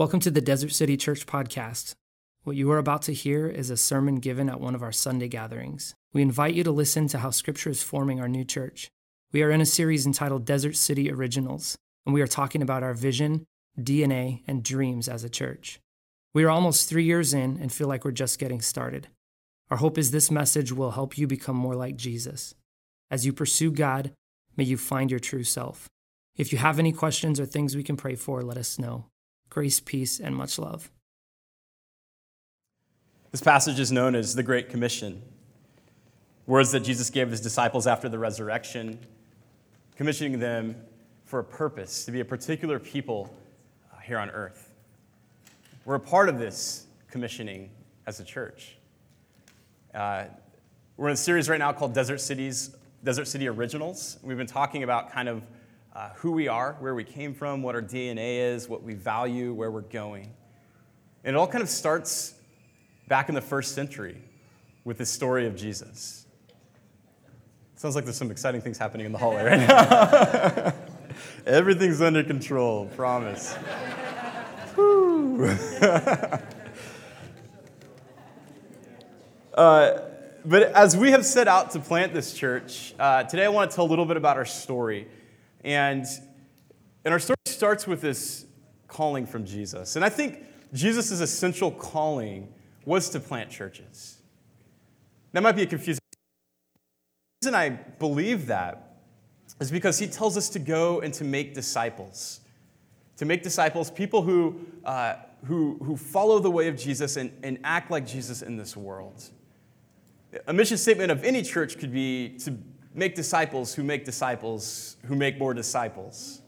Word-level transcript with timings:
Welcome 0.00 0.20
to 0.20 0.30
the 0.30 0.40
Desert 0.40 0.72
City 0.72 0.96
Church 0.96 1.26
podcast. 1.26 1.94
What 2.44 2.56
you 2.56 2.70
are 2.70 2.78
about 2.78 3.02
to 3.02 3.12
hear 3.12 3.46
is 3.46 3.68
a 3.68 3.76
sermon 3.76 4.14
given 4.14 4.48
at 4.48 4.58
one 4.58 4.74
of 4.74 4.82
our 4.82 4.92
Sunday 4.92 5.28
gatherings. 5.28 5.94
We 6.14 6.22
invite 6.22 6.54
you 6.54 6.64
to 6.64 6.72
listen 6.72 7.06
to 7.08 7.18
how 7.18 7.28
Scripture 7.28 7.68
is 7.68 7.82
forming 7.82 8.18
our 8.18 8.26
new 8.26 8.42
church. 8.42 8.88
We 9.30 9.42
are 9.42 9.50
in 9.50 9.60
a 9.60 9.66
series 9.66 10.06
entitled 10.06 10.46
Desert 10.46 10.76
City 10.76 11.12
Originals, 11.12 11.76
and 12.06 12.14
we 12.14 12.22
are 12.22 12.26
talking 12.26 12.62
about 12.62 12.82
our 12.82 12.94
vision, 12.94 13.44
DNA, 13.78 14.40
and 14.46 14.62
dreams 14.62 15.06
as 15.06 15.22
a 15.22 15.28
church. 15.28 15.80
We 16.32 16.44
are 16.44 16.50
almost 16.50 16.88
three 16.88 17.04
years 17.04 17.34
in 17.34 17.58
and 17.60 17.70
feel 17.70 17.86
like 17.86 18.06
we're 18.06 18.12
just 18.12 18.38
getting 18.38 18.62
started. 18.62 19.08
Our 19.68 19.76
hope 19.76 19.98
is 19.98 20.12
this 20.12 20.30
message 20.30 20.72
will 20.72 20.92
help 20.92 21.18
you 21.18 21.26
become 21.26 21.56
more 21.56 21.76
like 21.76 21.96
Jesus. 21.98 22.54
As 23.10 23.26
you 23.26 23.34
pursue 23.34 23.70
God, 23.70 24.12
may 24.56 24.64
you 24.64 24.78
find 24.78 25.10
your 25.10 25.20
true 25.20 25.44
self. 25.44 25.90
If 26.38 26.52
you 26.52 26.58
have 26.58 26.78
any 26.78 26.92
questions 26.92 27.38
or 27.38 27.44
things 27.44 27.76
we 27.76 27.82
can 27.82 27.98
pray 27.98 28.14
for, 28.14 28.40
let 28.40 28.56
us 28.56 28.78
know. 28.78 29.09
Grace, 29.50 29.80
peace, 29.80 30.20
and 30.20 30.34
much 30.34 30.58
love. 30.60 30.90
This 33.32 33.42
passage 33.42 33.80
is 33.80 33.90
known 33.90 34.14
as 34.14 34.36
the 34.36 34.44
Great 34.44 34.68
Commission. 34.68 35.20
Words 36.46 36.70
that 36.70 36.80
Jesus 36.80 37.10
gave 37.10 37.30
his 37.30 37.40
disciples 37.40 37.88
after 37.88 38.08
the 38.08 38.18
resurrection, 38.18 38.98
commissioning 39.96 40.38
them 40.38 40.76
for 41.24 41.40
a 41.40 41.44
purpose, 41.44 42.04
to 42.04 42.12
be 42.12 42.20
a 42.20 42.24
particular 42.24 42.78
people 42.78 43.34
uh, 43.92 43.98
here 43.98 44.18
on 44.18 44.30
earth. 44.30 44.72
We're 45.84 45.96
a 45.96 46.00
part 46.00 46.28
of 46.28 46.38
this 46.38 46.86
commissioning 47.10 47.70
as 48.06 48.20
a 48.20 48.24
church. 48.24 48.76
Uh, 49.92 50.24
we're 50.96 51.08
in 51.08 51.14
a 51.14 51.16
series 51.16 51.48
right 51.48 51.58
now 51.58 51.72
called 51.72 51.92
Desert 51.92 52.20
Cities, 52.20 52.76
Desert 53.02 53.26
City 53.26 53.48
Originals. 53.48 54.18
We've 54.22 54.36
been 54.36 54.46
talking 54.46 54.84
about 54.84 55.10
kind 55.10 55.28
of 55.28 55.42
uh, 55.94 56.10
who 56.16 56.32
we 56.32 56.48
are, 56.48 56.76
where 56.80 56.94
we 56.94 57.04
came 57.04 57.34
from, 57.34 57.62
what 57.62 57.74
our 57.74 57.82
DNA 57.82 58.54
is, 58.54 58.68
what 58.68 58.82
we 58.82 58.94
value, 58.94 59.52
where 59.52 59.70
we're 59.70 59.80
going. 59.80 60.32
And 61.24 61.36
it 61.36 61.38
all 61.38 61.46
kind 61.46 61.62
of 61.62 61.68
starts 61.68 62.34
back 63.08 63.28
in 63.28 63.34
the 63.34 63.40
first 63.40 63.74
century 63.74 64.22
with 64.84 64.98
the 64.98 65.06
story 65.06 65.46
of 65.46 65.56
Jesus. 65.56 66.26
Sounds 67.76 67.94
like 67.94 68.04
there's 68.04 68.16
some 68.16 68.30
exciting 68.30 68.60
things 68.60 68.78
happening 68.78 69.06
in 69.06 69.12
the 69.12 69.18
hallway 69.18 69.44
right 69.44 69.66
now. 69.66 70.72
Everything's 71.46 72.00
under 72.00 72.22
control, 72.22 72.86
promise. 72.96 73.54
uh, 79.54 80.00
but 80.44 80.62
as 80.74 80.96
we 80.96 81.10
have 81.10 81.24
set 81.24 81.48
out 81.48 81.70
to 81.72 81.80
plant 81.80 82.12
this 82.14 82.32
church, 82.34 82.94
uh, 82.98 83.24
today 83.24 83.44
I 83.44 83.48
want 83.48 83.70
to 83.70 83.74
tell 83.74 83.86
a 83.86 83.88
little 83.88 84.06
bit 84.06 84.16
about 84.16 84.36
our 84.36 84.44
story. 84.44 85.08
And, 85.64 86.04
and 87.04 87.12
our 87.12 87.18
story 87.18 87.36
starts 87.46 87.86
with 87.86 88.00
this 88.00 88.46
calling 88.88 89.26
from 89.26 89.44
Jesus. 89.44 89.96
And 89.96 90.04
I 90.04 90.08
think 90.08 90.44
Jesus' 90.72 91.10
essential 91.20 91.70
calling 91.70 92.52
was 92.84 93.10
to 93.10 93.20
plant 93.20 93.50
churches. 93.50 94.18
That 95.32 95.42
might 95.42 95.56
be 95.56 95.62
a 95.62 95.66
confusing. 95.66 96.00
The 97.40 97.48
reason 97.48 97.54
I 97.54 97.68
believe 97.68 98.46
that 98.46 98.98
is 99.60 99.70
because 99.70 99.98
he 99.98 100.06
tells 100.06 100.36
us 100.36 100.48
to 100.50 100.58
go 100.58 101.00
and 101.00 101.12
to 101.14 101.24
make 101.24 101.54
disciples. 101.54 102.40
To 103.18 103.24
make 103.24 103.42
disciples, 103.42 103.90
people 103.90 104.22
who, 104.22 104.60
uh, 104.84 105.16
who, 105.44 105.78
who 105.82 105.96
follow 105.96 106.38
the 106.38 106.50
way 106.50 106.68
of 106.68 106.76
Jesus 106.76 107.16
and, 107.16 107.32
and 107.42 107.58
act 107.64 107.90
like 107.90 108.06
Jesus 108.06 108.42
in 108.42 108.56
this 108.56 108.76
world. 108.76 109.22
A 110.46 110.52
mission 110.52 110.78
statement 110.78 111.10
of 111.10 111.24
any 111.24 111.42
church 111.42 111.78
could 111.78 111.92
be 111.92 112.36
to 112.38 112.56
make 112.94 113.14
disciples 113.14 113.74
who 113.74 113.82
make 113.82 114.04
disciples 114.04 114.96
who 115.06 115.14
make 115.14 115.38
more 115.38 115.54
disciples. 115.54 116.40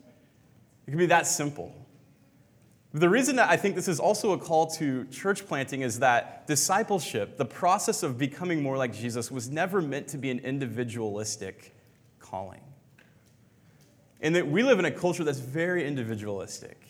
It 0.87 0.91
can 0.91 0.99
be 0.99 1.07
that 1.07 1.27
simple. 1.27 1.75
The 2.95 3.09
reason 3.09 3.37
that 3.37 3.49
I 3.49 3.57
think 3.57 3.75
this 3.75 3.89
is 3.89 3.99
also 3.99 4.33
a 4.33 4.39
call 4.39 4.67
to 4.73 5.07
church 5.07 5.47
planting 5.47 5.81
is 5.81 6.01
that 6.01 6.47
discipleship, 6.47 7.39
the 7.39 7.45
process 7.45 8.03
of 8.03 8.19
becoming 8.19 8.63
more 8.63 8.77
like 8.77 8.93
Jesus, 8.93 9.31
was 9.31 9.49
never 9.49 9.81
meant 9.81 10.09
to 10.09 10.19
be 10.19 10.31
an 10.31 10.41
individualistic 10.41 11.75
calling. 12.19 12.61
And 14.21 14.37
that 14.37 14.47
we 14.47 14.63
live 14.63 14.79
in 14.79 14.85
a 14.85 14.91
culture 14.91 15.25
that's 15.25 15.39
very 15.39 15.87
individualistic. 15.87 16.87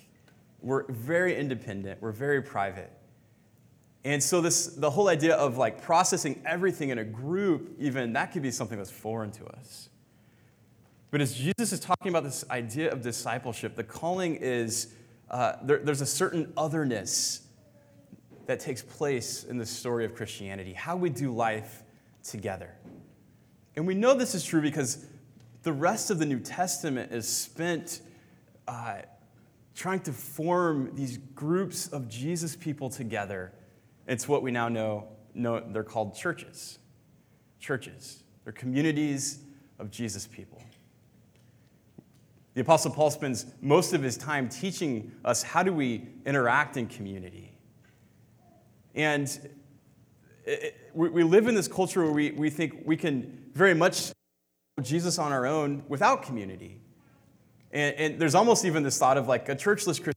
We're 0.61 0.91
very 0.91 1.37
independent, 1.37 2.03
we're 2.03 2.13
very 2.13 2.43
private. 2.43 2.91
And 4.05 4.23
so 4.23 4.41
this 4.41 4.67
the 4.67 4.91
whole 4.91 5.09
idea 5.09 5.37
of 5.37 5.59
like 5.59 5.83
processing 5.83 6.43
everything 6.45 6.91
in 6.91 6.99
a 6.99 7.05
group, 7.05 7.77
even 7.79 8.13
that 8.15 8.33
could 8.33 8.43
be 8.43 8.51
something 8.51 8.79
that's 8.79 8.91
foreign 8.91 9.31
to 9.33 9.47
us. 9.47 9.89
But 11.11 11.21
as 11.21 11.35
Jesus 11.35 11.73
is 11.73 11.81
talking 11.81 12.09
about 12.09 12.25
this 12.25 12.45
idea 12.51 12.91
of 12.91 13.03
discipleship, 13.03 13.77
the 13.77 13.85
calling 13.85 14.37
is 14.37 14.95
uh, 15.31 15.57
there, 15.63 15.79
there's 15.79 16.01
a 16.01 16.07
certain 16.07 16.53
otherness 16.57 17.43
that 18.47 18.61
takes 18.61 18.83
place 18.83 19.45
in 19.45 19.57
the 19.57 19.67
story 19.67 20.05
of 20.05 20.15
Christianity, 20.15 20.73
how 20.73 20.97
we 20.97 21.11
do 21.11 21.33
life 21.33 21.83
together. 22.25 22.75
And 23.77 23.87
we 23.87 23.95
know 23.95 24.15
this 24.15 24.35
is 24.35 24.45
true 24.45 24.61
because 24.61 25.07
the 25.63 25.73
rest 25.73 26.11
of 26.11 26.19
the 26.19 26.27
New 26.27 26.41
Testament 26.41 27.13
is 27.13 27.29
spent 27.29 28.01
uh, 28.67 29.03
trying 29.75 30.01
to 30.01 30.13
form 30.13 30.91
these 30.95 31.19
groups 31.35 31.89
of 31.89 32.09
Jesus 32.09 32.57
people 32.57 32.91
together 32.91 33.53
it's 34.13 34.29
what 34.29 34.43
we 34.43 34.51
now 34.51 34.69
know, 34.69 35.09
know 35.35 35.61
they're 35.61 35.83
called 35.83 36.15
churches. 36.15 36.79
Churches. 37.59 38.23
They're 38.45 38.53
communities 38.53 39.39
of 39.79 39.91
Jesus 39.91 40.27
people. 40.27 40.63
The 42.55 42.61
Apostle 42.61 42.91
Paul 42.91 43.11
spends 43.11 43.47
most 43.63 43.95
of 43.95 44.03
his 44.03 44.19
time 44.19 44.51
teaching 44.51 45.13
us 45.25 45.43
how 45.43 45.63
do 45.63 45.73
we 45.73 46.09
interact 46.27 46.77
in 46.77 46.87
community. 46.87 47.57
And 48.95 49.51
we 50.93 51.23
live 51.23 51.47
in 51.47 51.55
this 51.55 51.69
culture 51.69 52.03
where 52.03 52.13
we, 52.13 52.33
we 52.33 52.51
think 52.51 52.83
we 52.85 52.99
can 52.99 53.47
very 53.55 53.73
much 53.73 54.13
Jesus 54.83 55.19
on 55.19 55.33
our 55.33 55.47
own 55.47 55.85
without 55.89 56.23
community. 56.23 56.83
And, 57.71 57.95
and 57.97 58.19
there's 58.19 58.35
almost 58.35 58.67
even 58.67 58.83
this 58.83 58.99
thought 58.99 59.17
of 59.17 59.27
like 59.27 59.49
a 59.49 59.57
churchless 59.57 59.97
Christian 59.97 60.13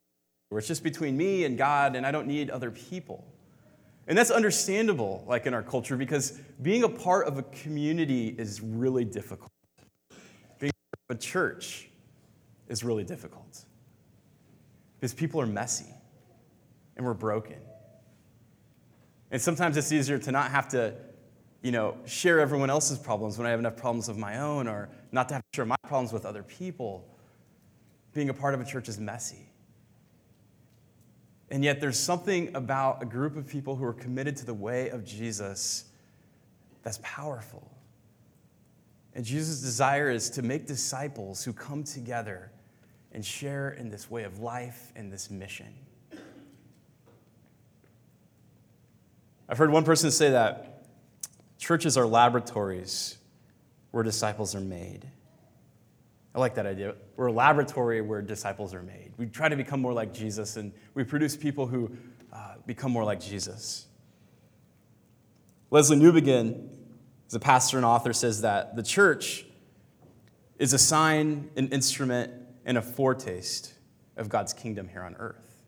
where 0.50 0.60
it's 0.60 0.68
just 0.68 0.84
between 0.84 1.16
me 1.16 1.46
and 1.46 1.58
God 1.58 1.96
and 1.96 2.06
I 2.06 2.12
don't 2.12 2.28
need 2.28 2.50
other 2.50 2.72
people. 2.72 3.24
And 4.08 4.18
that's 4.18 4.30
understandable, 4.30 5.24
like 5.28 5.48
in 5.48 5.54
our 5.54 5.64
culture, 5.64 5.98
because 5.98 6.32
being 6.62 6.84
a 6.84 6.90
part 6.90 7.28
of 7.28 7.38
a 7.40 7.44
community 7.44 8.28
is 8.28 8.62
really 8.62 9.04
difficult. 9.04 9.52
Being 10.60 10.72
a 11.10 11.16
church 11.16 11.90
is 12.68 12.84
really 12.84 13.04
difficult. 13.04 13.66
Because 14.96 15.14
people 15.14 15.42
are 15.42 15.48
messy 15.48 15.94
and 16.96 17.06
we're 17.06 17.14
broken. 17.14 17.58
And 19.32 19.42
sometimes 19.42 19.76
it's 19.76 19.92
easier 19.92 20.20
to 20.20 20.32
not 20.32 20.52
have 20.52 20.70
to, 20.70 20.94
you 21.64 21.72
know, 21.72 21.98
share 22.06 22.40
everyone 22.40 22.70
else's 22.70 23.00
problems 23.00 23.40
when 23.40 23.48
I 23.48 23.50
have 23.50 23.60
enough 23.60 23.76
problems 23.76 24.08
of 24.08 24.18
my 24.18 24.40
own, 24.40 24.68
or 24.68 24.88
not 25.12 25.28
to 25.30 25.34
have 25.34 25.44
to 25.52 25.56
share 25.56 25.66
my 25.66 25.76
problems 25.84 26.14
with 26.14 26.26
other 26.26 26.44
people. 26.44 27.10
Being 28.14 28.30
a 28.30 28.34
part 28.34 28.54
of 28.54 28.62
a 28.62 28.66
church 28.66 28.88
is 28.88 29.00
messy. 29.00 29.50
And 31.56 31.64
yet, 31.64 31.80
there's 31.80 31.98
something 31.98 32.54
about 32.54 33.02
a 33.02 33.06
group 33.06 33.38
of 33.38 33.48
people 33.48 33.78
who 33.78 33.86
are 33.86 33.94
committed 33.94 34.36
to 34.36 34.46
the 34.46 34.54
way 34.54 34.90
of 34.90 35.06
Jesus 35.06 35.86
that's 36.84 37.00
powerful. 37.02 37.72
And 39.14 39.24
Jesus' 39.24 39.62
desire 39.62 40.12
is 40.12 40.30
to 40.32 40.42
make 40.42 40.68
disciples 40.68 41.46
who 41.46 41.54
come 41.54 41.86
together 41.86 42.52
and 43.14 43.24
share 43.24 43.70
in 43.70 43.90
this 43.90 44.12
way 44.12 44.26
of 44.26 44.40
life 44.40 44.92
and 44.98 45.10
this 45.10 45.32
mission. 45.32 45.74
I've 49.48 49.58
heard 49.58 49.72
one 49.72 49.86
person 49.86 50.12
say 50.12 50.32
that 50.32 50.86
churches 51.58 51.96
are 51.96 52.06
laboratories 52.06 53.18
where 53.92 54.04
disciples 54.04 54.56
are 54.56 54.60
made. 54.60 55.06
I 56.36 56.40
like 56.40 56.56
that 56.56 56.66
idea. 56.66 56.96
We're 57.16 57.28
a 57.28 57.32
laboratory 57.32 58.02
where 58.02 58.22
disciples 58.22 58.74
are 58.74 58.84
made. 58.84 59.14
We 59.16 59.28
try 59.28 59.48
to 59.48 59.56
become 59.56 59.82
more 59.82 59.94
like 59.94 60.14
Jesus, 60.14 60.58
and 60.58 60.74
we 60.94 61.06
produce 61.06 61.38
people 61.38 61.66
who 61.66 61.90
uh, 62.34 62.56
become 62.66 62.92
more 62.92 63.06
like 63.06 63.22
Jesus. 63.22 63.88
Lesslie 65.72 65.98
Newbigin, 65.98 66.68
as 67.28 67.36
a 67.36 67.40
pastor 67.40 67.78
and 67.78 67.86
author, 67.86 68.12
says 68.12 68.42
that 68.42 68.76
the 68.76 68.84
church 68.84 69.46
is 70.60 70.74
a 70.74 70.78
sign, 70.78 71.50
an 71.56 71.70
instrument, 71.70 72.34
and 72.66 72.78
a 72.78 72.82
foretaste 72.82 73.74
of 74.18 74.28
God's 74.28 74.52
kingdom 74.52 74.90
here 74.90 75.04
on 75.04 75.16
earth. 75.16 75.64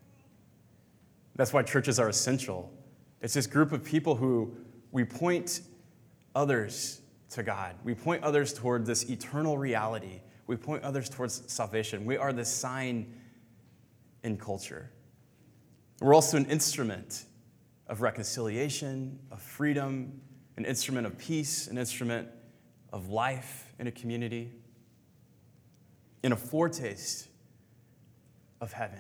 That's 1.38 1.54
why 1.54 1.64
churches 1.64 1.98
are 1.98 2.10
essential. 2.10 2.74
It's 3.22 3.34
this 3.34 3.48
group 3.48 3.72
of 3.72 3.86
people 3.86 4.16
who 4.16 4.54
we 4.92 5.06
point 5.06 5.62
others 6.36 7.00
to 7.30 7.44
God. 7.44 7.76
We 7.86 7.96
point 7.96 8.24
others 8.24 8.54
toward 8.54 8.86
this 8.86 9.10
eternal 9.10 9.58
reality 9.58 10.20
we 10.48 10.56
point 10.56 10.84
others 10.84 11.10
towards 11.10 11.44
salvation. 11.52 12.06
We 12.06 12.18
are 12.18 12.34
the 12.34 12.46
sign 12.46 13.14
in 14.24 14.38
culture. 14.38 14.90
We're 16.00 16.14
also 16.14 16.38
an 16.38 16.46
instrument 16.46 17.26
of 17.88 18.02
reconciliation, 18.02 19.20
of 19.32 19.42
freedom, 19.42 20.22
an 20.56 20.66
instrument 20.66 21.06
of 21.06 21.18
peace, 21.18 21.68
an 21.68 21.78
instrument 21.78 22.28
of 22.92 23.10
life 23.10 23.74
in 23.80 23.88
a 23.88 23.92
community, 23.92 24.52
in 26.24 26.32
a 26.32 26.36
foretaste 26.36 27.28
of 28.60 28.74
heaven. 28.74 29.00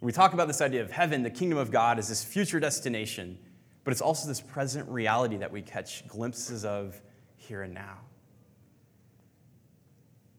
we 0.00 0.10
talk 0.10 0.34
about 0.34 0.48
this 0.48 0.60
idea 0.60 0.82
of 0.82 0.90
heaven, 0.90 1.22
the 1.22 1.30
kingdom 1.30 1.58
of 1.58 1.70
God 1.70 1.98
is 1.98 2.08
this 2.08 2.24
future 2.24 2.58
destination, 2.58 3.38
but 3.84 3.92
it's 3.92 4.00
also 4.00 4.26
this 4.26 4.40
present 4.40 4.88
reality 4.88 5.36
that 5.36 5.52
we 5.52 5.62
catch 5.62 6.06
glimpses 6.08 6.64
of 6.64 7.00
here 7.36 7.62
and 7.62 7.72
now. 7.72 7.98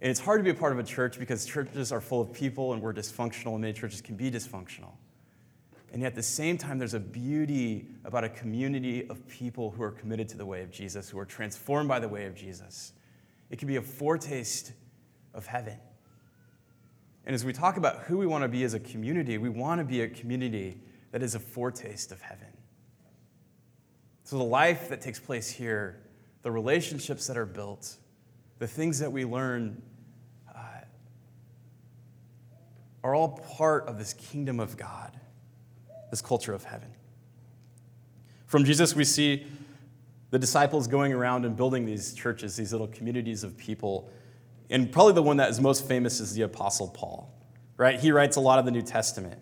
And 0.04 0.10
it's 0.10 0.20
hard 0.20 0.40
to 0.40 0.44
be 0.44 0.50
a 0.50 0.54
part 0.54 0.74
of 0.74 0.80
a 0.80 0.84
church 0.84 1.18
because 1.18 1.46
churches 1.46 1.94
are 1.94 2.02
full 2.02 2.20
of 2.20 2.34
people 2.34 2.74
and 2.74 2.82
we're 2.82 2.94
dysfunctional, 2.94 3.54
and 3.54 3.62
many 3.62 3.72
churches 3.72 4.02
can 4.02 4.18
be 4.18 4.30
dysfunctional. 4.30 4.92
And 5.94 6.02
yet, 6.02 6.10
at 6.10 6.16
the 6.16 6.24
same 6.24 6.58
time, 6.58 6.78
there's 6.78 6.94
a 6.94 7.00
beauty 7.00 7.88
about 8.04 8.26
a 8.26 8.30
community 8.30 9.08
of 9.08 9.26
people 9.30 9.72
who 9.72 9.82
are 9.82 9.92
committed 9.92 10.28
to 10.30 10.38
the 10.38 10.46
way 10.46 10.62
of 10.62 10.72
Jesus, 10.72 11.10
who 11.10 11.18
are 11.20 11.26
transformed 11.26 11.88
by 11.88 12.00
the 12.00 12.10
way 12.10 12.26
of 12.26 12.36
Jesus. 12.36 12.92
It 13.50 13.60
can 13.60 13.68
be 13.68 13.78
a 13.78 13.82
foretaste 13.82 14.74
of 15.34 15.46
heaven. 15.46 15.80
And 17.26 17.34
as 17.34 17.46
we 17.46 17.54
talk 17.54 17.78
about 17.78 18.00
who 18.00 18.18
we 18.18 18.26
want 18.26 18.42
to 18.42 18.50
be 18.50 18.66
as 18.66 18.74
a 18.74 18.80
community, 18.82 19.38
we 19.38 19.48
want 19.48 19.80
to 19.80 19.86
be 19.86 20.02
a 20.02 20.10
community 20.10 20.82
that 21.12 21.24
is 21.24 21.34
a 21.34 21.40
foretaste 21.40 22.12
of 22.12 22.22
heaven. 22.22 22.48
So, 24.26 24.38
the 24.38 24.44
life 24.44 24.90
that 24.90 25.00
takes 25.00 25.20
place 25.20 25.50
here, 25.50 26.02
the 26.42 26.52
relationships 26.52 27.28
that 27.28 27.38
are 27.38 27.46
built, 27.46 27.96
the 28.60 28.68
things 28.68 29.00
that 29.00 29.12
we 29.12 29.24
learn 29.24 29.82
uh, 30.56 30.60
are 33.04 33.14
all 33.14 33.40
part 33.58 33.88
of 33.88 33.98
this 33.98 34.14
kingdom 34.14 34.60
of 34.60 34.78
God, 34.78 35.20
this 36.10 36.22
culture 36.22 36.54
of 36.54 36.64
heaven. 36.64 36.90
From 38.46 38.64
Jesus, 38.64 38.96
we 38.96 39.04
see 39.04 39.46
the 40.30 40.40
disciples 40.40 40.88
going 40.88 41.14
around 41.14 41.46
and 41.46 41.56
building 41.56 41.86
these 41.86 42.14
churches, 42.14 42.56
these 42.56 42.72
little 42.72 42.88
communities 42.88 43.44
of 43.44 43.58
people 43.58 44.10
and 44.70 44.92
probably 44.92 45.14
the 45.14 45.24
one 45.24 45.38
that 45.38 45.50
is 45.50 45.62
most 45.62 45.88
famous 45.88 46.20
is 46.20 46.34
the 46.34 46.44
Apostle 46.44 46.88
Paul, 46.88 47.32
right? 47.78 48.00
He 48.00 48.12
writes 48.12 48.38
a 48.38 48.42
lot 48.42 48.60
of 48.60 48.66
the 48.66 48.72
New 48.72 48.82
Testament. 48.82 49.40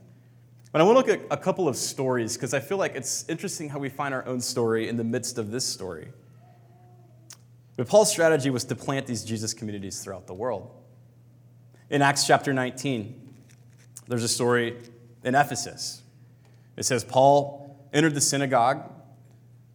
But 0.73 0.81
I 0.81 0.83
want 0.83 1.05
to 1.05 1.11
look 1.11 1.21
at 1.21 1.27
a 1.31 1.37
couple 1.37 1.67
of 1.67 1.75
stories 1.75 2.35
because 2.35 2.53
I 2.53 2.59
feel 2.59 2.77
like 2.77 2.95
it's 2.95 3.27
interesting 3.29 3.69
how 3.69 3.79
we 3.79 3.87
find 3.87 4.13
our 4.13 4.25
own 4.25 4.41
story 4.41 4.87
in 4.87 4.97
the 4.97 5.03
midst 5.03 5.37
of 5.37 5.51
this 5.51 5.65
story. 5.65 6.09
But 7.77 7.87
Paul's 7.87 8.11
strategy 8.11 8.49
was 8.49 8.63
to 8.65 8.75
plant 8.75 9.07
these 9.07 9.23
Jesus 9.23 9.53
communities 9.53 10.03
throughout 10.03 10.27
the 10.27 10.33
world. 10.33 10.69
In 11.89 12.01
Acts 12.01 12.25
chapter 12.25 12.53
19, 12.53 13.20
there's 14.07 14.23
a 14.23 14.27
story 14.27 14.77
in 15.23 15.35
Ephesus. 15.35 16.01
It 16.77 16.83
says, 16.83 17.03
Paul 17.03 17.87
entered 17.93 18.15
the 18.15 18.21
synagogue 18.21 18.89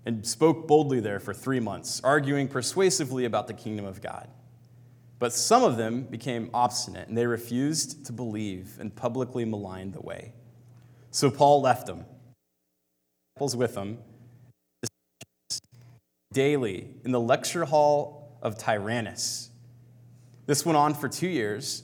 and 0.05 0.27
spoke 0.27 0.67
boldly 0.69 1.01
there 1.01 1.21
for 1.21 1.35
three 1.35 1.61
months, 1.61 2.01
arguing 2.05 2.49
persuasively 2.49 3.25
about 3.25 3.47
the 3.47 3.55
kingdom 3.55 3.85
of 3.85 4.01
God. 4.01 4.29
But 5.19 5.33
some 5.33 5.65
of 5.65 5.77
them 5.77 6.03
became 6.05 6.51
obstinate, 6.53 7.09
and 7.09 7.17
they 7.17 7.27
refused 7.27 8.05
to 8.07 8.13
believe 8.13 8.77
and 8.79 8.95
publicly 8.95 9.45
maligned 9.45 9.95
the 9.95 10.01
way. 10.01 10.35
So 11.11 11.31
Paul 11.31 11.63
left 11.63 11.87
them, 11.87 12.05
with 13.39 13.75
them, 13.75 13.99
daily 16.33 16.91
in 17.05 17.13
the 17.13 17.21
lecture 17.21 17.65
hall 17.65 18.39
of 18.43 18.59
Tyrannus. 18.59 19.51
This 20.45 20.67
went 20.67 20.77
on 20.77 20.95
for 20.95 21.09
two 21.09 21.29
years, 21.29 21.83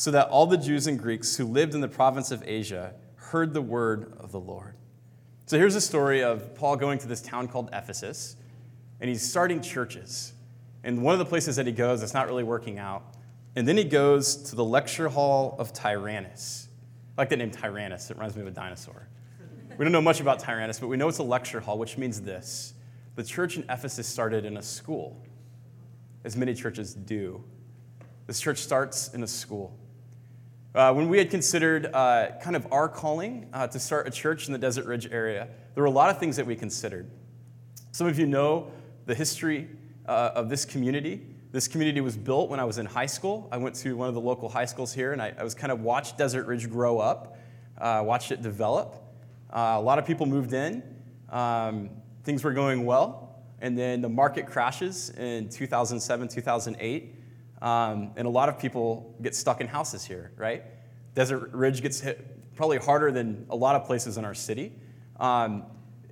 so 0.00 0.10
that 0.10 0.30
all 0.30 0.46
the 0.46 0.56
Jews 0.56 0.86
and 0.86 0.98
Greeks 0.98 1.36
who 1.36 1.44
lived 1.44 1.74
in 1.74 1.82
the 1.82 1.88
province 1.88 2.30
of 2.30 2.42
Asia 2.46 2.94
heard 3.16 3.52
the 3.52 3.60
word 3.60 4.14
of 4.18 4.32
the 4.32 4.40
Lord. 4.40 4.74
So 5.44 5.58
here's 5.58 5.74
a 5.74 5.80
story 5.80 6.22
of 6.22 6.54
Paul 6.54 6.76
going 6.76 6.98
to 7.00 7.06
this 7.06 7.20
town 7.20 7.48
called 7.48 7.68
Ephesus, 7.70 8.36
and 8.98 9.10
he's 9.10 9.20
starting 9.20 9.60
churches. 9.60 10.32
And 10.84 11.02
one 11.02 11.12
of 11.12 11.18
the 11.18 11.26
places 11.26 11.56
that 11.56 11.66
he 11.66 11.72
goes, 11.72 12.02
it's 12.02 12.14
not 12.14 12.28
really 12.28 12.44
working 12.44 12.78
out. 12.78 13.14
And 13.54 13.68
then 13.68 13.76
he 13.76 13.84
goes 13.84 14.36
to 14.36 14.56
the 14.56 14.64
lecture 14.64 15.10
hall 15.10 15.54
of 15.58 15.74
Tyrannus. 15.74 16.68
I 17.18 17.20
like 17.20 17.28
the 17.28 17.36
name 17.36 17.50
Tyrannus, 17.50 18.10
it 18.10 18.14
reminds 18.14 18.36
me 18.36 18.40
of 18.40 18.48
a 18.48 18.52
dinosaur. 18.52 19.06
We 19.76 19.84
don't 19.84 19.92
know 19.92 20.00
much 20.00 20.22
about 20.22 20.38
Tyrannus, 20.38 20.80
but 20.80 20.86
we 20.86 20.96
know 20.96 21.08
it's 21.08 21.18
a 21.18 21.22
lecture 21.22 21.60
hall, 21.60 21.78
which 21.78 21.98
means 21.98 22.22
this 22.22 22.72
the 23.16 23.22
church 23.22 23.58
in 23.58 23.64
Ephesus 23.64 24.06
started 24.06 24.46
in 24.46 24.56
a 24.56 24.62
school, 24.62 25.22
as 26.24 26.38
many 26.38 26.54
churches 26.54 26.94
do. 26.94 27.44
This 28.26 28.40
church 28.40 28.60
starts 28.60 29.12
in 29.12 29.22
a 29.22 29.26
school. 29.26 29.76
Uh, 30.72 30.92
when 30.92 31.08
we 31.08 31.18
had 31.18 31.30
considered 31.30 31.86
uh, 31.92 32.28
kind 32.40 32.54
of 32.54 32.64
our 32.72 32.88
calling 32.88 33.48
uh, 33.52 33.66
to 33.66 33.80
start 33.80 34.06
a 34.06 34.10
church 34.10 34.46
in 34.46 34.52
the 34.52 34.58
Desert 34.58 34.86
Ridge 34.86 35.08
area, 35.10 35.48
there 35.74 35.82
were 35.82 35.88
a 35.88 35.90
lot 35.90 36.10
of 36.10 36.18
things 36.18 36.36
that 36.36 36.46
we 36.46 36.54
considered. 36.54 37.10
Some 37.90 38.06
of 38.06 38.20
you 38.20 38.26
know 38.26 38.70
the 39.06 39.14
history 39.14 39.68
uh, 40.06 40.30
of 40.36 40.48
this 40.48 40.64
community. 40.64 41.26
This 41.50 41.66
community 41.66 42.00
was 42.00 42.16
built 42.16 42.50
when 42.50 42.60
I 42.60 42.64
was 42.64 42.78
in 42.78 42.86
high 42.86 43.06
school. 43.06 43.48
I 43.50 43.56
went 43.56 43.74
to 43.76 43.96
one 43.96 44.06
of 44.06 44.14
the 44.14 44.20
local 44.20 44.48
high 44.48 44.64
schools 44.64 44.92
here, 44.92 45.12
and 45.12 45.20
I, 45.20 45.34
I 45.36 45.42
was 45.42 45.56
kind 45.56 45.72
of 45.72 45.80
watched 45.80 46.16
Desert 46.16 46.46
Ridge 46.46 46.70
grow 46.70 47.00
up, 47.00 47.36
uh, 47.78 48.04
watched 48.06 48.30
it 48.30 48.40
develop. 48.40 48.94
Uh, 49.52 49.74
a 49.76 49.80
lot 49.80 49.98
of 49.98 50.06
people 50.06 50.26
moved 50.26 50.52
in. 50.52 50.84
Um, 51.30 51.90
things 52.22 52.44
were 52.44 52.52
going 52.52 52.86
well, 52.86 53.42
and 53.60 53.76
then 53.76 54.02
the 54.02 54.08
market 54.08 54.46
crashes 54.46 55.10
in 55.10 55.48
2007, 55.48 56.28
2008, 56.28 57.14
um, 57.62 58.12
and 58.16 58.26
a 58.26 58.30
lot 58.30 58.48
of 58.48 58.58
people 58.58 59.14
get 59.22 59.34
stuck 59.34 59.60
in 59.60 59.66
houses 59.66 60.04
here, 60.04 60.32
right? 60.36 60.64
Desert 61.14 61.52
Ridge 61.52 61.82
gets 61.82 62.00
hit 62.00 62.54
probably 62.56 62.78
harder 62.78 63.10
than 63.10 63.46
a 63.50 63.56
lot 63.56 63.74
of 63.74 63.84
places 63.84 64.18
in 64.18 64.24
our 64.24 64.34
city. 64.34 64.72
Um, 65.18 65.64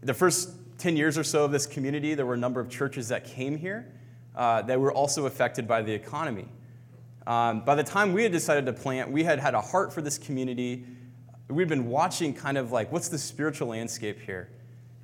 the 0.03 0.15
first 0.15 0.51
10 0.79 0.97
years 0.97 1.19
or 1.19 1.25
so 1.25 1.45
of 1.45 1.53
this 1.53 1.67
community, 1.67 2.15
there 2.15 2.27
were 2.27 2.35
a 2.35 2.39
number 2.39 2.61
of 2.61 2.71
churches 2.71 3.09
that 3.09 3.25
came 3.25 3.57
here 3.57 3.93
uh, 4.37 4.63
that 4.63 4.79
were 4.79 4.93
also 4.93 5.27
affected 5.27 5.67
by 5.67 5.83
the 5.83 5.93
economy. 5.93 6.49
Um, 7.27 7.65
by 7.65 7.75
the 7.75 7.83
time 7.83 8.13
we 8.13 8.23
had 8.23 8.33
decided 8.33 8.65
to 8.67 8.73
plant, 8.73 9.11
we 9.11 9.25
had 9.25 9.39
had 9.39 9.55
a 9.55 9.61
heart 9.61 9.93
for 9.93 10.01
this 10.01 10.17
community. 10.17 10.87
We'd 11.49 11.69
been 11.69 11.89
watching 11.89 12.33
kind 12.33 12.57
of 12.57 12.73
like, 12.73 12.91
what's 12.93 13.09
the 13.09 13.19
spiritual 13.19 13.69
landscape 13.69 14.21
here? 14.21 14.51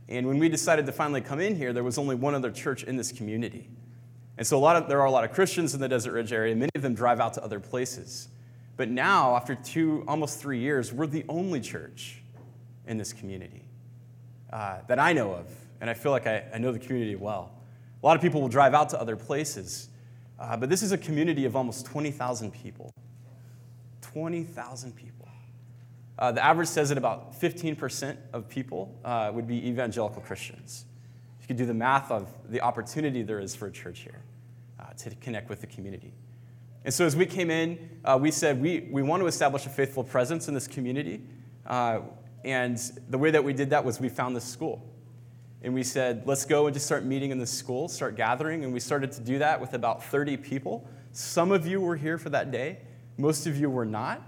And 0.08 0.26
when 0.26 0.38
we 0.38 0.48
decided 0.48 0.86
to 0.86 0.92
finally 0.92 1.20
come 1.20 1.40
in 1.40 1.56
here, 1.56 1.72
there 1.72 1.84
was 1.84 1.98
only 1.98 2.14
one 2.14 2.34
other 2.34 2.50
church 2.50 2.84
in 2.84 2.96
this 2.96 3.10
community. 3.10 3.68
And 4.36 4.46
so 4.46 4.56
a 4.56 4.58
lot 4.58 4.76
of, 4.76 4.88
there 4.88 5.00
are 5.00 5.06
a 5.06 5.10
lot 5.10 5.24
of 5.24 5.32
Christians 5.32 5.74
in 5.74 5.80
the 5.80 5.88
Desert 5.88 6.12
Ridge 6.12 6.32
area. 6.32 6.54
Many 6.54 6.70
of 6.74 6.82
them 6.82 6.94
drive 6.94 7.20
out 7.20 7.34
to 7.34 7.44
other 7.44 7.60
places. 7.60 8.28
But 8.76 8.88
now, 8.88 9.36
after 9.36 9.54
two, 9.54 10.04
almost 10.08 10.40
three 10.40 10.58
years, 10.58 10.92
we're 10.92 11.06
the 11.06 11.24
only 11.28 11.60
church 11.60 12.22
in 12.86 12.98
this 12.98 13.12
community 13.12 13.64
uh, 14.52 14.78
that 14.88 14.98
I 14.98 15.12
know 15.12 15.32
of 15.32 15.46
and 15.80 15.90
I 15.90 15.94
feel 15.94 16.12
like 16.12 16.26
I, 16.26 16.44
I 16.54 16.56
know 16.56 16.72
the 16.72 16.78
community 16.78 17.14
well. 17.14 17.52
A 18.02 18.06
lot 18.06 18.16
of 18.16 18.22
people 18.22 18.40
will 18.40 18.48
drive 18.48 18.72
out 18.72 18.88
to 18.90 19.00
other 19.00 19.16
places, 19.16 19.90
uh, 20.38 20.56
but 20.56 20.70
this 20.70 20.82
is 20.82 20.92
a 20.92 20.98
community 20.98 21.44
of 21.44 21.56
almost 21.56 21.84
20,000 21.86 22.50
people. 22.50 22.90
20,000 24.00 24.96
people. 24.96 25.28
Uh, 26.18 26.32
the 26.32 26.42
average 26.42 26.68
says 26.68 26.88
that 26.88 26.96
about 26.96 27.38
15% 27.38 28.16
of 28.32 28.48
people 28.48 28.98
uh, 29.04 29.30
would 29.34 29.46
be 29.46 29.68
evangelical 29.68 30.22
Christians. 30.22 30.86
You 31.44 31.48
could 31.48 31.58
do 31.58 31.66
the 31.66 31.74
math 31.74 32.10
of 32.10 32.32
the 32.48 32.62
opportunity 32.62 33.22
there 33.22 33.38
is 33.38 33.54
for 33.54 33.66
a 33.66 33.70
church 33.70 33.98
here 33.98 34.22
uh, 34.80 34.94
to 34.94 35.10
connect 35.16 35.50
with 35.50 35.60
the 35.60 35.66
community. 35.66 36.14
And 36.86 36.94
so 36.94 37.04
as 37.04 37.14
we 37.14 37.26
came 37.26 37.50
in, 37.50 38.00
uh, 38.02 38.18
we 38.18 38.30
said 38.30 38.62
we, 38.62 38.88
we 38.90 39.02
want 39.02 39.20
to 39.20 39.26
establish 39.26 39.66
a 39.66 39.68
faithful 39.68 40.02
presence 40.02 40.48
in 40.48 40.54
this 40.54 40.66
community. 40.66 41.20
Uh, 41.66 42.00
and 42.46 42.78
the 43.10 43.18
way 43.18 43.30
that 43.30 43.44
we 43.44 43.52
did 43.52 43.68
that 43.70 43.84
was 43.84 44.00
we 44.00 44.08
found 44.08 44.34
this 44.34 44.44
school 44.46 44.90
and 45.60 45.74
we 45.74 45.82
said, 45.82 46.22
let's 46.24 46.46
go 46.46 46.66
and 46.66 46.72
just 46.72 46.86
start 46.86 47.04
meeting 47.04 47.30
in 47.30 47.38
the 47.38 47.46
school, 47.46 47.88
start 47.88 48.16
gathering. 48.16 48.64
And 48.64 48.72
we 48.72 48.80
started 48.80 49.12
to 49.12 49.20
do 49.20 49.38
that 49.40 49.60
with 49.60 49.74
about 49.74 50.02
30 50.02 50.38
people. 50.38 50.88
Some 51.12 51.52
of 51.52 51.66
you 51.66 51.78
were 51.78 51.96
here 51.96 52.16
for 52.16 52.30
that 52.30 52.50
day, 52.50 52.78
most 53.18 53.46
of 53.46 53.58
you 53.58 53.68
were 53.68 53.84
not. 53.84 54.22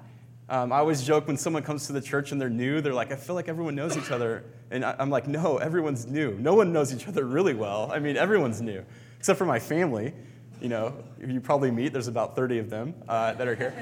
Um, 0.51 0.71
I 0.71 0.79
always 0.79 1.03
joke 1.03 1.27
when 1.27 1.39
someone 1.39 1.63
comes 1.63 1.87
to 1.87 1.95
the 1.95 2.01
church 2.03 2.31
and 2.31 2.39
they're 2.39 2.51
new, 2.51 2.83
they're 2.83 2.93
like, 2.93 3.11
I 3.11 3.17
feel 3.17 3.35
like 3.35 3.49
everyone 3.49 3.75
knows 3.75 3.97
each 3.97 4.11
other. 4.11 4.45
And 4.71 4.85
I, 4.85 4.97
am 4.99 5.11
like, 5.11 5.27
no, 5.27 5.59
everyone's 5.59 6.07
new. 6.07 6.37
No 6.39 6.55
one 6.55 6.73
knows 6.73 6.95
each 6.95 7.07
other 7.07 7.25
really 7.25 7.55
well. 7.55 7.91
I 7.93 7.99
mean, 7.99 8.17
everyone's 8.17 8.61
new, 8.61 8.85
except 9.19 9.39
for 9.39 9.47
my 9.47 9.59
family. 9.59 10.13
You 10.61 10.69
know, 10.69 10.95
you 11.25 11.41
probably 11.41 11.71
meet, 11.71 11.93
there's 11.93 12.09
about 12.09 12.35
30 12.35 12.59
of 12.59 12.71
them 12.71 12.95
uh, 13.09 13.35
that 13.35 13.47
are 13.47 13.55
here. 13.55 13.75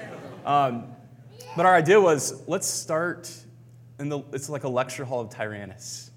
Um, 0.45 0.89
but 1.57 1.67
our 1.67 1.75
idea 1.75 2.01
was 2.01 2.47
let's 2.47 2.67
start 2.67 3.33
in 3.99 4.09
the, 4.09 4.21
it's 4.33 4.49
like 4.49 4.65
a 4.65 4.69
lecture 4.69 5.05
hall 5.05 5.21
of 5.21 5.31
Tyrannus. 5.31 6.11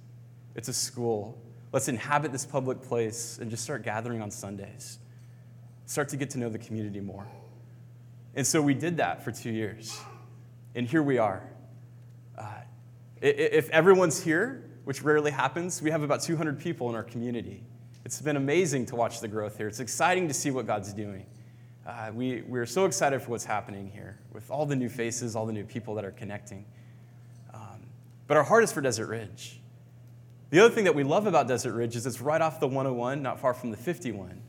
It's 0.55 0.67
a 0.67 0.73
school. 0.73 1.39
Let's 1.71 1.87
inhabit 1.87 2.31
this 2.31 2.45
public 2.45 2.81
place 2.81 3.37
and 3.39 3.51
just 3.51 3.63
start 3.63 3.83
gathering 3.83 4.21
on 4.21 4.31
Sundays. 4.31 4.99
Start 5.85 6.09
to 6.09 6.17
get 6.17 6.31
to 6.31 6.39
know 6.39 6.49
the 6.49 6.57
community 6.57 6.99
more. 6.99 7.27
And 8.35 8.45
so 8.45 8.61
we 8.61 8.73
did 8.73 8.97
that 8.97 9.23
for 9.23 9.31
two 9.31 9.51
years. 9.51 9.99
And 10.75 10.87
here 10.87 11.01
we 11.01 11.17
are. 11.17 11.41
Uh, 12.37 12.43
if 13.21 13.69
everyone's 13.69 14.23
here, 14.23 14.63
which 14.83 15.01
rarely 15.01 15.31
happens, 15.31 15.81
we 15.81 15.91
have 15.91 16.03
about 16.03 16.21
200 16.21 16.59
people 16.59 16.89
in 16.89 16.95
our 16.95 17.03
community. 17.03 17.63
It's 18.05 18.21
been 18.21 18.37
amazing 18.37 18.85
to 18.87 18.95
watch 18.95 19.19
the 19.19 19.27
growth 19.27 19.57
here. 19.57 19.67
It's 19.67 19.79
exciting 19.79 20.27
to 20.27 20.33
see 20.33 20.51
what 20.51 20.65
God's 20.65 20.93
doing. 20.93 21.25
Uh, 21.85 22.11
we, 22.13 22.41
we're 22.47 22.65
so 22.65 22.85
excited 22.85 23.21
for 23.21 23.31
what's 23.31 23.45
happening 23.45 23.89
here 23.89 24.19
with 24.33 24.51
all 24.51 24.65
the 24.65 24.75
new 24.75 24.89
faces, 24.89 25.35
all 25.35 25.45
the 25.45 25.53
new 25.53 25.63
people 25.63 25.95
that 25.95 26.05
are 26.05 26.11
connecting. 26.11 26.65
Um, 27.53 27.81
but 28.27 28.37
our 28.37 28.43
heart 28.43 28.63
is 28.63 28.71
for 28.71 28.81
Desert 28.81 29.07
Ridge. 29.07 29.59
The 30.49 30.59
other 30.59 30.73
thing 30.73 30.85
that 30.85 30.95
we 30.95 31.03
love 31.03 31.27
about 31.27 31.47
Desert 31.47 31.73
Ridge 31.73 31.95
is 31.95 32.05
it's 32.05 32.21
right 32.21 32.41
off 32.41 32.59
the 32.59 32.67
101, 32.67 33.21
not 33.21 33.39
far 33.39 33.53
from 33.53 33.71
the 33.71 33.77
51. 33.77 34.41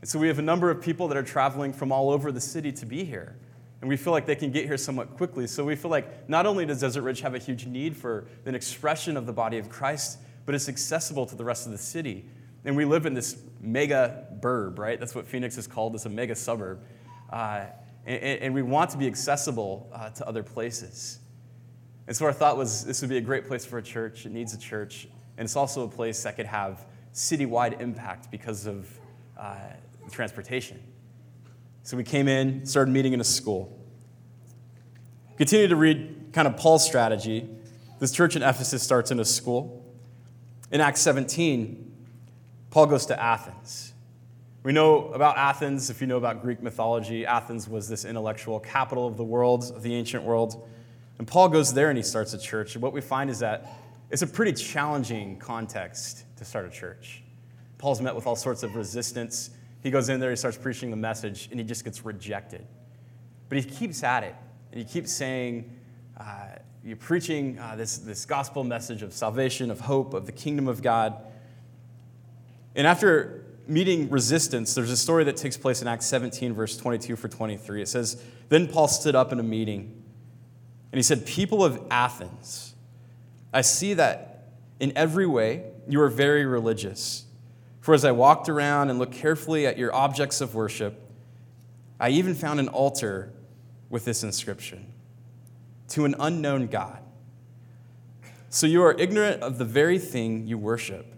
And 0.00 0.08
so 0.08 0.18
we 0.18 0.28
have 0.28 0.38
a 0.38 0.42
number 0.42 0.70
of 0.70 0.82
people 0.82 1.08
that 1.08 1.16
are 1.16 1.22
traveling 1.22 1.72
from 1.72 1.92
all 1.92 2.10
over 2.10 2.32
the 2.32 2.40
city 2.40 2.72
to 2.72 2.86
be 2.86 3.04
here. 3.04 3.36
And 3.80 3.88
we 3.88 3.96
feel 3.96 4.12
like 4.12 4.24
they 4.24 4.36
can 4.36 4.50
get 4.50 4.64
here 4.64 4.78
somewhat 4.78 5.16
quickly. 5.16 5.46
So 5.46 5.64
we 5.64 5.76
feel 5.76 5.90
like 5.90 6.28
not 6.28 6.46
only 6.46 6.64
does 6.64 6.80
Desert 6.80 7.02
Ridge 7.02 7.20
have 7.20 7.34
a 7.34 7.38
huge 7.38 7.66
need 7.66 7.96
for 7.96 8.26
an 8.46 8.54
expression 8.54 9.16
of 9.16 9.26
the 9.26 9.32
body 9.32 9.58
of 9.58 9.68
Christ, 9.68 10.18
but 10.46 10.54
it's 10.54 10.68
accessible 10.68 11.26
to 11.26 11.34
the 11.34 11.44
rest 11.44 11.66
of 11.66 11.72
the 11.72 11.78
city. 11.78 12.24
And 12.64 12.76
we 12.76 12.84
live 12.84 13.04
in 13.04 13.12
this 13.12 13.42
mega 13.60 14.26
burb, 14.40 14.78
right? 14.78 14.98
That's 14.98 15.14
what 15.14 15.26
Phoenix 15.26 15.58
is 15.58 15.66
called. 15.66 15.94
It's 15.94 16.06
a 16.06 16.10
mega 16.10 16.34
suburb. 16.34 16.82
Uh, 17.30 17.66
and, 18.06 18.22
and, 18.22 18.54
we 18.54 18.62
want 18.62 18.90
to 18.90 18.98
be 18.98 19.06
accessible 19.06 19.90
uh, 19.92 20.10
to 20.10 20.26
other 20.26 20.42
places. 20.42 21.18
And 22.06 22.16
so 22.16 22.26
our 22.26 22.32
thought 22.32 22.56
was 22.56 22.84
this 22.84 23.00
would 23.00 23.10
be 23.10 23.16
a 23.16 23.22
great 23.22 23.46
place 23.46 23.64
for 23.64 23.78
a 23.78 23.82
church. 23.82 24.26
It 24.26 24.32
needs 24.32 24.54
a 24.54 24.58
church. 24.58 25.08
And 25.36 25.44
it's 25.44 25.56
also 25.56 25.84
a 25.84 25.88
place 25.88 26.22
that 26.22 26.36
could 26.36 26.46
have 26.46 26.84
citywide 27.12 27.80
impact 27.80 28.30
because 28.30 28.66
of 28.66 28.88
uh, 29.38 29.56
transportation. 30.10 30.82
So 31.84 31.98
we 31.98 32.02
came 32.02 32.28
in, 32.28 32.64
started 32.64 32.90
meeting 32.90 33.12
in 33.12 33.20
a 33.20 33.24
school. 33.24 33.78
Continue 35.36 35.68
to 35.68 35.76
read 35.76 36.30
kind 36.32 36.48
of 36.48 36.56
Paul's 36.56 36.82
strategy. 36.82 37.46
This 37.98 38.10
church 38.10 38.36
in 38.36 38.42
Ephesus 38.42 38.82
starts 38.82 39.10
in 39.10 39.20
a 39.20 39.24
school. 39.24 39.84
In 40.72 40.80
Acts 40.80 41.02
17, 41.02 41.92
Paul 42.70 42.86
goes 42.86 43.04
to 43.06 43.22
Athens. 43.22 43.92
We 44.62 44.72
know 44.72 45.08
about 45.08 45.36
Athens, 45.36 45.90
if 45.90 46.00
you 46.00 46.06
know 46.06 46.16
about 46.16 46.40
Greek 46.40 46.62
mythology, 46.62 47.26
Athens 47.26 47.68
was 47.68 47.86
this 47.86 48.06
intellectual 48.06 48.58
capital 48.60 49.06
of 49.06 49.18
the 49.18 49.24
world, 49.24 49.70
of 49.76 49.82
the 49.82 49.94
ancient 49.94 50.22
world. 50.22 50.66
And 51.18 51.28
Paul 51.28 51.50
goes 51.50 51.74
there 51.74 51.90
and 51.90 51.98
he 51.98 52.02
starts 52.02 52.32
a 52.32 52.38
church. 52.38 52.74
And 52.74 52.82
what 52.82 52.94
we 52.94 53.02
find 53.02 53.28
is 53.28 53.40
that 53.40 53.78
it's 54.10 54.22
a 54.22 54.26
pretty 54.26 54.54
challenging 54.54 55.38
context 55.38 56.24
to 56.38 56.46
start 56.46 56.64
a 56.64 56.70
church. 56.70 57.22
Paul's 57.76 58.00
met 58.00 58.14
with 58.14 58.26
all 58.26 58.36
sorts 58.36 58.62
of 58.62 58.74
resistance. 58.74 59.50
He 59.84 59.90
goes 59.90 60.08
in 60.08 60.18
there, 60.18 60.30
he 60.30 60.36
starts 60.36 60.56
preaching 60.56 60.90
the 60.90 60.96
message, 60.96 61.48
and 61.50 61.60
he 61.60 61.64
just 61.64 61.84
gets 61.84 62.06
rejected. 62.06 62.66
But 63.50 63.58
he 63.58 63.64
keeps 63.64 64.02
at 64.02 64.24
it, 64.24 64.34
and 64.72 64.80
he 64.80 64.84
keeps 64.86 65.12
saying, 65.12 65.70
uh, 66.18 66.46
You're 66.82 66.96
preaching 66.96 67.58
uh, 67.58 67.76
this, 67.76 67.98
this 67.98 68.24
gospel 68.24 68.64
message 68.64 69.02
of 69.02 69.12
salvation, 69.12 69.70
of 69.70 69.80
hope, 69.80 70.14
of 70.14 70.24
the 70.24 70.32
kingdom 70.32 70.68
of 70.68 70.82
God. 70.82 71.18
And 72.74 72.86
after 72.86 73.44
meeting 73.66 74.08
resistance, 74.08 74.74
there's 74.74 74.90
a 74.90 74.96
story 74.96 75.22
that 75.24 75.36
takes 75.36 75.58
place 75.58 75.82
in 75.82 75.86
Acts 75.86 76.06
17, 76.06 76.54
verse 76.54 76.78
22 76.78 77.14
for 77.14 77.28
23. 77.28 77.82
It 77.82 77.88
says, 77.88 78.22
Then 78.48 78.66
Paul 78.66 78.88
stood 78.88 79.14
up 79.14 79.32
in 79.32 79.38
a 79.38 79.44
meeting, 79.44 80.02
and 80.92 80.98
he 80.98 81.02
said, 81.02 81.26
People 81.26 81.62
of 81.62 81.78
Athens, 81.90 82.74
I 83.52 83.60
see 83.60 83.92
that 83.92 84.48
in 84.80 84.96
every 84.96 85.26
way 85.26 85.64
you 85.86 86.00
are 86.00 86.08
very 86.08 86.46
religious. 86.46 87.26
For 87.84 87.92
as 87.92 88.02
I 88.02 88.12
walked 88.12 88.48
around 88.48 88.88
and 88.88 88.98
looked 88.98 89.12
carefully 89.12 89.66
at 89.66 89.76
your 89.76 89.94
objects 89.94 90.40
of 90.40 90.54
worship, 90.54 90.98
I 92.00 92.08
even 92.08 92.34
found 92.34 92.58
an 92.58 92.68
altar 92.68 93.30
with 93.90 94.06
this 94.06 94.24
inscription 94.24 94.90
To 95.88 96.06
an 96.06 96.14
unknown 96.18 96.68
God. 96.68 97.00
So 98.48 98.66
you 98.66 98.82
are 98.82 98.94
ignorant 98.98 99.42
of 99.42 99.58
the 99.58 99.66
very 99.66 99.98
thing 99.98 100.46
you 100.46 100.56
worship, 100.56 101.14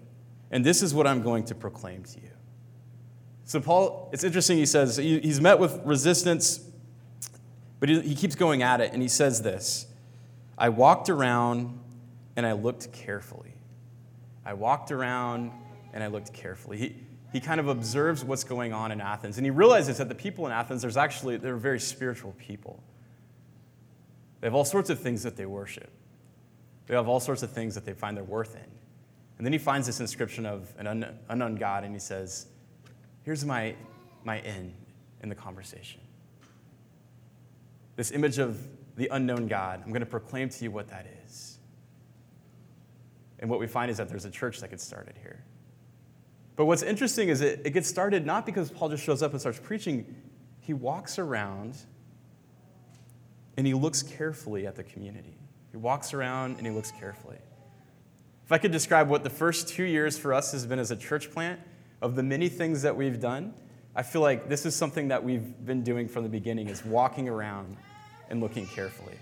and 0.51 0.65
this 0.65 0.83
is 0.83 0.93
what 0.93 1.07
I'm 1.07 1.23
going 1.23 1.45
to 1.45 1.55
proclaim 1.55 2.03
to 2.03 2.21
you. 2.21 2.31
So, 3.45 3.61
Paul, 3.61 4.11
it's 4.13 4.25
interesting, 4.25 4.59
he 4.59 4.67
says 4.67 4.97
he's 4.97 5.41
met 5.41 5.61
with 5.61 5.81
resistance, 5.85 6.69
but 7.79 7.89
he 7.89 8.17
keeps 8.17 8.35
going 8.35 8.65
at 8.65 8.81
it, 8.81 8.93
and 8.93 9.01
he 9.01 9.09
says 9.09 9.41
this 9.41 9.87
I 10.59 10.71
walked 10.71 11.11
around 11.11 11.79
and 12.35 12.45
I 12.45 12.55
looked 12.55 12.93
carefully. 12.93 13.55
I 14.45 14.55
walked 14.55 14.91
around 14.91 15.53
and 15.97 16.05
I 16.05 16.09
looked 16.09 16.31
carefully. 16.35 16.77
He, 16.77 16.95
he 17.33 17.41
kind 17.41 17.59
of 17.59 17.69
observes 17.69 18.23
what's 18.23 18.45
going 18.45 18.75
on 18.75 18.93
in 18.93 19.01
Athens, 19.01 19.39
and 19.39 19.47
he 19.47 19.51
realizes 19.51 19.97
that 19.97 20.11
the 20.11 20.15
people 20.15 20.45
in 20.45 20.53
Athens, 20.53 20.83
there's 20.83 20.99
actually, 20.99 21.39
they're 21.39 21.57
very 21.57 21.81
spiritual 21.81 22.33
people. 22.33 22.83
They 24.41 24.47
have 24.47 24.55
all 24.55 24.67
sorts 24.67 24.91
of 24.91 25.01
things 25.01 25.23
that 25.23 25.37
they 25.37 25.47
worship. 25.47 25.89
They 26.87 26.95
have 26.95 27.09
all 27.09 27.19
sorts 27.19 27.43
of 27.43 27.51
things 27.51 27.75
that 27.75 27.87
they 27.87 27.95
find 27.95 28.15
their 28.15 28.25
worth 28.25 28.57
in. 28.57 28.71
And 29.39 29.47
then 29.47 29.55
he 29.55 29.59
finds 29.59 29.87
this 29.87 29.99
inscription 30.01 30.45
of 30.45 30.71
an 30.77 31.17
unknown 31.31 31.55
God, 31.55 31.83
and 31.83 31.95
he 31.95 31.99
says, 31.99 32.49
Here's 33.23 33.47
my, 33.47 33.75
my 34.23 34.41
in 34.41 34.75
in 35.23 35.31
the 35.31 35.35
conversation. 35.35 36.03
This 37.97 38.11
image 38.11 38.37
of 38.37 38.61
the 38.97 39.09
unknown 39.09 39.49
God, 39.49 39.81
I'm 39.83 39.89
going 39.89 40.01
to 40.01 40.07
proclaim 40.07 40.51
to 40.51 40.65
you 40.65 40.71
what 40.71 40.89
that 40.89 41.07
is. 41.25 41.57
And 43.39 43.49
what 43.49 43.61
we 43.61 43.67
find 43.67 43.91
is 43.91 43.97
that 43.97 44.11
there's 44.11 44.27
a 44.27 44.31
church 44.31 44.61
that 44.61 44.69
gets 44.69 44.85
started 44.85 45.15
here. 45.23 45.43
But 46.57 46.65
what's 46.65 46.83
interesting 46.83 47.29
is 47.29 47.43
it, 47.43 47.63
it 47.65 47.71
gets 47.71 47.89
started 47.89 48.25
not 48.27 48.47
because 48.47 48.71
Paul 48.71 48.89
just 48.89 49.05
shows 49.05 49.23
up 49.23 49.33
and 49.33 49.41
starts 49.41 49.61
preaching, 49.63 50.17
he 50.61 50.73
walks 50.73 51.19
around 51.19 51.77
and 53.57 53.67
he 53.67 53.75
looks 53.75 54.03
carefully 54.03 54.67
at 54.67 54.75
the 54.75 54.83
community. 54.83 55.37
He 55.71 55.77
walks 55.77 56.15
around 56.15 56.57
and 56.57 56.67
he 56.67 56.73
looks 56.73 56.91
carefully. 56.91 57.39
If 58.45 58.53
I 58.53 58.59
could 58.59 58.73
describe 58.73 59.09
what 59.09 59.25
the 59.25 59.31
first 59.31 59.69
two 59.69 59.85
years 59.85 60.19
for 60.19 60.33
us 60.33 60.53
has 60.53 60.67
been 60.67 60.79
as 60.79 60.91
a 60.91 60.97
church 60.97 61.31
plant, 61.31 61.61
of 62.03 62.15
the 62.15 62.23
many 62.23 62.49
things 62.49 62.83
that 62.83 62.97
we've 62.97 63.21
done, 63.21 63.55
I 63.95 64.03
feel 64.03 64.21
like 64.21 64.49
this 64.49 64.67
is 64.67 64.77
something 64.77 65.09
that 65.09 65.23
we've 65.23 65.65
been 65.65 65.83
doing 65.83 66.09
from 66.09 66.23
the 66.23 66.29
beginning 66.29 66.69
is 66.69 66.85
walking 66.85 67.29
around 67.29 67.77
and 68.29 68.41
looking 68.41 68.67
carefully. 68.67 69.19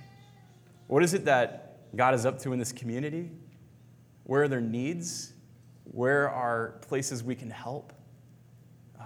What 0.89 1.03
is 1.03 1.15
it 1.15 1.25
that 1.27 1.97
God 1.97 2.15
is 2.15 2.27
up 2.27 2.41
to 2.41 2.53
in 2.53 2.59
this 2.59 2.73
community? 2.73 3.31
Where 4.25 4.43
are 4.43 4.49
their 4.49 4.61
needs? 4.61 5.34
Where 5.85 6.29
are 6.29 6.79
places 6.83 7.23
we 7.23 7.35
can 7.35 7.51
help? 7.51 7.93
Uh, 8.99 9.05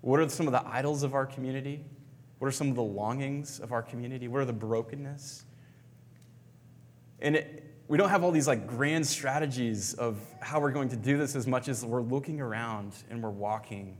what 0.00 0.20
are 0.20 0.28
some 0.28 0.46
of 0.46 0.52
the 0.52 0.66
idols 0.66 1.02
of 1.02 1.14
our 1.14 1.26
community? 1.26 1.84
What 2.38 2.48
are 2.48 2.52
some 2.52 2.68
of 2.68 2.76
the 2.76 2.82
longings 2.82 3.60
of 3.60 3.72
our 3.72 3.82
community? 3.82 4.28
What 4.28 4.40
are 4.42 4.44
the 4.44 4.52
brokenness? 4.52 5.44
And 7.20 7.36
it, 7.36 7.64
we 7.88 7.98
don't 7.98 8.08
have 8.08 8.24
all 8.24 8.30
these 8.30 8.48
like 8.48 8.66
grand 8.66 9.06
strategies 9.06 9.94
of 9.94 10.18
how 10.40 10.60
we're 10.60 10.72
going 10.72 10.88
to 10.90 10.96
do 10.96 11.18
this 11.18 11.36
as 11.36 11.46
much 11.46 11.68
as 11.68 11.84
we're 11.84 12.02
looking 12.02 12.40
around 12.40 12.92
and 13.10 13.22
we're 13.22 13.30
walking 13.30 13.96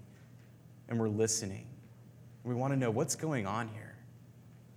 and 0.89 0.99
we're 0.99 1.09
listening. 1.09 1.67
We 2.45 2.55
want 2.55 2.73
to 2.73 2.79
know 2.79 2.91
what's 2.91 3.15
going 3.15 3.47
on 3.47 3.69
here. 3.69 3.97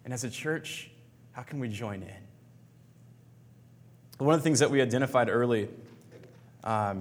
And 0.06 0.14
as 0.14 0.24
a 0.24 0.30
church, 0.30 0.92
how 1.32 1.42
can 1.44 1.60
we 1.60 1.68
join 1.68 2.02
in? 2.02 2.28
One 4.26 4.34
of 4.34 4.40
the 4.40 4.44
things 4.44 4.60
that 4.60 4.72
we 4.72 4.82
identified 4.82 5.30
early 5.30 5.70
um, 6.68 7.00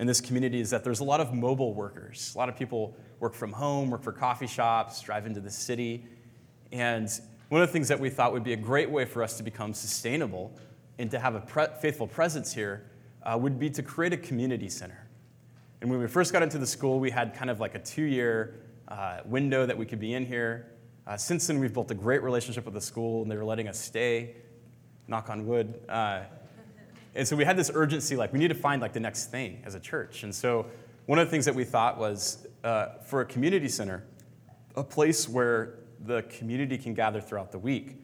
in 0.00 0.06
this 0.06 0.20
community 0.20 0.60
is 0.60 0.68
that 0.70 0.82
there's 0.82 1.00
a 1.00 1.04
lot 1.04 1.20
of 1.20 1.32
mobile 1.32 1.72
workers. 1.72 2.32
A 2.34 2.38
lot 2.38 2.48
of 2.48 2.56
people 2.56 2.96
work 3.20 3.34
from 3.34 3.52
home, 3.52 3.88
work 3.88 4.02
for 4.02 4.12
coffee 4.12 4.48
shops, 4.48 5.00
drive 5.00 5.26
into 5.26 5.40
the 5.40 5.50
city. 5.50 6.04
And 6.72 7.08
one 7.48 7.62
of 7.62 7.68
the 7.68 7.72
things 7.72 7.86
that 7.88 8.00
we 8.00 8.10
thought 8.10 8.32
would 8.32 8.42
be 8.42 8.52
a 8.52 8.58
great 8.58 8.90
way 8.90 9.04
for 9.04 9.22
us 9.22 9.36
to 9.36 9.44
become 9.44 9.72
sustainable 9.72 10.52
and 10.98 11.08
to 11.12 11.20
have 11.20 11.36
a 11.36 11.40
pre- 11.40 11.68
faithful 11.80 12.08
presence 12.08 12.52
here 12.52 12.90
uh, 13.22 13.38
would 13.40 13.60
be 13.60 13.70
to 13.70 13.82
create 13.82 14.12
a 14.12 14.16
community 14.16 14.68
center. 14.68 15.06
And 15.80 15.88
when 15.88 16.00
we 16.00 16.08
first 16.08 16.32
got 16.32 16.42
into 16.42 16.58
the 16.58 16.66
school, 16.66 16.98
we 16.98 17.10
had 17.10 17.32
kind 17.32 17.48
of 17.48 17.60
like 17.60 17.76
a 17.76 17.78
two 17.78 18.02
year 18.02 18.56
uh, 18.88 19.20
window 19.24 19.66
that 19.66 19.78
we 19.78 19.86
could 19.86 20.00
be 20.00 20.14
in 20.14 20.26
here. 20.26 20.66
Uh, 21.06 21.16
since 21.16 21.46
then, 21.46 21.60
we've 21.60 21.72
built 21.72 21.92
a 21.92 21.94
great 21.94 22.24
relationship 22.24 22.64
with 22.64 22.74
the 22.74 22.80
school, 22.80 23.22
and 23.22 23.30
they 23.30 23.36
were 23.36 23.44
letting 23.44 23.68
us 23.68 23.78
stay, 23.78 24.34
knock 25.06 25.30
on 25.30 25.46
wood. 25.46 25.80
Uh, 25.88 26.22
and 27.16 27.26
so 27.26 27.34
we 27.34 27.44
had 27.44 27.56
this 27.56 27.70
urgency 27.74 28.16
like, 28.16 28.32
we 28.32 28.38
need 28.38 28.48
to 28.48 28.54
find 28.54 28.80
like 28.80 28.92
the 28.92 29.00
next 29.00 29.30
thing 29.30 29.62
as 29.64 29.74
a 29.74 29.80
church. 29.80 30.22
And 30.22 30.34
so 30.34 30.66
one 31.06 31.18
of 31.18 31.26
the 31.26 31.30
things 31.30 31.44
that 31.46 31.54
we 31.54 31.64
thought 31.64 31.98
was 31.98 32.46
uh, 32.62 32.98
for 33.06 33.22
a 33.22 33.24
community 33.24 33.68
center, 33.68 34.04
a 34.76 34.84
place 34.84 35.28
where 35.28 35.80
the 36.00 36.22
community 36.22 36.78
can 36.78 36.94
gather 36.94 37.20
throughout 37.20 37.50
the 37.50 37.58
week 37.58 37.96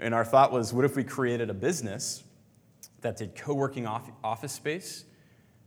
and 0.00 0.14
our 0.14 0.24
thought 0.24 0.52
was 0.52 0.72
what 0.72 0.84
if 0.84 0.96
we 0.96 1.04
created 1.04 1.50
a 1.50 1.54
business 1.54 2.22
that 3.00 3.16
did 3.16 3.34
co 3.34 3.54
working 3.54 3.86
office 3.86 4.52
space, 4.52 5.04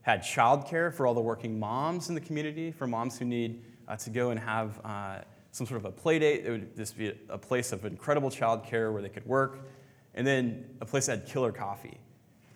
had 0.01 0.21
childcare 0.21 0.93
for 0.93 1.05
all 1.05 1.13
the 1.13 1.21
working 1.21 1.59
moms 1.59 2.09
in 2.09 2.15
the 2.15 2.21
community, 2.21 2.71
for 2.71 2.87
moms 2.87 3.17
who 3.17 3.25
need 3.25 3.61
uh, 3.87 3.95
to 3.97 4.09
go 4.09 4.31
and 4.31 4.39
have 4.39 4.79
uh, 4.83 5.19
some 5.51 5.67
sort 5.67 5.79
of 5.79 5.85
a 5.85 5.91
play 5.91 6.17
date. 6.17 6.45
It 6.45 6.51
would 6.51 6.75
just 6.75 6.97
be 6.97 7.13
a 7.29 7.37
place 7.37 7.71
of 7.71 7.85
incredible 7.85 8.29
childcare 8.29 8.91
where 8.91 9.01
they 9.01 9.09
could 9.09 9.25
work, 9.25 9.67
and 10.15 10.25
then 10.25 10.65
a 10.81 10.85
place 10.85 11.07
that 11.07 11.19
had 11.19 11.27
killer 11.27 11.51
coffee. 11.51 11.97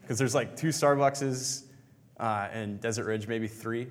Because 0.05 0.19
there's 0.19 0.35
like 0.35 0.55
two 0.55 0.67
Starbuckses 0.67 1.63
uh, 2.19 2.47
in 2.53 2.77
Desert 2.77 3.05
Ridge, 3.05 3.27
maybe 3.27 3.47
three, 3.47 3.87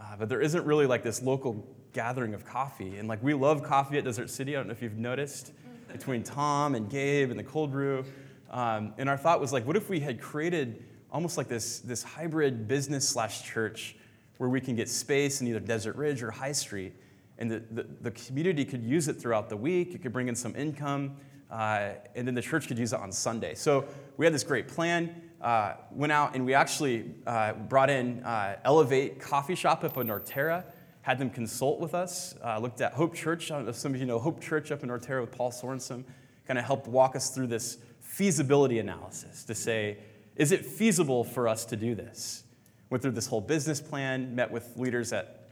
uh, 0.00 0.16
but 0.18 0.30
there 0.30 0.40
isn't 0.40 0.64
really 0.64 0.86
like 0.86 1.02
this 1.02 1.20
local 1.20 1.68
gathering 1.92 2.32
of 2.32 2.42
coffee. 2.46 2.96
And 2.96 3.06
like 3.06 3.22
we 3.22 3.34
love 3.34 3.62
coffee 3.62 3.98
at 3.98 4.04
Desert 4.04 4.30
City. 4.30 4.56
I 4.56 4.60
don't 4.60 4.68
know 4.68 4.72
if 4.72 4.80
you've 4.80 4.96
noticed 4.96 5.52
between 5.92 6.22
Tom 6.22 6.74
and 6.74 6.88
Gabe 6.88 7.28
and 7.28 7.38
the 7.38 7.44
cold 7.44 7.70
brew. 7.70 8.02
Um, 8.50 8.94
and 8.96 9.10
our 9.10 9.18
thought 9.18 9.42
was 9.42 9.52
like, 9.52 9.66
what 9.66 9.76
if 9.76 9.90
we 9.90 10.00
had 10.00 10.22
created 10.22 10.82
almost 11.12 11.36
like 11.36 11.48
this, 11.48 11.80
this 11.80 12.02
hybrid 12.02 12.66
business 12.66 13.06
slash 13.06 13.42
church 13.42 13.94
where 14.38 14.48
we 14.48 14.62
can 14.62 14.74
get 14.74 14.88
space 14.88 15.42
in 15.42 15.48
either 15.48 15.60
Desert 15.60 15.96
Ridge 15.96 16.22
or 16.22 16.30
High 16.30 16.52
Street, 16.52 16.94
and 17.38 17.50
the, 17.50 17.62
the, 17.70 17.86
the 18.00 18.10
community 18.12 18.64
could 18.64 18.82
use 18.82 19.06
it 19.08 19.20
throughout 19.20 19.50
the 19.50 19.56
week, 19.56 19.94
it 19.94 20.02
could 20.02 20.14
bring 20.14 20.28
in 20.28 20.34
some 20.34 20.56
income, 20.56 21.16
uh, 21.50 21.90
and 22.14 22.26
then 22.26 22.34
the 22.34 22.42
church 22.42 22.68
could 22.68 22.78
use 22.78 22.94
it 22.94 23.00
on 23.00 23.12
Sunday. 23.12 23.54
So 23.54 23.84
we 24.16 24.24
had 24.24 24.34
this 24.34 24.44
great 24.44 24.68
plan. 24.68 25.27
Uh, 25.40 25.74
went 25.92 26.12
out 26.12 26.34
and 26.34 26.44
we 26.44 26.54
actually 26.54 27.14
uh, 27.26 27.52
brought 27.52 27.90
in 27.90 28.22
uh, 28.24 28.56
Elevate 28.64 29.20
Coffee 29.20 29.54
Shop 29.54 29.84
up 29.84 29.96
in 29.96 30.08
Norterra 30.08 30.64
had 31.08 31.18
them 31.18 31.30
consult 31.30 31.80
with 31.80 31.94
us. 31.94 32.34
Uh, 32.44 32.58
looked 32.58 32.82
at 32.82 32.92
Hope 32.92 33.14
Church. 33.14 33.50
I 33.50 33.54
don't 33.54 33.64
know 33.64 33.70
if 33.70 33.76
some 33.76 33.94
of 33.94 34.00
you 34.00 34.04
know 34.04 34.18
Hope 34.18 34.42
Church 34.42 34.70
up 34.70 34.82
in 34.82 34.90
Ontario 34.90 35.22
with 35.22 35.32
Paul 35.32 35.50
Sorensen. 35.50 36.04
Kind 36.46 36.58
of 36.58 36.66
helped 36.66 36.86
walk 36.86 37.16
us 37.16 37.30
through 37.30 37.46
this 37.46 37.78
feasibility 38.02 38.78
analysis 38.78 39.42
to 39.44 39.54
say, 39.54 39.96
is 40.36 40.52
it 40.52 40.66
feasible 40.66 41.24
for 41.24 41.48
us 41.48 41.64
to 41.64 41.76
do 41.76 41.94
this? 41.94 42.44
Went 42.90 43.00
through 43.00 43.12
this 43.12 43.26
whole 43.26 43.40
business 43.40 43.80
plan, 43.80 44.34
met 44.34 44.50
with 44.50 44.76
leaders 44.76 45.14
at 45.14 45.48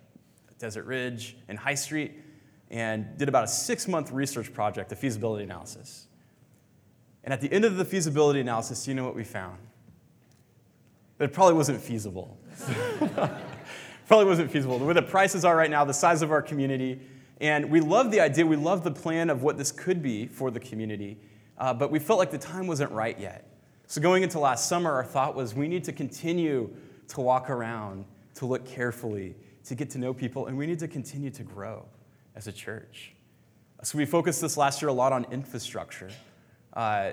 Desert 0.58 0.84
Ridge 0.84 1.38
and 1.48 1.58
High 1.58 1.74
Street, 1.74 2.12
and 2.70 3.16
did 3.16 3.30
about 3.30 3.44
a 3.44 3.48
six 3.48 3.88
month 3.88 4.12
research 4.12 4.52
project, 4.52 4.92
a 4.92 4.96
feasibility 4.96 5.44
analysis. 5.44 6.06
And 7.24 7.32
at 7.32 7.40
the 7.40 7.50
end 7.50 7.64
of 7.64 7.78
the 7.78 7.84
feasibility 7.86 8.40
analysis, 8.40 8.86
you 8.86 8.92
know 8.92 9.04
what 9.04 9.16
we 9.16 9.24
found? 9.24 9.56
It 11.18 11.32
probably 11.32 11.54
wasn't 11.54 11.80
feasible. 11.80 12.38
probably 14.06 14.26
wasn't 14.26 14.50
feasible. 14.50 14.78
Way 14.78 14.92
the 14.92 15.02
prices 15.02 15.44
are 15.44 15.56
right 15.56 15.70
now, 15.70 15.84
the 15.84 15.94
size 15.94 16.22
of 16.22 16.30
our 16.30 16.42
community, 16.42 17.00
and 17.40 17.70
we 17.70 17.80
love 17.80 18.10
the 18.10 18.20
idea, 18.20 18.46
we 18.46 18.56
love 18.56 18.84
the 18.84 18.90
plan 18.90 19.30
of 19.30 19.42
what 19.42 19.56
this 19.56 19.72
could 19.72 20.02
be 20.02 20.26
for 20.26 20.50
the 20.50 20.60
community, 20.60 21.18
uh, 21.58 21.72
but 21.72 21.90
we 21.90 21.98
felt 21.98 22.18
like 22.18 22.30
the 22.30 22.38
time 22.38 22.66
wasn't 22.66 22.90
right 22.92 23.18
yet. 23.18 23.48
So, 23.86 24.00
going 24.00 24.22
into 24.22 24.38
last 24.38 24.68
summer, 24.68 24.92
our 24.92 25.04
thought 25.04 25.34
was 25.34 25.54
we 25.54 25.68
need 25.68 25.84
to 25.84 25.92
continue 25.92 26.70
to 27.08 27.20
walk 27.20 27.50
around, 27.50 28.04
to 28.34 28.46
look 28.46 28.66
carefully, 28.66 29.34
to 29.64 29.74
get 29.74 29.90
to 29.90 29.98
know 29.98 30.12
people, 30.12 30.46
and 30.46 30.58
we 30.58 30.66
need 30.66 30.80
to 30.80 30.88
continue 30.88 31.30
to 31.30 31.42
grow 31.42 31.86
as 32.34 32.46
a 32.46 32.52
church. 32.52 33.12
So, 33.82 33.96
we 33.96 34.04
focused 34.04 34.40
this 34.40 34.56
last 34.56 34.82
year 34.82 34.88
a 34.88 34.92
lot 34.92 35.12
on 35.12 35.24
infrastructure. 35.30 36.10
Uh, 36.72 37.12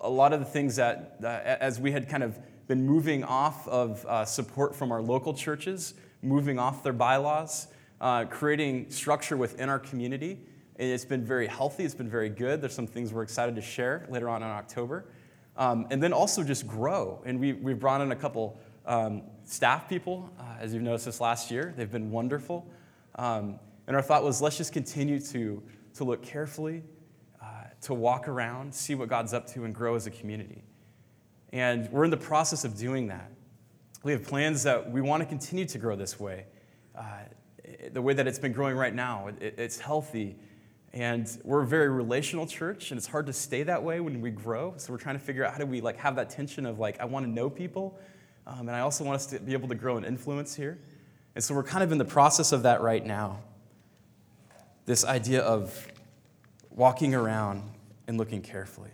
a 0.00 0.10
lot 0.10 0.32
of 0.32 0.40
the 0.40 0.46
things 0.46 0.76
that, 0.76 1.16
uh, 1.24 1.26
as 1.26 1.80
we 1.80 1.90
had 1.90 2.08
kind 2.08 2.22
of 2.22 2.38
been 2.66 2.86
moving 2.86 3.24
off 3.24 3.66
of 3.68 4.04
uh, 4.06 4.24
support 4.24 4.74
from 4.74 4.92
our 4.92 5.02
local 5.02 5.34
churches, 5.34 5.94
moving 6.22 6.58
off 6.58 6.82
their 6.82 6.92
bylaws, 6.92 7.68
uh, 8.00 8.24
creating 8.24 8.90
structure 8.90 9.36
within 9.36 9.68
our 9.68 9.78
community. 9.78 10.38
It's 10.76 11.04
been 11.04 11.24
very 11.24 11.46
healthy, 11.46 11.84
it's 11.84 11.94
been 11.94 12.10
very 12.10 12.28
good. 12.28 12.60
There's 12.60 12.74
some 12.74 12.86
things 12.86 13.12
we're 13.12 13.22
excited 13.22 13.54
to 13.56 13.62
share 13.62 14.06
later 14.08 14.28
on 14.28 14.42
in 14.42 14.48
October. 14.48 15.06
Um, 15.56 15.86
and 15.90 16.02
then 16.02 16.12
also 16.12 16.42
just 16.42 16.66
grow. 16.66 17.22
And 17.26 17.38
we, 17.38 17.52
we've 17.52 17.78
brought 17.78 18.00
in 18.00 18.10
a 18.10 18.16
couple 18.16 18.58
um, 18.86 19.22
staff 19.44 19.88
people, 19.88 20.30
uh, 20.38 20.56
as 20.60 20.72
you've 20.72 20.82
noticed 20.82 21.04
this 21.04 21.20
last 21.20 21.50
year. 21.50 21.74
They've 21.76 21.90
been 21.90 22.10
wonderful. 22.10 22.70
Um, 23.16 23.58
and 23.86 23.94
our 23.94 24.02
thought 24.02 24.24
was 24.24 24.40
let's 24.40 24.56
just 24.56 24.72
continue 24.72 25.20
to, 25.20 25.62
to 25.94 26.04
look 26.04 26.22
carefully, 26.22 26.82
uh, 27.40 27.64
to 27.82 27.94
walk 27.94 28.28
around, 28.28 28.74
see 28.74 28.94
what 28.94 29.08
God's 29.08 29.34
up 29.34 29.46
to, 29.48 29.64
and 29.64 29.74
grow 29.74 29.94
as 29.94 30.06
a 30.06 30.10
community. 30.10 30.64
And 31.52 31.90
we're 31.90 32.04
in 32.04 32.10
the 32.10 32.16
process 32.16 32.64
of 32.64 32.76
doing 32.76 33.08
that. 33.08 33.30
We 34.02 34.12
have 34.12 34.24
plans 34.24 34.62
that 34.62 34.90
we 34.90 35.00
want 35.00 35.22
to 35.22 35.26
continue 35.26 35.66
to 35.66 35.78
grow 35.78 35.96
this 35.96 36.18
way. 36.18 36.46
Uh, 36.96 37.04
the 37.92 38.02
way 38.02 38.14
that 38.14 38.26
it's 38.26 38.38
been 38.38 38.52
growing 38.52 38.76
right 38.76 38.94
now, 38.94 39.28
it, 39.28 39.54
it's 39.58 39.78
healthy. 39.78 40.36
And 40.92 41.30
we're 41.44 41.62
a 41.62 41.66
very 41.66 41.88
relational 41.88 42.46
church, 42.46 42.90
and 42.90 42.98
it's 42.98 43.06
hard 43.06 43.26
to 43.26 43.32
stay 43.32 43.62
that 43.62 43.82
way 43.82 44.00
when 44.00 44.20
we 44.20 44.30
grow. 44.30 44.74
So 44.76 44.92
we're 44.92 44.98
trying 44.98 45.18
to 45.18 45.24
figure 45.24 45.44
out 45.44 45.52
how 45.52 45.58
do 45.58 45.66
we 45.66 45.80
like 45.80 45.96
have 45.98 46.16
that 46.16 46.30
tension 46.30 46.66
of 46.66 46.78
like 46.78 47.00
I 47.00 47.04
want 47.04 47.24
to 47.24 47.30
know 47.30 47.48
people, 47.48 47.98
um, 48.46 48.60
and 48.60 48.70
I 48.70 48.80
also 48.80 49.04
want 49.04 49.16
us 49.16 49.26
to 49.26 49.38
be 49.38 49.52
able 49.52 49.68
to 49.68 49.74
grow 49.74 49.96
and 49.96 50.04
influence 50.04 50.54
here. 50.54 50.78
And 51.34 51.42
so 51.42 51.54
we're 51.54 51.62
kind 51.62 51.82
of 51.82 51.92
in 51.92 51.98
the 51.98 52.04
process 52.04 52.52
of 52.52 52.64
that 52.64 52.82
right 52.82 53.04
now. 53.04 53.40
This 54.84 55.04
idea 55.04 55.40
of 55.42 55.88
walking 56.70 57.14
around 57.14 57.62
and 58.06 58.18
looking 58.18 58.42
carefully. 58.42 58.90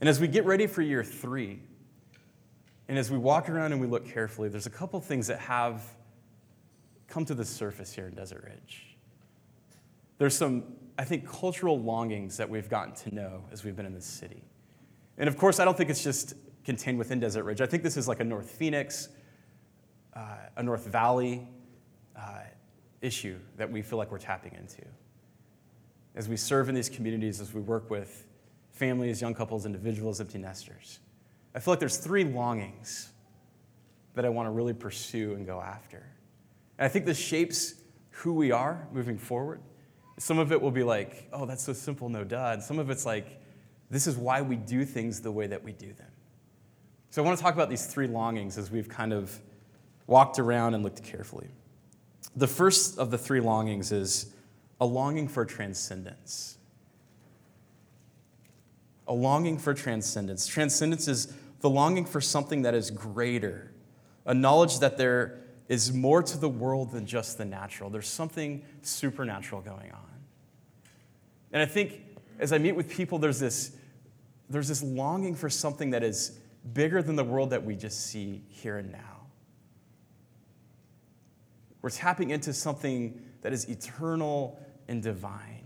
And 0.00 0.08
as 0.08 0.20
we 0.20 0.28
get 0.28 0.44
ready 0.44 0.66
for 0.66 0.82
year 0.82 1.02
three, 1.02 1.60
and 2.88 2.96
as 2.98 3.10
we 3.10 3.18
walk 3.18 3.48
around 3.48 3.72
and 3.72 3.80
we 3.80 3.86
look 3.86 4.06
carefully, 4.08 4.48
there's 4.48 4.66
a 4.66 4.70
couple 4.70 5.00
things 5.00 5.26
that 5.26 5.40
have 5.40 5.82
come 7.08 7.24
to 7.24 7.34
the 7.34 7.44
surface 7.44 7.92
here 7.92 8.06
in 8.06 8.14
Desert 8.14 8.44
Ridge. 8.44 8.96
There's 10.18 10.36
some, 10.36 10.64
I 10.98 11.04
think, 11.04 11.28
cultural 11.28 11.80
longings 11.80 12.36
that 12.36 12.48
we've 12.48 12.68
gotten 12.68 12.94
to 12.94 13.14
know 13.14 13.44
as 13.52 13.64
we've 13.64 13.76
been 13.76 13.86
in 13.86 13.94
this 13.94 14.06
city. 14.06 14.42
And 15.16 15.28
of 15.28 15.36
course, 15.36 15.58
I 15.58 15.64
don't 15.64 15.76
think 15.76 15.90
it's 15.90 16.04
just 16.04 16.34
contained 16.64 16.98
within 16.98 17.18
Desert 17.18 17.44
Ridge. 17.44 17.60
I 17.60 17.66
think 17.66 17.82
this 17.82 17.96
is 17.96 18.08
like 18.08 18.20
a 18.20 18.24
North 18.24 18.50
Phoenix, 18.50 19.08
uh, 20.14 20.36
a 20.56 20.62
North 20.62 20.86
Valley 20.86 21.46
uh, 22.16 22.40
issue 23.00 23.38
that 23.56 23.70
we 23.70 23.82
feel 23.82 23.98
like 23.98 24.10
we're 24.10 24.18
tapping 24.18 24.54
into. 24.54 24.82
As 26.14 26.28
we 26.28 26.36
serve 26.36 26.68
in 26.68 26.74
these 26.74 26.88
communities, 26.88 27.40
as 27.40 27.52
we 27.52 27.60
work 27.60 27.90
with 27.90 28.27
families, 28.78 29.20
young 29.20 29.34
couples, 29.34 29.66
individuals, 29.66 30.20
empty 30.20 30.38
nesters. 30.38 31.00
I 31.54 31.58
feel 31.58 31.72
like 31.72 31.80
there's 31.80 31.98
three 31.98 32.24
longings 32.24 33.10
that 34.14 34.24
I 34.24 34.28
want 34.28 34.46
to 34.46 34.50
really 34.50 34.72
pursue 34.72 35.34
and 35.34 35.44
go 35.44 35.60
after. 35.60 36.06
And 36.78 36.86
I 36.86 36.88
think 36.88 37.04
this 37.04 37.18
shapes 37.18 37.74
who 38.10 38.32
we 38.32 38.52
are 38.52 38.86
moving 38.92 39.18
forward. 39.18 39.60
Some 40.18 40.38
of 40.38 40.52
it 40.52 40.60
will 40.60 40.70
be 40.70 40.82
like, 40.82 41.28
oh, 41.32 41.46
that's 41.46 41.62
so 41.62 41.72
simple, 41.72 42.08
no 42.08 42.24
duh. 42.24 42.50
And 42.52 42.62
some 42.62 42.78
of 42.78 42.90
it's 42.90 43.04
like, 43.04 43.40
this 43.90 44.06
is 44.06 44.16
why 44.16 44.42
we 44.42 44.56
do 44.56 44.84
things 44.84 45.20
the 45.20 45.32
way 45.32 45.46
that 45.46 45.62
we 45.62 45.72
do 45.72 45.92
them. 45.92 46.10
So 47.10 47.22
I 47.22 47.24
want 47.24 47.38
to 47.38 47.42
talk 47.42 47.54
about 47.54 47.70
these 47.70 47.86
three 47.86 48.06
longings 48.06 48.58
as 48.58 48.70
we've 48.70 48.88
kind 48.88 49.12
of 49.12 49.38
walked 50.06 50.38
around 50.38 50.74
and 50.74 50.84
looked 50.84 51.02
carefully. 51.02 51.48
The 52.36 52.46
first 52.46 52.98
of 52.98 53.10
the 53.10 53.18
three 53.18 53.40
longings 53.40 53.90
is 53.92 54.32
a 54.80 54.86
longing 54.86 55.26
for 55.26 55.44
transcendence 55.44 56.57
a 59.08 59.14
longing 59.14 59.58
for 59.58 59.74
transcendence. 59.74 60.46
Transcendence 60.46 61.08
is 61.08 61.32
the 61.60 61.70
longing 61.70 62.04
for 62.04 62.20
something 62.20 62.62
that 62.62 62.74
is 62.74 62.90
greater, 62.90 63.72
a 64.26 64.34
knowledge 64.34 64.78
that 64.78 64.98
there 64.98 65.40
is 65.68 65.92
more 65.92 66.22
to 66.22 66.38
the 66.38 66.48
world 66.48 66.92
than 66.92 67.06
just 67.06 67.38
the 67.38 67.44
natural. 67.44 67.90
There's 67.90 68.06
something 68.06 68.64
supernatural 68.82 69.62
going 69.62 69.90
on. 69.90 70.04
And 71.52 71.62
I 71.62 71.66
think 71.66 72.02
as 72.38 72.52
I 72.52 72.58
meet 72.58 72.72
with 72.72 72.88
people, 72.88 73.18
there's 73.18 73.40
this, 73.40 73.72
there's 74.48 74.68
this 74.68 74.82
longing 74.82 75.34
for 75.34 75.50
something 75.50 75.90
that 75.90 76.02
is 76.02 76.38
bigger 76.72 77.02
than 77.02 77.16
the 77.16 77.24
world 77.24 77.50
that 77.50 77.64
we 77.64 77.74
just 77.74 78.06
see 78.06 78.42
here 78.48 78.78
and 78.78 78.92
now. 78.92 78.98
We're 81.80 81.90
tapping 81.90 82.30
into 82.30 82.52
something 82.52 83.22
that 83.42 83.52
is 83.52 83.68
eternal 83.68 84.60
and 84.88 85.02
divine. 85.02 85.57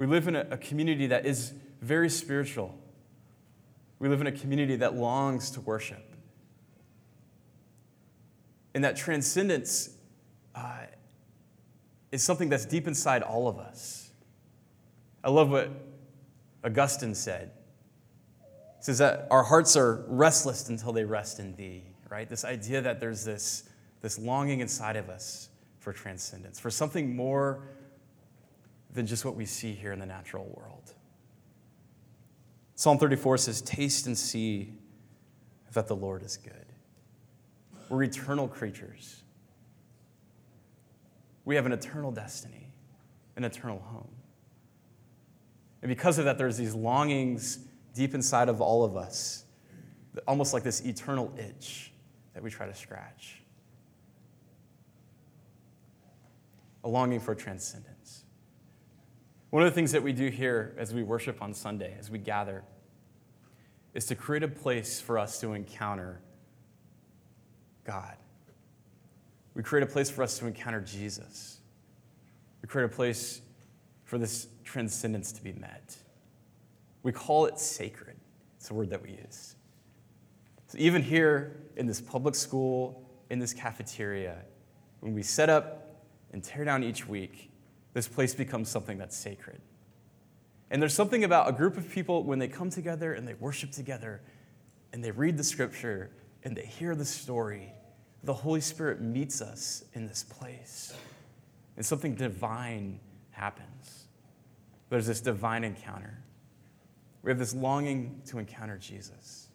We 0.00 0.06
live 0.06 0.28
in 0.28 0.34
a, 0.34 0.56
community 0.56 1.08
that 1.08 1.26
is 1.26 1.52
very 1.82 2.08
spiritual. 2.08 2.74
We 3.98 4.08
live 4.08 4.22
in 4.22 4.26
a 4.26 4.32
community 4.32 4.76
that 4.76 4.94
longs 4.94 5.50
to 5.50 5.60
worship. 5.60 6.16
And 8.72 8.82
that 8.82 8.96
transcendence 8.96 9.90
uh, 10.54 10.86
is 12.10 12.22
something 12.22 12.48
that's 12.48 12.64
deep 12.64 12.86
inside 12.86 13.20
all 13.20 13.46
of 13.46 13.58
us. 13.58 14.10
I 15.22 15.28
love 15.28 15.50
what 15.50 15.70
Augustine 16.64 17.14
said. 17.14 17.50
He 18.78 18.84
says 18.84 18.96
that 18.96 19.28
our 19.30 19.42
hearts 19.42 19.76
are 19.76 20.06
restless 20.08 20.70
until 20.70 20.94
they 20.94 21.04
rest 21.04 21.40
in 21.40 21.54
thee, 21.56 21.82
right? 22.08 22.26
This 22.26 22.46
idea 22.46 22.80
that 22.80 23.00
there's 23.00 23.22
this, 23.22 23.64
this 24.00 24.18
longing 24.18 24.60
inside 24.60 24.96
of 24.96 25.10
us 25.10 25.50
for 25.78 25.92
transcendence, 25.92 26.58
for 26.58 26.70
something 26.70 27.14
more 27.14 27.64
than 28.92 29.06
just 29.06 29.24
what 29.24 29.36
we 29.36 29.44
see 29.46 29.72
here 29.72 29.92
in 29.92 29.98
the 29.98 30.06
natural 30.06 30.44
world. 30.56 30.94
Psalm 32.74 32.98
34 32.98 33.38
says, 33.38 33.60
Taste 33.60 34.06
and 34.06 34.16
see 34.16 34.72
that 35.72 35.86
the 35.86 35.94
Lord 35.94 36.22
is 36.22 36.36
good. 36.36 36.54
We're 37.88 38.04
eternal 38.04 38.48
creatures. 38.48 39.22
We 41.44 41.56
have 41.56 41.66
an 41.66 41.72
eternal 41.72 42.10
destiny, 42.10 42.72
an 43.36 43.44
eternal 43.44 43.80
home. 43.80 44.10
And 45.82 45.88
because 45.88 46.18
of 46.18 46.24
that, 46.26 46.38
there's 46.38 46.56
these 46.56 46.74
longings 46.74 47.58
deep 47.94 48.14
inside 48.14 48.48
of 48.48 48.60
all 48.60 48.84
of 48.84 48.96
us, 48.96 49.44
almost 50.26 50.54
like 50.54 50.62
this 50.62 50.80
eternal 50.80 51.32
itch 51.36 51.92
that 52.34 52.42
we 52.42 52.50
try 52.50 52.66
to 52.66 52.74
scratch. 52.74 53.42
A 56.84 56.88
longing 56.88 57.20
for 57.20 57.34
transcendence. 57.34 57.99
One 59.50 59.64
of 59.64 59.68
the 59.68 59.74
things 59.74 59.92
that 59.92 60.02
we 60.02 60.12
do 60.12 60.28
here 60.28 60.74
as 60.78 60.94
we 60.94 61.02
worship 61.02 61.42
on 61.42 61.52
Sunday, 61.52 61.96
as 61.98 62.08
we 62.08 62.18
gather, 62.18 62.62
is 63.94 64.06
to 64.06 64.14
create 64.14 64.44
a 64.44 64.48
place 64.48 65.00
for 65.00 65.18
us 65.18 65.40
to 65.40 65.54
encounter 65.54 66.20
God. 67.84 68.16
We 69.54 69.64
create 69.64 69.82
a 69.82 69.90
place 69.90 70.08
for 70.08 70.22
us 70.22 70.38
to 70.38 70.46
encounter 70.46 70.80
Jesus. 70.80 71.58
We 72.62 72.68
create 72.68 72.84
a 72.84 72.94
place 72.94 73.42
for 74.04 74.18
this 74.18 74.46
transcendence 74.62 75.32
to 75.32 75.42
be 75.42 75.52
met. 75.52 75.96
We 77.02 77.10
call 77.10 77.46
it 77.46 77.58
sacred. 77.58 78.16
It's 78.56 78.70
a 78.70 78.74
word 78.74 78.90
that 78.90 79.02
we 79.02 79.10
use. 79.10 79.56
So 80.68 80.78
even 80.78 81.02
here 81.02 81.56
in 81.76 81.86
this 81.86 82.00
public 82.00 82.36
school, 82.36 83.10
in 83.30 83.40
this 83.40 83.52
cafeteria, 83.52 84.36
when 85.00 85.14
we 85.14 85.24
set 85.24 85.48
up 85.48 86.04
and 86.32 86.44
tear 86.44 86.64
down 86.64 86.84
each 86.84 87.08
week, 87.08 87.49
this 88.00 88.08
place 88.08 88.34
becomes 88.34 88.70
something 88.70 88.96
that's 88.96 89.14
sacred. 89.14 89.60
And 90.70 90.80
there's 90.80 90.94
something 90.94 91.22
about 91.22 91.50
a 91.50 91.52
group 91.52 91.76
of 91.76 91.90
people 91.90 92.24
when 92.24 92.38
they 92.38 92.48
come 92.48 92.70
together 92.70 93.12
and 93.12 93.28
they 93.28 93.34
worship 93.34 93.72
together 93.72 94.22
and 94.94 95.04
they 95.04 95.10
read 95.10 95.36
the 95.36 95.44
scripture 95.44 96.10
and 96.42 96.56
they 96.56 96.64
hear 96.64 96.94
the 96.94 97.04
story, 97.04 97.74
the 98.24 98.32
Holy 98.32 98.62
Spirit 98.62 99.02
meets 99.02 99.42
us 99.42 99.84
in 99.92 100.06
this 100.06 100.22
place. 100.22 100.94
And 101.76 101.84
something 101.84 102.14
divine 102.14 103.00
happens. 103.32 104.06
There's 104.88 105.06
this 105.06 105.20
divine 105.20 105.62
encounter. 105.62 106.22
We 107.22 107.30
have 107.30 107.38
this 107.38 107.52
longing 107.52 108.22
to 108.28 108.38
encounter 108.38 108.78
Jesus. 108.78 109.48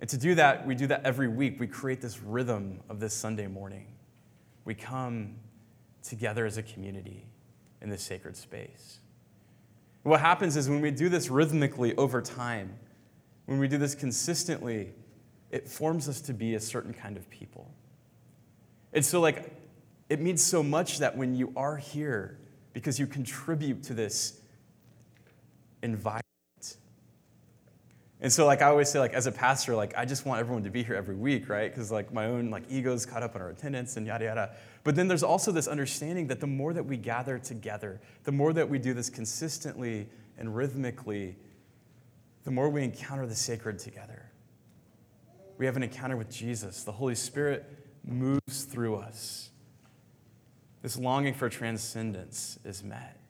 And 0.00 0.10
to 0.10 0.16
do 0.16 0.34
that, 0.34 0.66
we 0.66 0.74
do 0.74 0.88
that 0.88 1.04
every 1.04 1.28
week. 1.28 1.60
We 1.60 1.68
create 1.68 2.00
this 2.00 2.20
rhythm 2.20 2.80
of 2.88 2.98
this 2.98 3.14
Sunday 3.14 3.46
morning. 3.46 3.86
We 4.66 4.74
come 4.74 5.36
together 6.02 6.44
as 6.44 6.58
a 6.58 6.62
community 6.62 7.24
in 7.80 7.88
this 7.88 8.02
sacred 8.02 8.36
space. 8.36 9.00
What 10.02 10.20
happens 10.20 10.56
is 10.56 10.68
when 10.68 10.80
we 10.80 10.90
do 10.90 11.08
this 11.08 11.30
rhythmically 11.30 11.96
over 11.96 12.20
time, 12.20 12.78
when 13.46 13.58
we 13.58 13.68
do 13.68 13.78
this 13.78 13.94
consistently, 13.94 14.92
it 15.50 15.68
forms 15.68 16.08
us 16.08 16.20
to 16.22 16.34
be 16.34 16.56
a 16.56 16.60
certain 16.60 16.92
kind 16.92 17.16
of 17.16 17.30
people. 17.30 17.70
And 18.92 19.04
so, 19.04 19.20
like, 19.20 19.52
it 20.08 20.20
means 20.20 20.42
so 20.42 20.62
much 20.62 20.98
that 20.98 21.16
when 21.16 21.34
you 21.34 21.52
are 21.56 21.76
here, 21.76 22.38
because 22.72 22.98
you 22.98 23.06
contribute 23.06 23.82
to 23.84 23.94
this 23.94 24.40
environment. 25.82 26.25
And 28.26 28.32
so, 28.32 28.44
like, 28.44 28.60
I 28.60 28.66
always 28.66 28.90
say, 28.90 28.98
like, 28.98 29.12
as 29.12 29.28
a 29.28 29.30
pastor, 29.30 29.76
like, 29.76 29.96
I 29.96 30.04
just 30.04 30.26
want 30.26 30.40
everyone 30.40 30.64
to 30.64 30.70
be 30.70 30.82
here 30.82 30.96
every 30.96 31.14
week, 31.14 31.48
right? 31.48 31.70
Because, 31.70 31.92
like, 31.92 32.12
my 32.12 32.26
own, 32.26 32.50
like, 32.50 32.64
ego's 32.68 33.06
caught 33.06 33.22
up 33.22 33.36
in 33.36 33.40
our 33.40 33.50
attendance 33.50 33.96
and 33.96 34.04
yada, 34.04 34.24
yada. 34.24 34.50
But 34.82 34.96
then 34.96 35.06
there's 35.06 35.22
also 35.22 35.52
this 35.52 35.68
understanding 35.68 36.26
that 36.26 36.40
the 36.40 36.46
more 36.48 36.72
that 36.72 36.84
we 36.84 36.96
gather 36.96 37.38
together, 37.38 38.00
the 38.24 38.32
more 38.32 38.52
that 38.52 38.68
we 38.68 38.80
do 38.80 38.94
this 38.94 39.08
consistently 39.10 40.08
and 40.38 40.56
rhythmically, 40.56 41.36
the 42.42 42.50
more 42.50 42.68
we 42.68 42.82
encounter 42.82 43.28
the 43.28 43.34
sacred 43.36 43.78
together. 43.78 44.28
We 45.56 45.66
have 45.66 45.76
an 45.76 45.84
encounter 45.84 46.16
with 46.16 46.28
Jesus. 46.28 46.82
The 46.82 46.90
Holy 46.90 47.14
Spirit 47.14 47.64
moves 48.02 48.64
through 48.64 48.96
us. 48.96 49.50
This 50.82 50.98
longing 50.98 51.34
for 51.34 51.48
transcendence 51.48 52.58
is 52.64 52.82
met. 52.82 53.20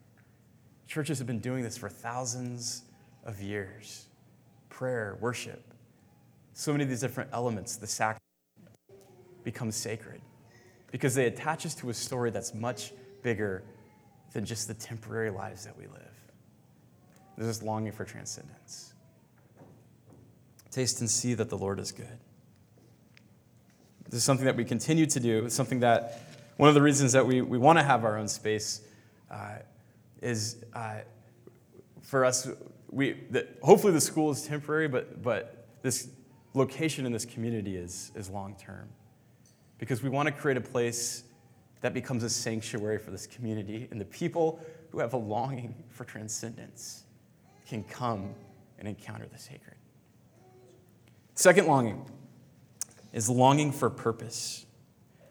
Churches 0.87 1.18
have 1.18 1.26
been 1.26 1.40
doing 1.40 1.62
this 1.62 1.76
for 1.76 1.90
thousands 1.90 2.85
of 3.26 3.42
years 3.42 4.06
prayer, 4.76 5.16
worship. 5.20 5.72
So 6.52 6.70
many 6.70 6.84
of 6.84 6.90
these 6.90 7.00
different 7.00 7.30
elements, 7.32 7.76
the 7.76 7.86
sacrament, 7.86 8.20
become 9.42 9.70
sacred 9.70 10.20
because 10.92 11.14
they 11.14 11.26
attach 11.26 11.64
us 11.64 11.74
to 11.76 11.88
a 11.88 11.94
story 11.94 12.30
that's 12.30 12.52
much 12.52 12.92
bigger 13.22 13.62
than 14.34 14.44
just 14.44 14.68
the 14.68 14.74
temporary 14.74 15.30
lives 15.30 15.64
that 15.64 15.74
we 15.78 15.86
live. 15.86 16.02
There's 17.36 17.48
this 17.48 17.62
longing 17.62 17.92
for 17.92 18.04
transcendence. 18.04 18.92
Taste 20.70 21.00
and 21.00 21.08
see 21.08 21.32
that 21.32 21.48
the 21.48 21.56
Lord 21.56 21.80
is 21.80 21.90
good. 21.90 22.18
This 24.10 24.18
is 24.18 24.24
something 24.24 24.44
that 24.44 24.56
we 24.56 24.64
continue 24.66 25.06
to 25.06 25.20
do. 25.20 25.46
It's 25.46 25.54
something 25.54 25.80
that, 25.80 26.20
one 26.58 26.68
of 26.68 26.74
the 26.74 26.82
reasons 26.82 27.12
that 27.12 27.26
we, 27.26 27.40
we 27.40 27.56
want 27.56 27.78
to 27.78 27.82
have 27.82 28.04
our 28.04 28.18
own 28.18 28.28
space 28.28 28.82
uh, 29.30 29.56
is 30.20 30.64
uh, 30.74 30.98
for 32.02 32.26
us, 32.26 32.48
we, 32.90 33.14
that 33.31 33.59
hopefully 33.62 33.92
the 33.92 34.01
school 34.01 34.31
is 34.31 34.42
temporary, 34.42 34.88
but, 34.88 35.22
but 35.22 35.66
this 35.83 36.09
location 36.55 37.07
in 37.07 37.12
this 37.12 37.25
community 37.25 37.77
is, 37.77 38.12
is 38.14 38.31
long 38.31 38.57
term. 38.57 38.88
Because 39.79 40.03
we 40.03 40.09
want 40.09 40.27
to 40.27 40.33
create 40.33 40.57
a 40.57 40.61
place 40.62 41.25
that 41.83 41.92
becomes 41.92 42.22
a 42.22 42.31
sanctuary 42.31 42.99
for 42.99 43.11
this 43.11 43.27
community, 43.27 43.88
and 43.90 44.01
the 44.01 44.07
people 44.07 44.61
who 44.90 44.99
have 44.99 45.12
a 45.12 45.18
longing 45.18 45.75
for 45.90 46.05
transcendence 46.05 47.05
can 47.68 47.85
come 47.85 48.35
and 48.79 48.88
encounter 48.88 49.27
the 49.31 49.38
sacred. 49.38 49.77
Second 51.35 51.66
longing 51.66 52.05
is 53.12 53.29
longing 53.29 53.72
for 53.72 53.90
purpose. 53.90 54.64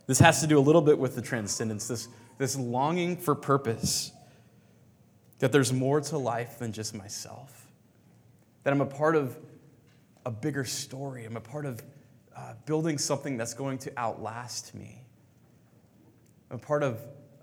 This 0.07 0.19
has 0.19 0.41
to 0.41 0.47
do 0.47 0.59
a 0.59 0.61
little 0.61 0.81
bit 0.81 0.99
with 0.99 1.15
the 1.15 1.21
transcendence, 1.21 1.87
this, 1.87 2.07
this 2.37 2.55
longing 2.55 3.17
for 3.17 3.33
purpose. 3.33 4.11
That 5.39 5.51
there's 5.51 5.73
more 5.73 6.01
to 6.01 6.17
life 6.17 6.59
than 6.59 6.71
just 6.71 6.95
myself. 6.95 7.67
That 8.63 8.73
I'm 8.73 8.81
a 8.81 8.85
part 8.85 9.15
of 9.15 9.37
a 10.25 10.31
bigger 10.31 10.65
story. 10.65 11.25
I'm 11.25 11.37
a 11.37 11.41
part 11.41 11.65
of 11.65 11.83
uh, 12.35 12.53
building 12.65 12.97
something 12.97 13.37
that's 13.37 13.53
going 13.53 13.77
to 13.79 13.91
outlast 13.97 14.73
me. 14.73 15.03
I'm 16.49 16.57
a 16.57 16.59
part 16.59 16.83
of 16.83 16.99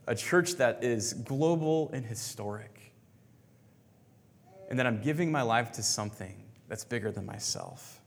a 0.06 0.14
church 0.14 0.54
that 0.56 0.82
is 0.82 1.12
global 1.12 1.90
and 1.92 2.04
historic. 2.04 2.92
And 4.68 4.78
that 4.78 4.86
I'm 4.86 5.00
giving 5.02 5.30
my 5.30 5.42
life 5.42 5.72
to 5.72 5.82
something 5.82 6.42
that's 6.68 6.84
bigger 6.84 7.12
than 7.12 7.26
myself. 7.26 8.00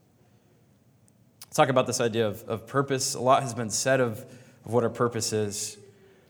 Let's 1.43 1.55
talk 1.55 1.69
about 1.69 1.87
this 1.87 2.01
idea 2.01 2.27
of, 2.27 2.43
of 2.49 2.67
purpose. 2.67 3.13
A 3.13 3.21
lot 3.21 3.43
has 3.43 3.53
been 3.53 3.69
said 3.69 4.01
of, 4.01 4.25
of 4.65 4.73
what 4.73 4.83
our 4.83 4.89
purpose 4.89 5.31
is. 5.31 5.77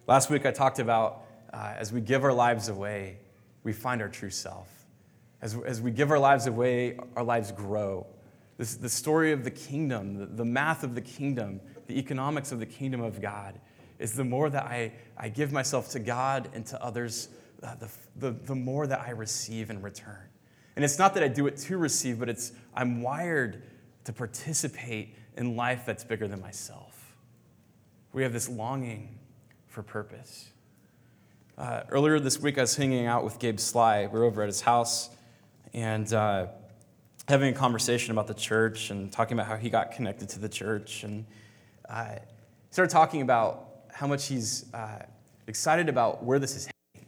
Last 0.08 0.30
week 0.30 0.46
I 0.46 0.52
talked 0.52 0.80
about 0.80 1.24
uh, 1.52 1.74
as 1.78 1.91
we 1.91 2.02
give 2.02 2.24
our 2.24 2.34
lives 2.34 2.68
away, 2.68 3.18
we 3.65 3.73
find 3.73 4.01
our 4.01 4.08
true 4.08 4.30
self. 4.30 4.69
As, 5.41 5.58
as 5.65 5.82
we 5.82 5.91
give 5.91 6.12
our 6.12 6.19
lives 6.19 6.47
away, 6.47 6.97
our 7.17 7.23
lives 7.23 7.51
grow. 7.51 8.08
This, 8.58 8.75
the 8.75 8.88
story 8.88 9.34
of 9.34 9.43
the 9.43 9.51
kingdom, 9.51 10.15
the, 10.15 10.25
the 10.28 10.45
math 10.45 10.84
of 10.84 10.95
the 10.95 11.01
kingdom, 11.01 11.60
the 11.88 11.99
economics 11.99 12.54
of 12.54 12.60
the 12.60 12.65
kingdom 12.65 13.01
of 13.01 13.21
God 13.21 13.60
is 13.99 14.13
the 14.13 14.23
more 14.23 14.49
that 14.49 14.63
I, 14.63 14.93
I 15.17 15.30
give 15.30 15.51
myself 15.51 15.89
to 15.89 15.99
God 15.99 16.49
and 16.54 16.65
to 16.67 16.82
others, 16.82 17.30
uh, 17.63 17.75
the, 17.75 17.89
the, 18.15 18.32
the 18.32 18.56
more 18.56 18.88
that 18.88 19.01
I 19.01 19.10
receive 19.10 19.69
in 19.69 19.82
return. 19.82 20.30
And 20.75 20.86
it's 20.86 20.99
not 20.99 21.13
that 21.15 21.23
I 21.23 21.28
do 21.28 21.47
it 21.47 21.58
to 21.58 21.78
receive, 21.78 22.19
but 22.19 22.30
it's 22.30 22.51
I'm 22.73 23.01
wired 23.01 23.63
to 24.04 24.13
participate 24.13 25.15
in 25.38 25.56
life 25.56 25.84
that's 25.86 26.04
bigger 26.04 26.28
than 26.28 26.39
myself. 26.39 27.15
We 28.13 28.23
have 28.23 28.32
this 28.32 28.47
longing 28.47 29.17
for 29.67 29.82
purpose. 29.82 30.51
Uh, 31.58 31.84
earlier 31.88 32.20
this 32.20 32.38
week, 32.41 32.58
I 32.58 32.62
was 32.62 32.76
hanging 32.76 33.06
out 33.06 33.24
with 33.24 33.39
Gabe 33.39 33.62
Sly. 33.62 34.08
We 34.08 34.20
were 34.20 34.26
over 34.26 34.41
at 34.41 34.48
his 34.48 34.60
house 34.60 35.10
and 35.74 36.12
uh, 36.12 36.48
having 37.30 37.54
a 37.54 37.58
conversation 37.58 38.12
about 38.12 38.28
the 38.28 38.34
church 38.34 38.89
and 38.89 39.10
talking 39.10 39.38
about 39.38 39.48
how 39.48 39.56
he 39.56 39.70
got 39.70 39.94
connected 39.94 40.28
to 40.30 40.39
the 40.39 40.50
church. 40.50 41.06
And 41.06 41.26
uh, 41.88 42.15
started 42.72 42.91
talking 42.91 43.22
about 43.22 43.70
how 43.89 44.06
much 44.06 44.28
he's 44.28 44.65
uh, 44.74 45.04
excited 45.48 45.88
about 45.88 46.26
where 46.26 46.39
this 46.39 46.58
is 46.58 46.65
heading. 46.65 47.08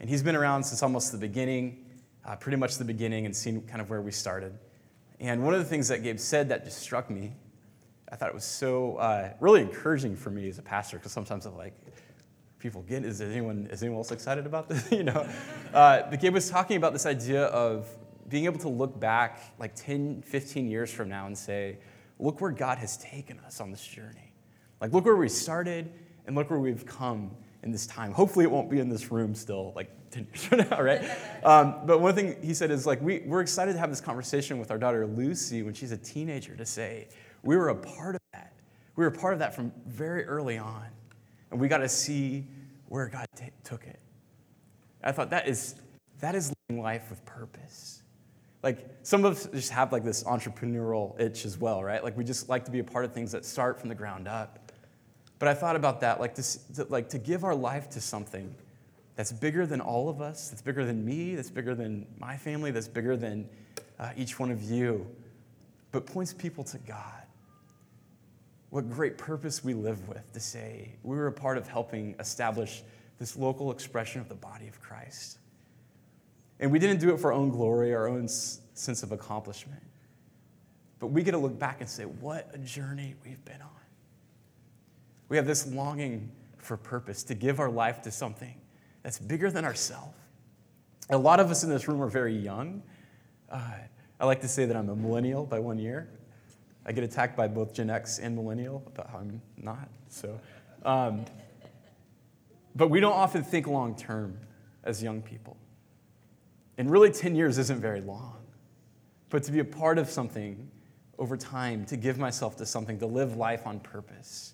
And 0.00 0.08
he's 0.08 0.22
been 0.22 0.36
around 0.36 0.64
since 0.64 0.82
almost 0.82 1.12
the 1.12 1.18
beginning, 1.18 1.84
uh, 2.24 2.36
pretty 2.36 2.56
much 2.56 2.78
the 2.78 2.86
beginning, 2.86 3.26
and 3.26 3.36
seen 3.36 3.60
kind 3.66 3.82
of 3.82 3.90
where 3.90 4.00
we 4.00 4.12
started. 4.12 4.58
And 5.20 5.44
one 5.44 5.52
of 5.52 5.60
the 5.60 5.66
things 5.66 5.88
that 5.88 6.02
Gabe 6.02 6.18
said 6.18 6.48
that 6.48 6.64
just 6.64 6.78
struck 6.78 7.10
me, 7.10 7.34
I 8.10 8.16
thought 8.16 8.30
it 8.30 8.34
was 8.34 8.44
so 8.44 8.96
uh, 8.96 9.34
really 9.40 9.60
encouraging 9.60 10.16
for 10.16 10.30
me 10.30 10.48
as 10.48 10.58
a 10.58 10.62
pastor, 10.62 10.96
because 10.96 11.12
sometimes 11.12 11.44
I'm 11.44 11.58
like, 11.58 11.74
people 12.64 12.80
get, 12.80 13.04
is 13.04 13.20
anyone, 13.20 13.68
is 13.70 13.82
anyone 13.82 13.98
else 13.98 14.10
excited 14.10 14.46
about 14.46 14.70
this? 14.70 14.90
you 14.90 15.02
know? 15.02 15.28
Uh, 15.74 16.02
but 16.08 16.18
Gabe 16.18 16.32
was 16.32 16.48
talking 16.48 16.78
about 16.78 16.94
this 16.94 17.04
idea 17.04 17.44
of 17.48 17.86
being 18.30 18.46
able 18.46 18.58
to 18.60 18.70
look 18.70 18.98
back 18.98 19.38
like 19.58 19.74
10, 19.74 20.22
15 20.22 20.66
years 20.66 20.90
from 20.90 21.10
now 21.10 21.26
and 21.26 21.36
say, 21.36 21.76
look 22.18 22.40
where 22.40 22.50
God 22.50 22.78
has 22.78 22.96
taken 22.96 23.38
us 23.40 23.60
on 23.60 23.70
this 23.70 23.86
journey. 23.86 24.32
Like, 24.80 24.94
look 24.94 25.04
where 25.04 25.14
we 25.14 25.28
started 25.28 25.92
and 26.26 26.34
look 26.34 26.48
where 26.48 26.58
we've 26.58 26.86
come 26.86 27.32
in 27.62 27.70
this 27.70 27.86
time. 27.86 28.12
Hopefully, 28.12 28.46
it 28.46 28.50
won't 28.50 28.70
be 28.70 28.80
in 28.80 28.88
this 28.88 29.12
room 29.12 29.34
still, 29.34 29.74
like 29.76 29.90
10 30.10 30.26
years 30.32 30.44
from 30.44 30.58
now, 30.60 30.80
right? 30.82 31.04
Um, 31.44 31.80
but 31.84 32.00
one 32.00 32.14
thing 32.14 32.42
he 32.42 32.54
said 32.54 32.70
is 32.70 32.86
like, 32.86 33.02
we, 33.02 33.24
we're 33.26 33.42
excited 33.42 33.74
to 33.74 33.78
have 33.78 33.90
this 33.90 34.00
conversation 34.00 34.58
with 34.58 34.70
our 34.70 34.78
daughter 34.78 35.06
Lucy 35.06 35.62
when 35.62 35.74
she's 35.74 35.92
a 35.92 35.98
teenager 35.98 36.56
to 36.56 36.64
say, 36.64 37.08
we 37.42 37.58
were 37.58 37.68
a 37.68 37.76
part 37.76 38.14
of 38.14 38.22
that. 38.32 38.54
We 38.96 39.04
were 39.04 39.10
a 39.10 39.18
part 39.18 39.34
of 39.34 39.40
that 39.40 39.54
from 39.54 39.70
very 39.86 40.24
early 40.24 40.56
on. 40.56 40.86
And 41.50 41.60
we 41.60 41.68
got 41.68 41.78
to 41.78 41.88
see 41.88 42.46
where 42.88 43.08
God 43.08 43.26
t- 43.36 43.50
took 43.62 43.86
it. 43.86 44.00
I 45.02 45.12
thought 45.12 45.30
that 45.30 45.48
is, 45.48 45.74
that 46.20 46.34
is 46.34 46.52
living 46.68 46.82
life 46.82 47.10
with 47.10 47.24
purpose. 47.24 48.02
Like 48.62 48.88
some 49.02 49.24
of 49.24 49.32
us 49.32 49.46
just 49.52 49.70
have 49.72 49.92
like 49.92 50.04
this 50.04 50.24
entrepreneurial 50.24 51.20
itch 51.20 51.44
as 51.44 51.58
well, 51.58 51.84
right? 51.84 52.02
Like 52.02 52.16
we 52.16 52.24
just 52.24 52.48
like 52.48 52.64
to 52.64 52.70
be 52.70 52.78
a 52.78 52.84
part 52.84 53.04
of 53.04 53.12
things 53.12 53.32
that 53.32 53.44
start 53.44 53.78
from 53.78 53.90
the 53.90 53.94
ground 53.94 54.26
up. 54.26 54.72
But 55.38 55.48
I 55.48 55.54
thought 55.54 55.76
about 55.76 56.00
that, 56.00 56.20
like 56.20 56.34
to, 56.36 56.74
to, 56.76 56.84
like 56.88 57.10
to 57.10 57.18
give 57.18 57.44
our 57.44 57.54
life 57.54 57.90
to 57.90 58.00
something 58.00 58.54
that's 59.16 59.32
bigger 59.32 59.66
than 59.66 59.80
all 59.80 60.08
of 60.08 60.22
us, 60.22 60.48
that's 60.48 60.62
bigger 60.62 60.84
than 60.84 61.04
me, 61.04 61.34
that's 61.34 61.50
bigger 61.50 61.74
than 61.74 62.06
my 62.18 62.36
family, 62.36 62.70
that's 62.70 62.88
bigger 62.88 63.16
than 63.16 63.48
uh, 63.98 64.10
each 64.16 64.38
one 64.38 64.50
of 64.50 64.62
you, 64.62 65.06
but 65.92 66.06
points 66.06 66.32
people 66.32 66.64
to 66.64 66.78
God. 66.78 67.23
What 68.74 68.90
great 68.90 69.18
purpose 69.18 69.62
we 69.62 69.72
live 69.72 70.08
with 70.08 70.32
to 70.32 70.40
say 70.40 70.96
we 71.04 71.14
were 71.14 71.28
a 71.28 71.32
part 71.32 71.58
of 71.58 71.68
helping 71.68 72.16
establish 72.18 72.82
this 73.20 73.36
local 73.36 73.70
expression 73.70 74.20
of 74.20 74.28
the 74.28 74.34
body 74.34 74.66
of 74.66 74.80
Christ. 74.80 75.38
And 76.58 76.72
we 76.72 76.80
didn't 76.80 76.98
do 76.98 77.14
it 77.14 77.20
for 77.20 77.32
our 77.32 77.38
own 77.38 77.50
glory, 77.50 77.94
our 77.94 78.08
own 78.08 78.26
sense 78.26 79.04
of 79.04 79.12
accomplishment. 79.12 79.80
But 80.98 81.12
we 81.12 81.22
get 81.22 81.30
to 81.30 81.38
look 81.38 81.56
back 81.56 81.82
and 81.82 81.88
say, 81.88 82.02
what 82.02 82.50
a 82.52 82.58
journey 82.58 83.14
we've 83.24 83.44
been 83.44 83.62
on. 83.62 83.70
We 85.28 85.36
have 85.36 85.46
this 85.46 85.68
longing 85.68 86.32
for 86.58 86.76
purpose, 86.76 87.22
to 87.22 87.36
give 87.36 87.60
our 87.60 87.70
life 87.70 88.02
to 88.02 88.10
something 88.10 88.56
that's 89.04 89.20
bigger 89.20 89.52
than 89.52 89.64
ourselves. 89.64 90.18
A 91.10 91.16
lot 91.16 91.38
of 91.38 91.48
us 91.48 91.62
in 91.62 91.70
this 91.70 91.86
room 91.86 92.02
are 92.02 92.08
very 92.08 92.36
young. 92.36 92.82
Uh, 93.48 93.70
I 94.18 94.26
like 94.26 94.40
to 94.40 94.48
say 94.48 94.64
that 94.64 94.76
I'm 94.76 94.88
a 94.88 94.96
millennial 94.96 95.46
by 95.46 95.60
one 95.60 95.78
year. 95.78 96.08
I 96.86 96.92
get 96.92 97.04
attacked 97.04 97.36
by 97.36 97.48
both 97.48 97.72
Gen 97.72 97.90
X 97.90 98.18
and 98.18 98.34
millennial 98.34 98.82
about 98.86 99.10
how 99.10 99.18
I'm 99.18 99.40
not. 99.56 99.88
So, 100.08 100.38
um, 100.84 101.24
but 102.76 102.88
we 102.88 103.00
don't 103.00 103.12
often 103.12 103.42
think 103.42 103.66
long 103.66 103.96
term 103.96 104.38
as 104.82 105.02
young 105.02 105.22
people. 105.22 105.56
And 106.76 106.90
really, 106.90 107.10
10 107.10 107.36
years 107.36 107.58
isn't 107.58 107.80
very 107.80 108.00
long. 108.00 108.36
But 109.30 109.44
to 109.44 109.52
be 109.52 109.60
a 109.60 109.64
part 109.64 109.98
of 109.98 110.10
something 110.10 110.70
over 111.18 111.36
time, 111.36 111.84
to 111.86 111.96
give 111.96 112.18
myself 112.18 112.56
to 112.56 112.66
something, 112.66 112.98
to 112.98 113.06
live 113.06 113.36
life 113.36 113.66
on 113.66 113.80
purpose, 113.80 114.52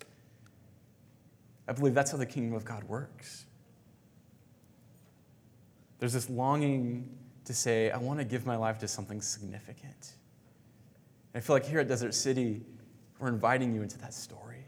I 1.67 1.73
believe 1.73 1.93
that's 1.93 2.11
how 2.11 2.17
the 2.17 2.25
kingdom 2.25 2.53
of 2.53 2.63
God 2.63 2.83
works. 2.85 3.45
There's 5.99 6.13
this 6.13 6.29
longing 6.29 7.09
to 7.45 7.53
say, 7.53 7.91
I 7.91 7.97
want 7.97 8.19
to 8.19 8.25
give 8.25 8.45
my 8.45 8.55
life 8.55 8.79
to 8.79 8.87
something 8.87 9.21
significant. 9.21 10.13
I 11.33 11.39
feel 11.39 11.55
like 11.55 11.65
here 11.65 11.79
at 11.79 11.87
Desert 11.87 12.13
City, 12.13 12.61
we're 13.19 13.29
inviting 13.29 13.73
you 13.73 13.81
into 13.81 13.97
that 13.99 14.13
story. 14.13 14.65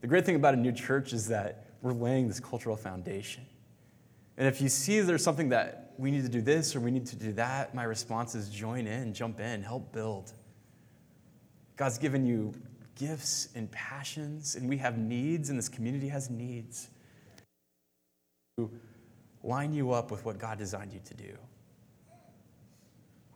The 0.00 0.06
great 0.06 0.24
thing 0.24 0.36
about 0.36 0.54
a 0.54 0.56
new 0.56 0.72
church 0.72 1.12
is 1.12 1.28
that 1.28 1.66
we're 1.82 1.92
laying 1.92 2.28
this 2.28 2.40
cultural 2.40 2.76
foundation. 2.76 3.44
And 4.36 4.46
if 4.46 4.60
you 4.60 4.68
see 4.68 5.00
there's 5.00 5.22
something 5.22 5.48
that 5.50 5.94
we 5.98 6.10
need 6.10 6.22
to 6.22 6.28
do 6.28 6.42
this 6.42 6.76
or 6.76 6.80
we 6.80 6.90
need 6.90 7.06
to 7.06 7.16
do 7.16 7.32
that, 7.34 7.74
my 7.74 7.84
response 7.84 8.34
is 8.34 8.48
join 8.48 8.86
in, 8.86 9.14
jump 9.14 9.40
in, 9.40 9.62
help 9.62 9.92
build. 9.92 10.32
God's 11.76 11.98
given 11.98 12.26
you 12.26 12.52
gifts 12.96 13.48
and 13.54 13.70
passions, 13.70 14.56
and 14.56 14.68
we 14.68 14.78
have 14.78 14.98
needs, 14.98 15.50
and 15.50 15.58
this 15.58 15.68
community 15.68 16.08
has 16.08 16.30
needs. 16.30 16.88
To 18.58 18.70
line 19.42 19.72
you 19.72 19.92
up 19.92 20.10
with 20.10 20.24
what 20.24 20.38
God 20.38 20.58
designed 20.58 20.92
you 20.92 21.00
to 21.04 21.14
do. 21.14 21.36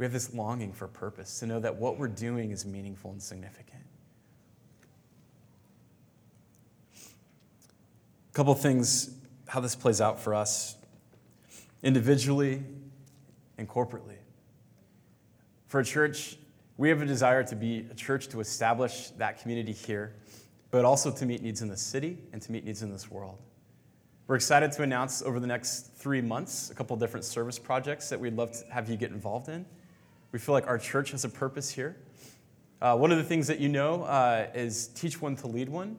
We 0.00 0.06
have 0.06 0.14
this 0.14 0.32
longing 0.32 0.72
for 0.72 0.88
purpose, 0.88 1.40
to 1.40 1.46
know 1.46 1.60
that 1.60 1.76
what 1.76 1.98
we're 1.98 2.08
doing 2.08 2.52
is 2.52 2.64
meaningful 2.64 3.10
and 3.10 3.22
significant. 3.22 3.82
A 6.96 8.32
couple 8.32 8.54
things 8.54 9.10
how 9.46 9.60
this 9.60 9.76
plays 9.76 10.00
out 10.00 10.18
for 10.18 10.34
us 10.34 10.76
individually 11.82 12.62
and 13.58 13.68
corporately. 13.68 14.16
For 15.66 15.80
a 15.80 15.84
church, 15.84 16.38
we 16.78 16.88
have 16.88 17.02
a 17.02 17.06
desire 17.06 17.44
to 17.44 17.54
be 17.54 17.84
a 17.90 17.94
church 17.94 18.28
to 18.28 18.40
establish 18.40 19.10
that 19.18 19.42
community 19.42 19.72
here, 19.72 20.14
but 20.70 20.86
also 20.86 21.10
to 21.10 21.26
meet 21.26 21.42
needs 21.42 21.60
in 21.60 21.68
the 21.68 21.76
city 21.76 22.16
and 22.32 22.40
to 22.40 22.50
meet 22.50 22.64
needs 22.64 22.82
in 22.82 22.90
this 22.90 23.10
world. 23.10 23.36
We're 24.28 24.36
excited 24.36 24.72
to 24.72 24.82
announce 24.82 25.20
over 25.20 25.38
the 25.38 25.46
next 25.46 25.92
three 25.94 26.22
months 26.22 26.70
a 26.70 26.74
couple 26.74 26.96
different 26.96 27.26
service 27.26 27.58
projects 27.58 28.08
that 28.08 28.18
we'd 28.18 28.34
love 28.34 28.52
to 28.52 28.64
have 28.72 28.88
you 28.88 28.96
get 28.96 29.10
involved 29.10 29.50
in. 29.50 29.66
We 30.32 30.38
feel 30.38 30.52
like 30.52 30.66
our 30.68 30.78
church 30.78 31.10
has 31.10 31.24
a 31.24 31.28
purpose 31.28 31.70
here. 31.70 31.96
Uh, 32.80 32.96
one 32.96 33.10
of 33.10 33.18
the 33.18 33.24
things 33.24 33.46
that 33.48 33.58
you 33.58 33.68
know 33.68 34.04
uh, 34.04 34.46
is 34.54 34.88
Teach 34.88 35.20
One 35.20 35.34
to 35.36 35.46
Lead 35.46 35.68
One. 35.68 35.98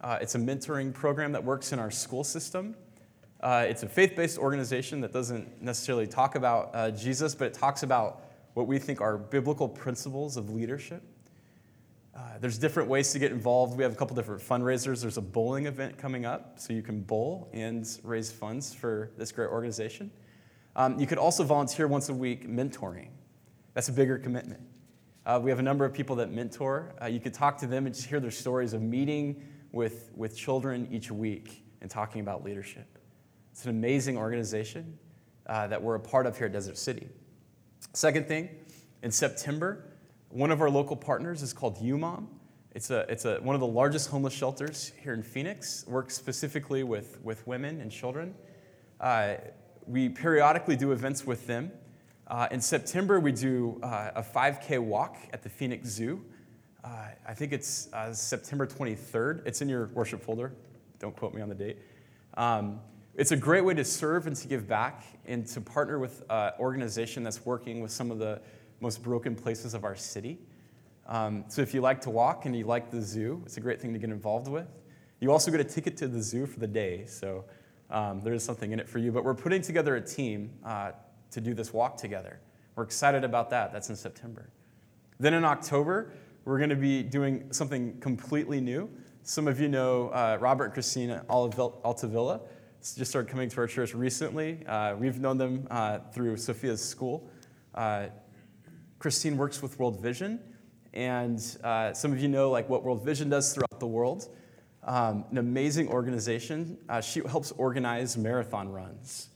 Uh, 0.00 0.18
it's 0.20 0.34
a 0.34 0.38
mentoring 0.38 0.92
program 0.92 1.32
that 1.32 1.42
works 1.42 1.72
in 1.72 1.78
our 1.78 1.90
school 1.90 2.22
system. 2.22 2.74
Uh, 3.40 3.64
it's 3.66 3.82
a 3.82 3.88
faith 3.88 4.14
based 4.16 4.38
organization 4.38 5.00
that 5.00 5.12
doesn't 5.12 5.62
necessarily 5.62 6.06
talk 6.06 6.34
about 6.34 6.70
uh, 6.74 6.90
Jesus, 6.90 7.34
but 7.34 7.46
it 7.46 7.54
talks 7.54 7.82
about 7.82 8.22
what 8.54 8.66
we 8.66 8.78
think 8.78 9.00
are 9.00 9.16
biblical 9.16 9.68
principles 9.68 10.36
of 10.36 10.50
leadership. 10.50 11.02
Uh, 12.14 12.20
there's 12.38 12.58
different 12.58 12.88
ways 12.88 13.12
to 13.12 13.18
get 13.18 13.32
involved. 13.32 13.78
We 13.78 13.82
have 13.82 13.92
a 13.92 13.96
couple 13.96 14.14
different 14.14 14.42
fundraisers. 14.42 15.00
There's 15.00 15.16
a 15.16 15.22
bowling 15.22 15.66
event 15.66 15.96
coming 15.96 16.26
up, 16.26 16.58
so 16.58 16.74
you 16.74 16.82
can 16.82 17.00
bowl 17.00 17.48
and 17.54 17.88
raise 18.02 18.30
funds 18.30 18.74
for 18.74 19.10
this 19.16 19.32
great 19.32 19.48
organization. 19.48 20.10
Um, 20.76 21.00
you 21.00 21.06
could 21.06 21.18
also 21.18 21.44
volunteer 21.44 21.88
once 21.88 22.10
a 22.10 22.14
week 22.14 22.46
mentoring. 22.46 23.08
That's 23.74 23.88
a 23.88 23.92
bigger 23.92 24.18
commitment. 24.18 24.60
Uh, 25.24 25.38
we 25.42 25.50
have 25.50 25.58
a 25.58 25.62
number 25.62 25.84
of 25.84 25.92
people 25.92 26.16
that 26.16 26.32
mentor. 26.32 26.94
Uh, 27.00 27.06
you 27.06 27.20
could 27.20 27.34
talk 27.34 27.58
to 27.58 27.66
them 27.66 27.86
and 27.86 27.94
just 27.94 28.08
hear 28.08 28.20
their 28.20 28.30
stories 28.30 28.72
of 28.72 28.82
meeting 28.82 29.42
with, 29.70 30.10
with 30.16 30.36
children 30.36 30.88
each 30.90 31.10
week 31.10 31.64
and 31.80 31.90
talking 31.90 32.20
about 32.20 32.42
leadership. 32.42 32.98
It's 33.52 33.64
an 33.64 33.70
amazing 33.70 34.16
organization 34.16 34.98
uh, 35.46 35.66
that 35.68 35.82
we're 35.82 35.94
a 35.94 36.00
part 36.00 36.26
of 36.26 36.36
here 36.36 36.46
at 36.46 36.52
Desert 36.52 36.78
City. 36.78 37.08
Second 37.92 38.26
thing, 38.26 38.48
in 39.02 39.10
September, 39.10 39.84
one 40.28 40.50
of 40.50 40.60
our 40.60 40.70
local 40.70 40.96
partners 40.96 41.42
is 41.42 41.52
called 41.52 41.78
UMOM. 41.78 42.26
It's, 42.72 42.90
a, 42.90 43.00
it's 43.08 43.24
a, 43.24 43.36
one 43.38 43.54
of 43.54 43.60
the 43.60 43.66
largest 43.66 44.10
homeless 44.10 44.32
shelters 44.32 44.92
here 45.02 45.12
in 45.12 45.22
Phoenix, 45.22 45.84
works 45.88 46.14
specifically 46.14 46.84
with, 46.84 47.20
with 47.22 47.46
women 47.46 47.80
and 47.80 47.90
children. 47.90 48.34
Uh, 49.00 49.34
we 49.86 50.08
periodically 50.08 50.76
do 50.76 50.92
events 50.92 51.26
with 51.26 51.46
them. 51.46 51.72
Uh, 52.30 52.46
in 52.52 52.60
September, 52.60 53.18
we 53.18 53.32
do 53.32 53.80
uh, 53.82 54.12
a 54.14 54.22
5K 54.22 54.78
walk 54.78 55.16
at 55.32 55.42
the 55.42 55.48
Phoenix 55.48 55.88
Zoo. 55.88 56.24
Uh, 56.84 57.08
I 57.26 57.34
think 57.34 57.52
it's 57.52 57.92
uh, 57.92 58.14
September 58.14 58.68
23rd. 58.68 59.44
It's 59.44 59.62
in 59.62 59.68
your 59.68 59.86
worship 59.94 60.22
folder. 60.22 60.52
Don't 61.00 61.16
quote 61.16 61.34
me 61.34 61.42
on 61.42 61.48
the 61.48 61.56
date. 61.56 61.78
Um, 62.34 62.78
it's 63.16 63.32
a 63.32 63.36
great 63.36 63.64
way 63.64 63.74
to 63.74 63.84
serve 63.84 64.28
and 64.28 64.36
to 64.36 64.46
give 64.46 64.68
back 64.68 65.02
and 65.26 65.44
to 65.48 65.60
partner 65.60 65.98
with 65.98 66.22
an 66.30 66.52
organization 66.60 67.24
that's 67.24 67.44
working 67.44 67.80
with 67.80 67.90
some 67.90 68.12
of 68.12 68.20
the 68.20 68.40
most 68.78 69.02
broken 69.02 69.34
places 69.34 69.74
of 69.74 69.82
our 69.82 69.96
city. 69.96 70.38
Um, 71.08 71.46
so 71.48 71.62
if 71.62 71.74
you 71.74 71.80
like 71.80 72.00
to 72.02 72.10
walk 72.10 72.46
and 72.46 72.54
you 72.54 72.64
like 72.64 72.92
the 72.92 73.02
zoo, 73.02 73.42
it's 73.44 73.56
a 73.56 73.60
great 73.60 73.80
thing 73.80 73.92
to 73.92 73.98
get 73.98 74.10
involved 74.10 74.46
with. 74.46 74.68
You 75.18 75.32
also 75.32 75.50
get 75.50 75.58
a 75.58 75.64
ticket 75.64 75.96
to 75.96 76.06
the 76.06 76.22
zoo 76.22 76.46
for 76.46 76.60
the 76.60 76.68
day, 76.68 77.06
so 77.06 77.44
um, 77.90 78.20
there 78.22 78.34
is 78.34 78.44
something 78.44 78.70
in 78.70 78.78
it 78.78 78.88
for 78.88 78.98
you. 79.00 79.10
But 79.10 79.24
we're 79.24 79.34
putting 79.34 79.62
together 79.62 79.96
a 79.96 80.00
team 80.00 80.52
uh, 80.64 80.92
to 81.30 81.40
do 81.40 81.54
this 81.54 81.72
walk 81.72 81.96
together. 81.96 82.40
We're 82.76 82.84
excited 82.84 83.24
about 83.24 83.50
that. 83.50 83.72
That's 83.72 83.90
in 83.90 83.96
September. 83.96 84.50
Then 85.18 85.34
in 85.34 85.44
October, 85.44 86.12
we're 86.44 86.58
going 86.58 86.70
to 86.70 86.76
be 86.76 87.02
doing 87.02 87.52
something 87.52 87.98
completely 88.00 88.60
new. 88.60 88.90
Some 89.22 89.46
of 89.46 89.60
you 89.60 89.68
know 89.68 90.08
uh, 90.08 90.38
Robert 90.40 90.64
and 90.64 90.72
Christina 90.72 91.24
Altavilla. 91.28 92.40
Just 92.80 93.10
started 93.10 93.30
coming 93.30 93.48
to 93.50 93.60
our 93.60 93.66
church 93.66 93.94
recently. 93.94 94.64
Uh, 94.66 94.96
we've 94.96 95.20
known 95.20 95.36
them 95.36 95.66
uh, 95.70 95.98
through 96.12 96.38
Sophia's 96.38 96.82
school. 96.82 97.30
Uh, 97.74 98.06
Christine 98.98 99.36
works 99.36 99.60
with 99.60 99.78
World 99.78 100.00
Vision, 100.00 100.40
and 100.94 101.58
uh, 101.62 101.92
some 101.92 102.12
of 102.12 102.20
you 102.20 102.28
know 102.28 102.50
like 102.50 102.68
what 102.68 102.82
World 102.82 103.04
Vision 103.04 103.28
does 103.28 103.52
throughout 103.52 103.80
the 103.80 103.86
world. 103.86 104.28
Um, 104.82 105.26
an 105.30 105.38
amazing 105.38 105.88
organization. 105.88 106.78
Uh, 106.88 107.02
she 107.02 107.20
helps 107.20 107.52
organize 107.52 108.16
marathon 108.16 108.70
runs 108.70 109.29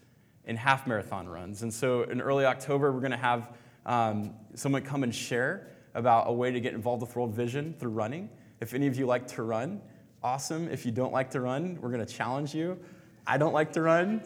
and 0.47 0.59
half 0.59 0.87
marathon 0.87 1.29
runs. 1.29 1.63
And 1.63 1.73
so 1.73 2.03
in 2.03 2.21
early 2.21 2.45
October, 2.45 2.93
we're 2.93 3.01
going 3.01 3.13
to 3.13 3.17
have 3.17 3.53
um, 3.87 4.35
someone 4.55 4.83
come 4.83 5.03
and 5.03 5.15
share 5.15 5.69
about 5.95 6.29
a 6.29 6.33
way 6.33 6.51
to 6.51 6.61
get 6.61 6.75
involved 6.75 7.03
with 7.03 7.15
World 7.17 7.35
Vision 7.35 7.75
through 7.79 7.91
running. 7.91 8.29
If 8.61 8.75
any 8.75 8.87
of 8.87 8.97
you 8.97 9.07
like 9.07 9.27
to 9.29 9.43
run, 9.43 9.81
awesome. 10.23 10.69
If 10.69 10.85
you 10.85 10.93
don't 10.93 11.13
like 11.13 11.31
to 11.31 11.41
run, 11.41 11.79
we're 11.81 11.91
going 11.91 12.05
to 12.05 12.13
challenge 12.13 12.55
you. 12.55 12.79
I 13.27 13.39
don't 13.39 13.53
like 13.53 13.73
to 13.73 13.83
run. 13.83 14.23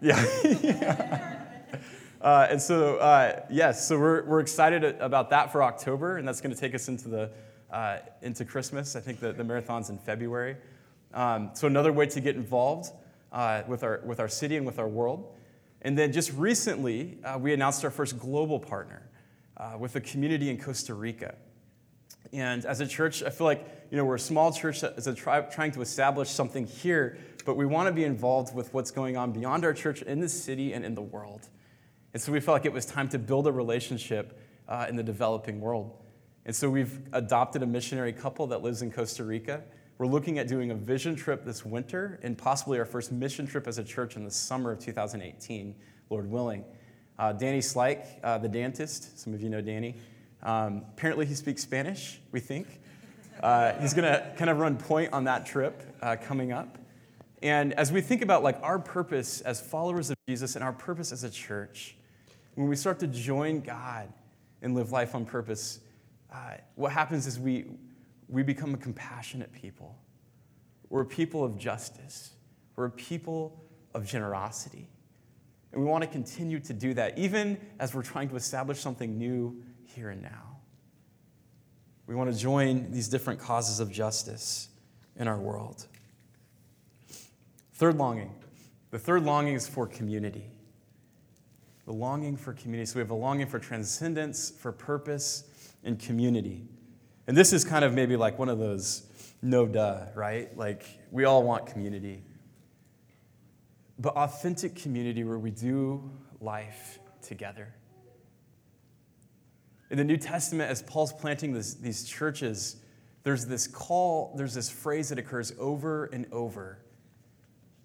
Yeah. 0.00 0.24
yeah. 0.62 1.38
Uh, 2.20 2.46
and 2.50 2.62
so, 2.62 2.98
uh, 2.98 3.40
yes, 3.50 3.88
so 3.88 3.98
we're, 3.98 4.24
we're 4.24 4.40
excited 4.40 4.84
about 5.00 5.30
that 5.30 5.50
for 5.50 5.62
October, 5.62 6.18
and 6.18 6.26
that's 6.26 6.40
going 6.40 6.54
to 6.54 6.60
take 6.60 6.72
us 6.72 6.86
into, 6.86 7.08
the, 7.08 7.30
uh, 7.70 7.98
into 8.22 8.44
Christmas. 8.44 8.94
I 8.94 9.00
think 9.00 9.18
the, 9.18 9.32
the 9.32 9.42
marathon's 9.42 9.90
in 9.90 9.98
February. 9.98 10.56
Um, 11.14 11.50
so, 11.54 11.66
another 11.66 11.92
way 11.92 12.06
to 12.06 12.20
get 12.20 12.36
involved 12.36 12.92
uh, 13.32 13.62
with, 13.66 13.82
our, 13.82 14.00
with 14.04 14.20
our 14.20 14.28
city 14.28 14.56
and 14.56 14.66
with 14.66 14.78
our 14.78 14.88
world. 14.88 15.34
And 15.80 15.98
then 15.98 16.12
just 16.12 16.32
recently, 16.34 17.18
uh, 17.24 17.38
we 17.38 17.52
announced 17.52 17.84
our 17.84 17.90
first 17.90 18.18
global 18.18 18.60
partner 18.60 19.10
uh, 19.56 19.72
with 19.78 19.96
a 19.96 20.00
community 20.00 20.50
in 20.50 20.58
Costa 20.58 20.94
Rica. 20.94 21.34
And 22.32 22.64
as 22.64 22.80
a 22.80 22.86
church, 22.86 23.22
I 23.22 23.30
feel 23.30 23.46
like 23.46 23.66
you 23.90 23.96
know, 23.96 24.04
we're 24.04 24.14
a 24.14 24.20
small 24.20 24.52
church 24.52 24.80
that 24.80 24.96
is 24.96 25.08
tri- 25.16 25.42
trying 25.42 25.72
to 25.72 25.82
establish 25.82 26.30
something 26.30 26.66
here, 26.66 27.18
but 27.44 27.56
we 27.56 27.66
want 27.66 27.88
to 27.88 27.92
be 27.92 28.04
involved 28.04 28.54
with 28.54 28.72
what's 28.72 28.90
going 28.90 29.16
on 29.16 29.32
beyond 29.32 29.64
our 29.64 29.74
church 29.74 30.02
in 30.02 30.20
the 30.20 30.28
city 30.28 30.72
and 30.72 30.84
in 30.84 30.94
the 30.94 31.02
world. 31.02 31.48
And 32.14 32.22
so 32.22 32.32
we 32.32 32.40
felt 32.40 32.56
like 32.56 32.66
it 32.66 32.72
was 32.72 32.86
time 32.86 33.08
to 33.10 33.18
build 33.18 33.46
a 33.46 33.52
relationship 33.52 34.38
uh, 34.68 34.86
in 34.88 34.96
the 34.96 35.02
developing 35.02 35.60
world. 35.60 35.96
And 36.44 36.54
so 36.54 36.70
we've 36.70 37.00
adopted 37.12 37.62
a 37.62 37.66
missionary 37.66 38.12
couple 38.12 38.46
that 38.48 38.62
lives 38.62 38.82
in 38.82 38.90
Costa 38.90 39.24
Rica. 39.24 39.62
We're 40.02 40.08
looking 40.08 40.40
at 40.40 40.48
doing 40.48 40.72
a 40.72 40.74
vision 40.74 41.14
trip 41.14 41.44
this 41.44 41.64
winter 41.64 42.18
and 42.24 42.36
possibly 42.36 42.76
our 42.80 42.84
first 42.84 43.12
mission 43.12 43.46
trip 43.46 43.68
as 43.68 43.78
a 43.78 43.84
church 43.84 44.16
in 44.16 44.24
the 44.24 44.32
summer 44.32 44.72
of 44.72 44.80
2018, 44.80 45.76
Lord 46.10 46.28
willing. 46.28 46.64
Uh, 47.20 47.32
Danny 47.32 47.60
Slike, 47.60 48.18
uh, 48.24 48.36
the 48.38 48.48
dentist, 48.48 49.16
some 49.20 49.32
of 49.32 49.40
you 49.40 49.48
know 49.48 49.60
Danny. 49.60 49.94
Um, 50.42 50.82
apparently, 50.92 51.24
he 51.24 51.34
speaks 51.34 51.62
Spanish, 51.62 52.18
we 52.32 52.40
think. 52.40 52.66
Uh, 53.40 53.74
he's 53.74 53.94
going 53.94 54.12
to 54.12 54.28
kind 54.36 54.50
of 54.50 54.58
run 54.58 54.76
point 54.76 55.12
on 55.12 55.22
that 55.22 55.46
trip 55.46 55.80
uh, 56.02 56.16
coming 56.20 56.50
up. 56.50 56.78
And 57.40 57.72
as 57.74 57.92
we 57.92 58.00
think 58.00 58.22
about 58.22 58.42
like 58.42 58.58
our 58.60 58.80
purpose 58.80 59.40
as 59.42 59.60
followers 59.60 60.10
of 60.10 60.16
Jesus 60.28 60.56
and 60.56 60.64
our 60.64 60.72
purpose 60.72 61.12
as 61.12 61.22
a 61.22 61.30
church, 61.30 61.94
when 62.56 62.66
we 62.66 62.74
start 62.74 62.98
to 62.98 63.06
join 63.06 63.60
God 63.60 64.12
and 64.62 64.74
live 64.74 64.90
life 64.90 65.14
on 65.14 65.24
purpose, 65.24 65.78
uh, 66.32 66.54
what 66.74 66.90
happens 66.90 67.28
is 67.28 67.38
we, 67.38 67.66
we 68.32 68.42
become 68.42 68.72
a 68.74 68.78
compassionate 68.78 69.52
people. 69.52 69.96
We're 70.88 71.02
a 71.02 71.06
people 71.06 71.44
of 71.44 71.58
justice. 71.58 72.32
We're 72.74 72.86
a 72.86 72.90
people 72.90 73.62
of 73.94 74.06
generosity. 74.06 74.88
And 75.70 75.82
we 75.82 75.86
want 75.86 76.02
to 76.02 76.08
continue 76.08 76.58
to 76.60 76.72
do 76.72 76.94
that, 76.94 77.18
even 77.18 77.58
as 77.78 77.94
we're 77.94 78.02
trying 78.02 78.30
to 78.30 78.36
establish 78.36 78.80
something 78.80 79.18
new 79.18 79.62
here 79.84 80.10
and 80.10 80.22
now. 80.22 80.56
We 82.06 82.14
want 82.14 82.32
to 82.32 82.38
join 82.38 82.90
these 82.90 83.08
different 83.08 83.38
causes 83.38 83.80
of 83.80 83.90
justice 83.90 84.68
in 85.16 85.28
our 85.28 85.38
world. 85.38 85.86
Third 87.74 87.96
longing. 87.96 88.32
The 88.90 88.98
third 88.98 89.24
longing 89.24 89.54
is 89.54 89.68
for 89.68 89.86
community. 89.86 90.50
The 91.84 91.92
longing 91.92 92.36
for 92.36 92.54
community. 92.54 92.86
So 92.86 92.96
we 92.96 93.00
have 93.00 93.10
a 93.10 93.14
longing 93.14 93.46
for 93.46 93.58
transcendence, 93.58 94.50
for 94.50 94.72
purpose, 94.72 95.44
and 95.84 95.98
community. 95.98 96.66
And 97.26 97.36
this 97.36 97.52
is 97.52 97.64
kind 97.64 97.84
of 97.84 97.94
maybe 97.94 98.16
like 98.16 98.38
one 98.38 98.48
of 98.48 98.58
those 98.58 99.06
no 99.42 99.66
duh, 99.66 100.06
right? 100.14 100.56
Like 100.56 100.84
we 101.10 101.24
all 101.24 101.42
want 101.42 101.66
community. 101.66 102.22
But 103.98 104.14
authentic 104.16 104.76
community 104.76 105.24
where 105.24 105.38
we 105.38 105.50
do 105.50 106.10
life 106.40 106.98
together. 107.20 107.74
In 109.90 109.98
the 109.98 110.04
New 110.04 110.16
Testament, 110.16 110.70
as 110.70 110.82
Paul's 110.82 111.12
planting 111.12 111.52
this, 111.52 111.74
these 111.74 112.04
churches, 112.04 112.76
there's 113.24 113.46
this 113.46 113.66
call, 113.66 114.34
there's 114.36 114.54
this 114.54 114.70
phrase 114.70 115.10
that 115.10 115.18
occurs 115.18 115.52
over 115.58 116.06
and 116.06 116.26
over. 116.32 116.78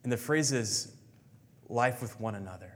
And 0.04 0.12
the 0.12 0.17
phrase 0.17 0.52
is 0.52 0.93
life 1.67 2.02
with 2.02 2.19
one 2.19 2.36
another. 2.36 2.73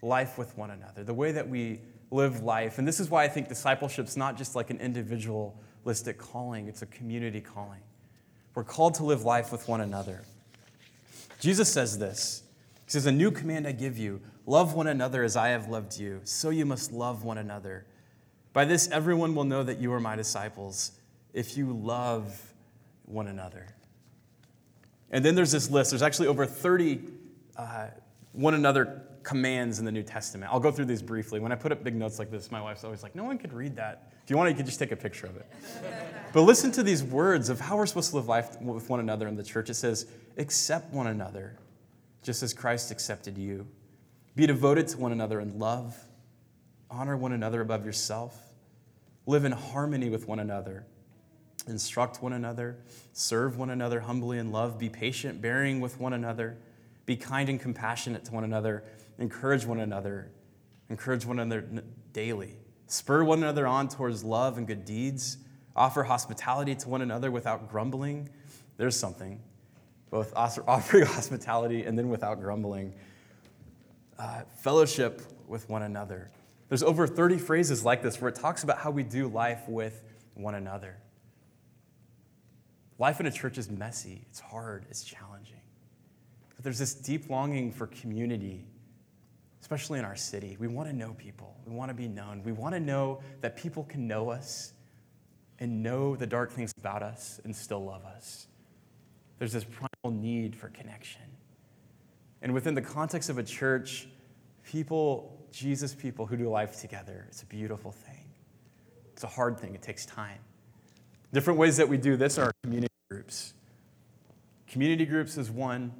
Life 0.00 0.38
with 0.38 0.56
one 0.56 0.70
another. 0.70 1.02
The 1.02 1.14
way 1.14 1.32
that 1.32 1.48
we 1.48 1.80
live 2.14 2.42
life. 2.42 2.78
And 2.78 2.86
this 2.86 3.00
is 3.00 3.10
why 3.10 3.24
I 3.24 3.28
think 3.28 3.48
discipleship's 3.48 4.16
not 4.16 4.38
just 4.38 4.54
like 4.54 4.70
an 4.70 4.78
individualistic 4.78 6.16
calling, 6.16 6.68
it's 6.68 6.82
a 6.82 6.86
community 6.86 7.40
calling. 7.40 7.80
We're 8.54 8.64
called 8.64 8.94
to 8.94 9.04
live 9.04 9.24
life 9.24 9.50
with 9.50 9.66
one 9.68 9.80
another. 9.80 10.22
Jesus 11.40 11.70
says 11.70 11.98
this 11.98 12.44
He 12.86 12.92
says, 12.92 13.06
A 13.06 13.12
new 13.12 13.30
command 13.30 13.66
I 13.66 13.72
give 13.72 13.98
you 13.98 14.20
love 14.46 14.74
one 14.74 14.86
another 14.86 15.24
as 15.24 15.36
I 15.36 15.48
have 15.48 15.68
loved 15.68 15.98
you, 15.98 16.20
so 16.24 16.50
you 16.50 16.64
must 16.64 16.92
love 16.92 17.24
one 17.24 17.38
another. 17.38 17.84
By 18.52 18.64
this, 18.64 18.88
everyone 18.90 19.34
will 19.34 19.44
know 19.44 19.64
that 19.64 19.78
you 19.78 19.92
are 19.92 20.00
my 20.00 20.14
disciples 20.14 20.92
if 21.32 21.56
you 21.56 21.72
love 21.72 22.54
one 23.06 23.26
another. 23.26 23.66
And 25.10 25.24
then 25.24 25.34
there's 25.34 25.50
this 25.50 25.68
list. 25.68 25.90
There's 25.90 26.02
actually 26.02 26.28
over 26.28 26.46
30 26.46 27.00
uh, 27.56 27.88
one 28.32 28.54
another 28.54 29.02
commands 29.24 29.78
in 29.78 29.84
the 29.84 29.92
New 29.92 30.02
Testament. 30.02 30.52
I'll 30.52 30.60
go 30.60 30.70
through 30.70 30.84
these 30.84 31.02
briefly. 31.02 31.40
When 31.40 31.50
I 31.50 31.54
put 31.54 31.72
up 31.72 31.82
big 31.82 31.96
notes 31.96 32.18
like 32.18 32.30
this, 32.30 32.50
my 32.50 32.60
wife's 32.60 32.84
always 32.84 33.02
like, 33.02 33.14
no 33.16 33.24
one 33.24 33.38
could 33.38 33.52
read 33.52 33.74
that. 33.76 34.12
If 34.22 34.30
you 34.30 34.36
want, 34.36 34.46
to, 34.46 34.50
you 34.50 34.56
could 34.56 34.66
just 34.66 34.78
take 34.78 34.92
a 34.92 34.96
picture 34.96 35.26
of 35.26 35.36
it. 35.36 35.46
but 36.32 36.42
listen 36.42 36.70
to 36.72 36.82
these 36.82 37.02
words 37.02 37.48
of 37.48 37.60
how 37.60 37.76
we're 37.76 37.86
supposed 37.86 38.10
to 38.10 38.16
live 38.16 38.28
life 38.28 38.60
with 38.60 38.88
one 38.88 39.00
another 39.00 39.26
in 39.26 39.36
the 39.36 39.42
church. 39.42 39.70
It 39.70 39.74
says, 39.74 40.06
accept 40.36 40.92
one 40.92 41.06
another, 41.06 41.56
just 42.22 42.42
as 42.42 42.54
Christ 42.54 42.90
accepted 42.90 43.36
you. 43.36 43.66
Be 44.36 44.46
devoted 44.46 44.88
to 44.88 44.98
one 44.98 45.12
another 45.12 45.40
in 45.40 45.58
love. 45.58 45.96
Honor 46.90 47.16
one 47.16 47.32
another 47.32 47.60
above 47.60 47.84
yourself. 47.84 48.38
Live 49.26 49.44
in 49.44 49.52
harmony 49.52 50.10
with 50.10 50.28
one 50.28 50.38
another. 50.38 50.86
Instruct 51.66 52.22
one 52.22 52.34
another. 52.34 52.76
Serve 53.12 53.56
one 53.56 53.70
another 53.70 54.00
humbly 54.00 54.38
in 54.38 54.52
love. 54.52 54.78
Be 54.78 54.88
patient, 54.88 55.40
bearing 55.40 55.80
with 55.80 55.98
one 55.98 56.12
another. 56.12 56.58
Be 57.06 57.16
kind 57.16 57.48
and 57.48 57.60
compassionate 57.60 58.24
to 58.26 58.32
one 58.32 58.44
another 58.44 58.84
encourage 59.18 59.64
one 59.64 59.80
another, 59.80 60.30
encourage 60.90 61.24
one 61.24 61.38
another 61.38 61.82
daily, 62.12 62.56
spur 62.86 63.24
one 63.24 63.38
another 63.42 63.66
on 63.66 63.88
towards 63.88 64.24
love 64.24 64.58
and 64.58 64.66
good 64.66 64.84
deeds, 64.84 65.38
offer 65.76 66.02
hospitality 66.02 66.74
to 66.74 66.88
one 66.88 67.02
another 67.02 67.30
without 67.30 67.68
grumbling. 67.68 68.28
There's 68.76 68.96
something, 68.96 69.40
both 70.10 70.32
offering 70.36 71.06
hospitality 71.06 71.84
and 71.84 71.98
then 71.98 72.08
without 72.08 72.40
grumbling. 72.40 72.94
Uh, 74.18 74.42
fellowship 74.58 75.22
with 75.48 75.68
one 75.68 75.82
another. 75.82 76.30
There's 76.68 76.82
over 76.82 77.06
30 77.06 77.38
phrases 77.38 77.84
like 77.84 78.02
this 78.02 78.20
where 78.20 78.28
it 78.28 78.36
talks 78.36 78.62
about 78.62 78.78
how 78.78 78.90
we 78.90 79.02
do 79.02 79.28
life 79.28 79.68
with 79.68 80.02
one 80.34 80.54
another. 80.54 80.96
Life 82.98 83.18
in 83.20 83.26
a 83.26 83.30
church 83.30 83.58
is 83.58 83.68
messy, 83.68 84.24
it's 84.30 84.38
hard, 84.38 84.86
it's 84.88 85.02
challenging. 85.02 85.60
But 86.54 86.64
there's 86.64 86.78
this 86.78 86.94
deep 86.94 87.28
longing 87.28 87.72
for 87.72 87.88
community 87.88 88.66
especially 89.64 89.98
in 89.98 90.04
our 90.04 90.14
city. 90.14 90.58
We 90.60 90.68
want 90.68 90.90
to 90.90 90.94
know 90.94 91.14
people, 91.14 91.56
we 91.64 91.72
want 91.72 91.88
to 91.88 91.94
be 91.94 92.06
known. 92.06 92.42
We 92.44 92.52
want 92.52 92.74
to 92.74 92.80
know 92.80 93.22
that 93.40 93.56
people 93.56 93.84
can 93.84 94.06
know 94.06 94.28
us 94.28 94.74
and 95.58 95.82
know 95.82 96.16
the 96.16 96.26
dark 96.26 96.52
things 96.52 96.70
about 96.76 97.02
us 97.02 97.40
and 97.44 97.56
still 97.56 97.82
love 97.82 98.04
us. 98.04 98.46
There's 99.38 99.54
this 99.54 99.64
primal 99.64 100.20
need 100.20 100.54
for 100.54 100.68
connection. 100.68 101.22
And 102.42 102.52
within 102.52 102.74
the 102.74 102.82
context 102.82 103.30
of 103.30 103.38
a 103.38 103.42
church, 103.42 104.06
people, 104.66 105.34
Jesus 105.50 105.94
people 105.94 106.26
who 106.26 106.36
do 106.36 106.50
life 106.50 106.78
together, 106.78 107.24
it's 107.28 107.40
a 107.40 107.46
beautiful 107.46 107.90
thing. 107.90 108.34
It's 109.14 109.24
a 109.24 109.28
hard 109.28 109.58
thing, 109.58 109.74
it 109.74 109.80
takes 109.80 110.04
time. 110.04 110.40
Different 111.32 111.58
ways 111.58 111.78
that 111.78 111.88
we 111.88 111.96
do 111.96 112.18
this 112.18 112.36
are 112.36 112.52
community 112.64 112.92
groups. 113.10 113.54
Community 114.66 115.06
groups 115.06 115.38
is 115.38 115.50
one, 115.50 115.90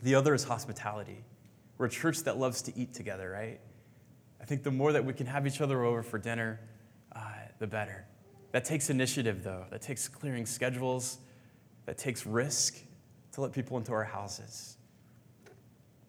the 0.00 0.14
other 0.14 0.32
is 0.32 0.44
hospitality. 0.44 1.24
We're 1.80 1.86
a 1.86 1.88
church 1.88 2.24
that 2.24 2.36
loves 2.36 2.60
to 2.62 2.76
eat 2.76 2.92
together, 2.92 3.30
right? 3.30 3.58
I 4.38 4.44
think 4.44 4.64
the 4.64 4.70
more 4.70 4.92
that 4.92 5.02
we 5.02 5.14
can 5.14 5.24
have 5.24 5.46
each 5.46 5.62
other 5.62 5.82
over 5.82 6.02
for 6.02 6.18
dinner, 6.18 6.60
uh, 7.16 7.20
the 7.58 7.66
better. 7.66 8.04
That 8.52 8.66
takes 8.66 8.90
initiative, 8.90 9.42
though. 9.42 9.64
That 9.70 9.80
takes 9.80 10.06
clearing 10.06 10.44
schedules. 10.44 11.20
That 11.86 11.96
takes 11.96 12.26
risk 12.26 12.76
to 13.32 13.40
let 13.40 13.52
people 13.52 13.78
into 13.78 13.92
our 13.92 14.04
houses. 14.04 14.76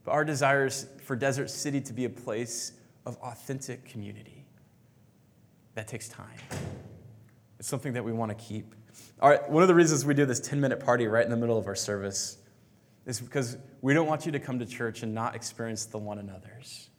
But 0.03 0.11
our 0.11 0.25
desire 0.25 0.65
is 0.65 0.87
for 1.05 1.15
Desert 1.15 1.49
City 1.49 1.79
to 1.79 1.93
be 1.93 2.03
a 2.03 2.09
place 2.09 2.73
of 3.05 3.15
authentic 3.19 3.85
community. 3.85 4.45
That 5.75 5.87
takes 5.87 6.09
time. 6.09 6.37
It's 7.59 7.69
something 7.69 7.93
that 7.93 8.03
we 8.03 8.11
want 8.11 8.37
to 8.37 8.43
keep. 8.43 8.75
All 9.21 9.29
right, 9.29 9.49
one 9.49 9.63
of 9.63 9.69
the 9.69 9.75
reasons 9.75 10.03
we 10.03 10.15
do 10.15 10.25
this 10.25 10.41
10 10.41 10.59
minute 10.59 10.81
party 10.81 11.07
right 11.07 11.23
in 11.23 11.31
the 11.31 11.37
middle 11.37 11.57
of 11.57 11.65
our 11.65 11.75
service 11.75 12.39
is 13.05 13.19
because 13.19 13.57
we 13.81 13.93
don't 13.93 14.07
want 14.07 14.25
you 14.25 14.31
to 14.31 14.39
come 14.39 14.59
to 14.59 14.65
church 14.65 15.03
and 15.03 15.13
not 15.13 15.35
experience 15.35 15.85
the 15.85 15.97
one 15.97 16.19
another's. 16.19 16.89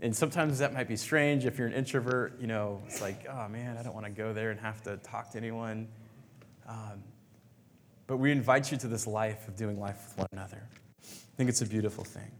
And 0.00 0.14
sometimes 0.14 0.58
that 0.58 0.74
might 0.74 0.88
be 0.88 0.96
strange 0.96 1.46
if 1.46 1.58
you're 1.58 1.68
an 1.68 1.72
introvert, 1.72 2.40
you 2.40 2.48
know, 2.48 2.82
it's 2.86 3.00
like, 3.00 3.26
oh 3.30 3.48
man, 3.48 3.76
I 3.76 3.82
don't 3.84 3.94
want 3.94 4.06
to 4.06 4.12
go 4.12 4.32
there 4.32 4.50
and 4.50 4.58
have 4.58 4.82
to 4.82 4.96
talk 4.98 5.30
to 5.30 5.38
anyone. 5.38 5.88
Um, 6.68 7.02
but 8.08 8.16
we 8.16 8.32
invite 8.32 8.70
you 8.72 8.78
to 8.78 8.88
this 8.88 9.06
life 9.06 9.46
of 9.46 9.56
doing 9.56 9.80
life 9.80 10.08
with 10.08 10.18
one 10.18 10.28
another. 10.32 10.62
I 11.02 11.36
think 11.36 11.48
it's 11.48 11.62
a 11.62 11.66
beautiful 11.66 12.04
thing. 12.04 12.30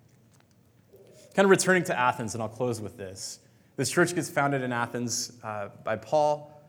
Kind 1.34 1.46
of 1.46 1.50
returning 1.50 1.84
to 1.84 1.98
Athens, 1.98 2.34
and 2.34 2.42
I'll 2.42 2.48
close 2.48 2.80
with 2.80 2.96
this. 2.96 3.38
This 3.76 3.90
church 3.90 4.14
gets 4.14 4.28
founded 4.28 4.62
in 4.62 4.72
Athens 4.72 5.32
uh, 5.42 5.68
by 5.82 5.96
Paul. 5.96 6.60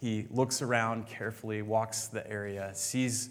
He 0.00 0.26
looks 0.30 0.62
around 0.62 1.06
carefully, 1.06 1.62
walks 1.62 2.08
the 2.08 2.28
area, 2.28 2.70
sees 2.74 3.30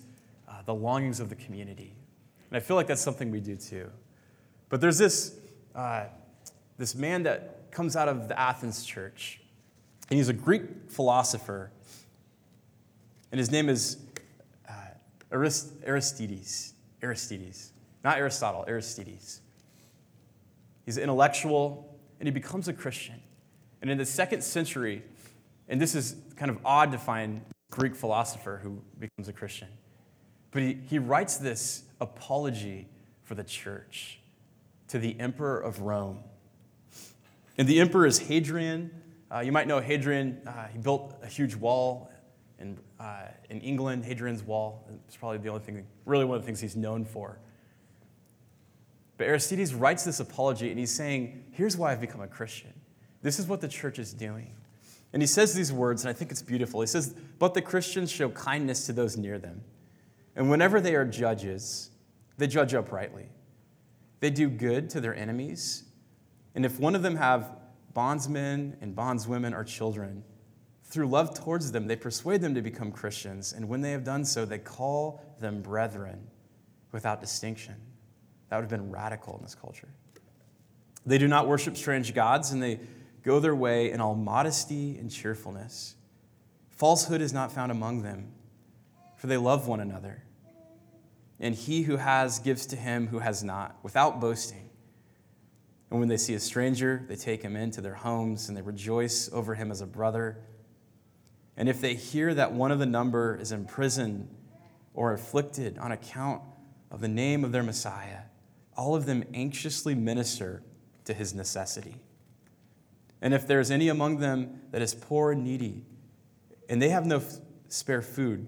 uh, 0.62 0.66
the 0.66 0.74
longings 0.74 1.20
of 1.20 1.30
the 1.30 1.36
community. 1.36 1.96
And 2.50 2.58
I 2.58 2.60
feel 2.60 2.76
like 2.76 2.88
that's 2.88 3.02
something 3.02 3.32
we 3.32 3.40
do 3.40 3.56
too. 3.56 3.90
But 4.70 4.82
there's 4.82 4.98
this, 4.98 5.36
uh, 5.76 6.06
this 6.78 6.96
man 6.96 7.24
that 7.24 7.72
comes 7.72 7.96
out 7.96 8.08
of 8.08 8.28
the 8.28 8.40
Athens 8.40 8.84
church, 8.84 9.42
and 10.10 10.18
he's 10.18 10.30
a 10.30 10.34
Greek 10.34 10.64
philosopher, 10.90 11.72
and 13.32 13.40
his 13.40 13.52
name 13.52 13.70
is 13.70 13.98
uh, 14.68 14.74
Arist- 15.32 15.74
Aristides. 15.86 16.74
Aristides. 17.02 17.72
Not 18.04 18.18
Aristotle, 18.18 18.66
Aristides. 18.68 19.42
He's 20.86 20.98
an 20.98 21.04
intellectual, 21.04 21.98
and 22.20 22.28
he 22.28 22.32
becomes 22.32 22.68
a 22.68 22.74
Christian. 22.74 23.22
And 23.82 23.90
in 23.90 23.98
the 23.98 24.06
second 24.06 24.44
century, 24.44 25.04
and 25.70 25.82
this 25.82 25.96
is 25.96 26.16
kind 26.36 26.52
of 26.52 26.60
odd 26.66 26.92
to 26.92 26.98
find 26.98 27.42
Greek 27.72 27.96
philosopher 27.96 28.60
who 28.62 28.82
becomes 29.00 29.30
a 29.30 29.34
Christian. 29.34 29.70
But 30.52 30.64
he, 30.64 30.78
he 30.88 31.00
writes 31.00 31.38
this 31.38 31.84
apology 32.00 32.88
for 33.24 33.36
the 33.36 33.44
church 33.44 34.20
to 34.90 35.00
the 35.00 35.18
emperor 35.20 35.60
of 35.60 35.82
Rome. 35.82 36.20
And 37.58 37.68
the 37.68 37.80
emperor 37.80 38.06
is 38.06 38.20
Hadrian. 38.20 38.92
Uh, 39.34 39.40
you 39.40 39.52
might 39.52 39.68
know 39.68 39.80
Hadrian. 39.80 40.42
Uh, 40.46 40.68
he 40.68 40.78
built 40.78 41.16
a 41.24 41.28
huge 41.28 41.56
wall 41.56 42.12
in, 42.60 42.78
uh, 43.00 43.28
in 43.50 43.62
England, 43.62 44.04
Hadrian's 44.04 44.44
Wall. 44.44 44.86
It's 45.08 45.16
probably 45.16 45.38
the 45.38 45.50
only 45.50 45.62
thing, 45.62 45.86
really 46.06 46.26
one 46.26 46.36
of 46.36 46.44
the 46.44 46.46
things 46.46 46.60
he's 46.60 46.76
known 46.76 47.06
for. 47.06 47.40
But 49.18 49.28
Aristides 49.28 49.74
writes 49.74 50.04
this 50.04 50.20
apology 50.20 50.70
and 50.70 50.80
he's 50.80 50.92
saying, 50.92 51.46
Here's 51.52 51.78
why 51.78 51.92
I've 51.92 52.02
become 52.02 52.22
a 52.22 52.28
Christian. 52.28 52.74
This 53.22 53.40
is 53.40 53.48
what 53.48 53.62
the 53.62 53.68
church 53.68 54.00
is 54.00 54.14
doing. 54.14 54.56
And 55.14 55.22
he 55.22 55.28
says 55.28 55.54
these 55.54 55.72
words, 55.72 56.04
and 56.04 56.10
I 56.10 56.14
think 56.14 56.32
it's 56.32 56.42
beautiful. 56.42 56.82
He 56.82 56.88
says, 56.88 57.16
But 57.38 57.54
the 57.54 57.62
Christians 57.62 58.12
show 58.12 58.30
kindness 58.30 58.86
to 58.88 58.94
those 58.94 59.18
near 59.18 59.38
them 59.38 59.62
and 60.36 60.50
whenever 60.50 60.80
they 60.80 60.96
are 60.96 61.06
judges, 61.06 61.90
they 62.38 62.48
judge 62.48 62.74
uprightly. 62.74 63.30
They 64.20 64.30
do 64.30 64.50
good 64.50 64.90
to 64.92 65.02
their 65.02 65.16
enemies. 65.16 65.84
And 66.56 66.66
if 66.66 66.80
one 66.80 66.96
of 66.96 67.02
them 67.02 67.16
have 67.16 67.56
bondsmen 67.94 68.78
and 68.82 68.96
bondswomen 68.96 69.54
or 69.54 69.64
children, 69.64 70.24
through 70.84 71.08
love 71.08 71.34
towards 71.34 71.72
them, 71.72 71.88
they 71.88 71.96
persuade 71.96 72.42
them 72.42 72.54
to 72.56 72.62
become 72.62 72.92
Christians. 72.92 73.54
And 73.54 73.68
when 73.68 73.82
they 73.82 73.92
have 73.92 74.04
done 74.04 74.26
so, 74.26 74.46
they 74.46 74.60
call 74.60 75.22
them 75.40 75.62
brethren 75.62 76.28
without 76.92 77.22
distinction. 77.22 77.76
That 78.50 78.58
would 78.58 78.64
have 78.64 78.70
been 78.70 78.92
radical 78.92 79.38
in 79.38 79.44
this 79.44 79.56
culture. 79.56 79.88
They 81.06 81.18
do 81.18 81.28
not 81.28 81.48
worship 81.48 81.78
strange 81.78 82.14
gods, 82.14 82.52
and 82.52 82.62
they 82.62 82.80
go 83.24 83.40
their 83.40 83.56
way 83.56 83.92
in 83.92 84.02
all 84.02 84.16
modesty 84.16 84.98
and 84.98 85.10
cheerfulness. 85.10 85.96
Falsehood 86.70 87.22
is 87.22 87.34
not 87.34 87.52
found 87.52 87.72
among 87.72 88.02
them, 88.02 88.32
for 89.22 89.28
they 89.28 89.38
love 89.38 89.68
one 89.68 89.80
another. 89.80 90.24
And 91.40 91.54
he 91.54 91.84
who 91.84 91.98
has 91.98 92.40
gives 92.40 92.66
to 92.66 92.76
him 92.76 93.06
who 93.06 93.20
has 93.20 93.44
not, 93.44 93.78
without 93.84 94.20
boasting. 94.20 94.72
And 95.92 96.00
when 96.00 96.10
they 96.10 96.18
see 96.18 96.34
a 96.34 96.40
stranger, 96.40 97.06
they 97.08 97.16
take 97.16 97.44
him 97.44 97.56
into 97.56 97.82
their 97.82 97.94
homes 97.94 98.48
and 98.48 98.58
they 98.58 98.64
rejoice 98.64 99.30
over 99.32 99.54
him 99.54 99.70
as 99.70 99.80
a 99.80 99.86
brother. 99.86 100.40
And 101.56 101.70
if 101.70 101.80
they 101.80 101.94
hear 101.94 102.34
that 102.34 102.52
one 102.52 102.72
of 102.72 102.80
the 102.80 102.88
number 102.88 103.38
is 103.40 103.52
in 103.52 103.66
prison 103.66 104.28
or 104.96 105.14
afflicted 105.14 105.78
on 105.78 105.92
account 105.92 106.42
of 106.90 107.00
the 107.00 107.08
name 107.08 107.44
of 107.44 107.52
their 107.52 107.62
Messiah, 107.62 108.22
all 108.76 108.96
of 108.96 109.06
them 109.06 109.24
anxiously 109.36 109.94
minister 109.94 110.64
to 111.06 111.14
his 111.14 111.36
necessity. 111.36 111.98
And 113.22 113.36
if 113.36 113.46
there 113.46 113.60
is 113.60 113.70
any 113.70 113.88
among 113.88 114.18
them 114.18 114.62
that 114.72 114.82
is 114.82 114.96
poor 114.96 115.32
and 115.32 115.44
needy, 115.44 115.86
and 116.68 116.82
they 116.82 116.90
have 116.90 117.06
no 117.06 117.18
f- 117.18 117.34
spare 117.68 118.02
food, 118.02 118.48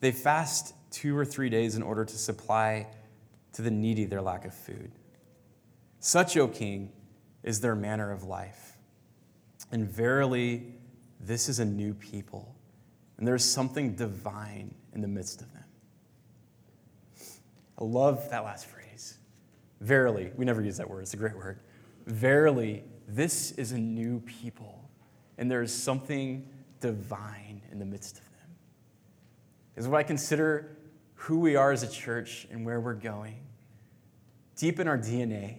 they 0.00 0.12
fast 0.12 0.74
two 0.90 1.16
or 1.16 1.24
three 1.24 1.50
days 1.50 1.74
in 1.74 1.82
order 1.82 2.04
to 2.04 2.16
supply 2.16 2.86
to 3.52 3.62
the 3.62 3.70
needy 3.70 4.04
their 4.04 4.22
lack 4.22 4.44
of 4.44 4.54
food. 4.54 4.90
Such, 6.00 6.36
O 6.36 6.48
King, 6.48 6.92
is 7.42 7.60
their 7.60 7.74
manner 7.74 8.12
of 8.12 8.24
life. 8.24 8.76
And 9.72 9.88
verily, 9.88 10.74
this 11.20 11.48
is 11.48 11.58
a 11.58 11.64
new 11.64 11.94
people, 11.94 12.54
and 13.16 13.26
there 13.26 13.34
is 13.34 13.44
something 13.44 13.94
divine 13.94 14.74
in 14.94 15.00
the 15.00 15.08
midst 15.08 15.40
of 15.42 15.52
them. 15.52 15.64
I 17.78 17.84
love 17.84 18.28
that 18.30 18.44
last 18.44 18.66
phrase. 18.66 19.18
Verily, 19.80 20.30
we 20.36 20.44
never 20.44 20.62
use 20.62 20.76
that 20.78 20.88
word, 20.88 21.02
it's 21.02 21.14
a 21.14 21.18
great 21.18 21.36
word. 21.36 21.60
Verily, 22.06 22.84
this 23.06 23.52
is 23.52 23.72
a 23.72 23.78
new 23.78 24.20
people, 24.20 24.88
and 25.36 25.50
there 25.50 25.62
is 25.62 25.72
something 25.72 26.48
divine 26.80 27.62
in 27.70 27.78
the 27.78 27.84
midst 27.84 28.18
of 28.18 28.24
them. 28.24 28.27
Is 29.78 29.86
what 29.86 29.98
I 29.98 30.02
consider 30.02 30.76
who 31.14 31.38
we 31.38 31.54
are 31.54 31.70
as 31.70 31.84
a 31.84 31.88
church 31.88 32.48
and 32.50 32.66
where 32.66 32.80
we're 32.80 32.94
going. 32.94 33.36
Deep 34.56 34.80
in 34.80 34.88
our 34.88 34.98
DNA, 34.98 35.58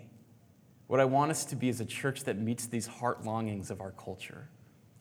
what 0.88 1.00
I 1.00 1.06
want 1.06 1.32
us 1.32 1.46
to 1.46 1.56
be 1.56 1.70
is 1.70 1.80
a 1.80 1.86
church 1.86 2.26
that 2.26 2.38
meets 2.38 2.66
these 2.66 2.86
heart 2.86 3.24
longings 3.24 3.72
of 3.72 3.80
our 3.80 3.92
culture 3.92 4.50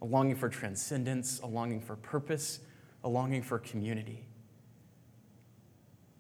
a 0.01 0.05
longing 0.05 0.37
for 0.37 0.49
transcendence, 0.49 1.41
a 1.41 1.47
longing 1.49 1.81
for 1.81 1.97
purpose, 1.97 2.61
a 3.03 3.09
longing 3.09 3.43
for 3.43 3.59
community. 3.59 4.25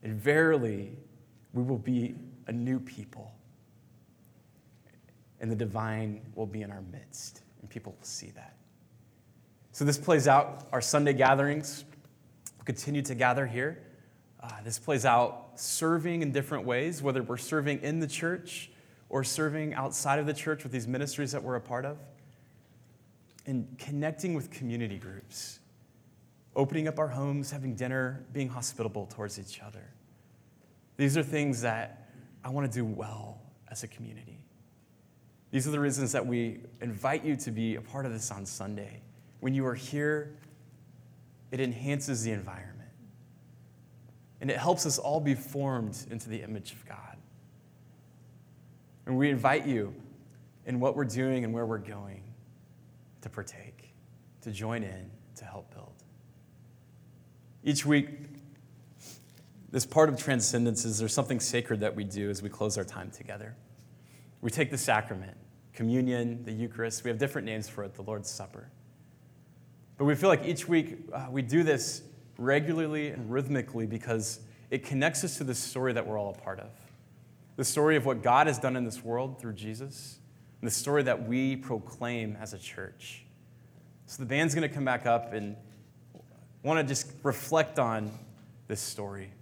And 0.02 0.20
verily, 0.20 0.96
we 1.52 1.62
will 1.62 1.78
be 1.78 2.16
a 2.48 2.52
new 2.52 2.80
people. 2.80 3.32
And 5.40 5.48
the 5.48 5.54
divine 5.54 6.22
will 6.34 6.46
be 6.46 6.62
in 6.62 6.72
our 6.72 6.82
midst, 6.90 7.42
and 7.60 7.70
people 7.70 7.94
will 7.96 8.04
see 8.04 8.30
that. 8.30 8.56
So, 9.70 9.84
this 9.84 9.96
plays 9.96 10.26
out 10.26 10.66
our 10.72 10.80
Sunday 10.80 11.12
gatherings. 11.12 11.84
Continue 12.68 13.00
to 13.00 13.14
gather 13.14 13.46
here. 13.46 13.82
Uh, 14.42 14.50
this 14.62 14.78
plays 14.78 15.06
out 15.06 15.52
serving 15.54 16.20
in 16.20 16.32
different 16.32 16.66
ways, 16.66 17.00
whether 17.00 17.22
we're 17.22 17.38
serving 17.38 17.80
in 17.80 17.98
the 17.98 18.06
church 18.06 18.70
or 19.08 19.24
serving 19.24 19.72
outside 19.72 20.18
of 20.18 20.26
the 20.26 20.34
church 20.34 20.64
with 20.64 20.70
these 20.70 20.86
ministries 20.86 21.32
that 21.32 21.42
we're 21.42 21.54
a 21.54 21.62
part 21.62 21.86
of, 21.86 21.96
and 23.46 23.66
connecting 23.78 24.34
with 24.34 24.50
community 24.50 24.98
groups, 24.98 25.60
opening 26.54 26.86
up 26.86 26.98
our 26.98 27.08
homes, 27.08 27.50
having 27.50 27.74
dinner, 27.74 28.26
being 28.34 28.50
hospitable 28.50 29.06
towards 29.06 29.38
each 29.38 29.62
other. 29.62 29.88
These 30.98 31.16
are 31.16 31.22
things 31.22 31.62
that 31.62 32.10
I 32.44 32.50
want 32.50 32.70
to 32.70 32.78
do 32.78 32.84
well 32.84 33.40
as 33.70 33.82
a 33.82 33.88
community. 33.88 34.40
These 35.52 35.66
are 35.66 35.70
the 35.70 35.80
reasons 35.80 36.12
that 36.12 36.26
we 36.26 36.60
invite 36.82 37.24
you 37.24 37.34
to 37.34 37.50
be 37.50 37.76
a 37.76 37.80
part 37.80 38.04
of 38.04 38.12
this 38.12 38.30
on 38.30 38.44
Sunday. 38.44 39.00
When 39.40 39.54
you 39.54 39.64
are 39.64 39.74
here, 39.74 40.34
it 41.50 41.60
enhances 41.60 42.22
the 42.22 42.30
environment. 42.32 42.90
And 44.40 44.50
it 44.50 44.56
helps 44.56 44.86
us 44.86 44.98
all 44.98 45.20
be 45.20 45.34
formed 45.34 46.06
into 46.10 46.28
the 46.28 46.42
image 46.42 46.72
of 46.72 46.86
God. 46.86 47.16
And 49.06 49.16
we 49.16 49.30
invite 49.30 49.66
you 49.66 49.94
in 50.66 50.80
what 50.80 50.94
we're 50.94 51.04
doing 51.04 51.44
and 51.44 51.52
where 51.52 51.66
we're 51.66 51.78
going 51.78 52.22
to 53.22 53.28
partake, 53.28 53.94
to 54.42 54.50
join 54.50 54.82
in, 54.82 55.10
to 55.36 55.44
help 55.44 55.72
build. 55.74 55.94
Each 57.64 57.84
week, 57.84 58.08
this 59.70 59.84
part 59.84 60.08
of 60.08 60.22
transcendence 60.22 60.84
is 60.84 60.98
there's 60.98 61.12
something 61.12 61.40
sacred 61.40 61.80
that 61.80 61.94
we 61.94 62.04
do 62.04 62.30
as 62.30 62.42
we 62.42 62.48
close 62.48 62.78
our 62.78 62.84
time 62.84 63.10
together. 63.10 63.56
We 64.40 64.50
take 64.50 64.70
the 64.70 64.78
sacrament, 64.78 65.36
communion, 65.72 66.44
the 66.44 66.52
Eucharist. 66.52 67.02
We 67.02 67.10
have 67.10 67.18
different 67.18 67.46
names 67.46 67.68
for 67.68 67.84
it, 67.84 67.94
the 67.94 68.02
Lord's 68.02 68.30
Supper. 68.30 68.70
But 69.98 70.04
we 70.04 70.14
feel 70.14 70.28
like 70.28 70.46
each 70.46 70.68
week 70.68 70.96
uh, 71.12 71.26
we 71.28 71.42
do 71.42 71.64
this 71.64 72.02
regularly 72.38 73.08
and 73.08 73.30
rhythmically 73.30 73.84
because 73.84 74.40
it 74.70 74.84
connects 74.84 75.24
us 75.24 75.36
to 75.38 75.44
the 75.44 75.54
story 75.54 75.92
that 75.92 76.06
we're 76.06 76.18
all 76.18 76.30
a 76.30 76.40
part 76.40 76.60
of. 76.60 76.70
The 77.56 77.64
story 77.64 77.96
of 77.96 78.06
what 78.06 78.22
God 78.22 78.46
has 78.46 78.58
done 78.58 78.76
in 78.76 78.84
this 78.84 79.02
world 79.02 79.40
through 79.40 79.54
Jesus, 79.54 80.20
and 80.60 80.68
the 80.70 80.74
story 80.74 81.02
that 81.02 81.28
we 81.28 81.56
proclaim 81.56 82.36
as 82.40 82.54
a 82.54 82.58
church. 82.58 83.24
So 84.06 84.22
the 84.22 84.26
band's 84.26 84.54
going 84.54 84.68
to 84.68 84.72
come 84.72 84.84
back 84.84 85.04
up 85.04 85.32
and 85.32 85.56
want 86.62 86.78
to 86.78 86.84
just 86.84 87.12
reflect 87.24 87.80
on 87.80 88.10
this 88.68 88.80
story 88.80 89.32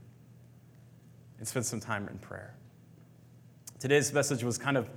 and 1.38 1.46
spend 1.46 1.66
some 1.66 1.80
time 1.80 2.08
in 2.08 2.18
prayer. 2.18 2.54
Today's 3.78 4.10
message 4.12 4.42
was 4.42 4.56
kind 4.56 4.78
of 4.78 4.88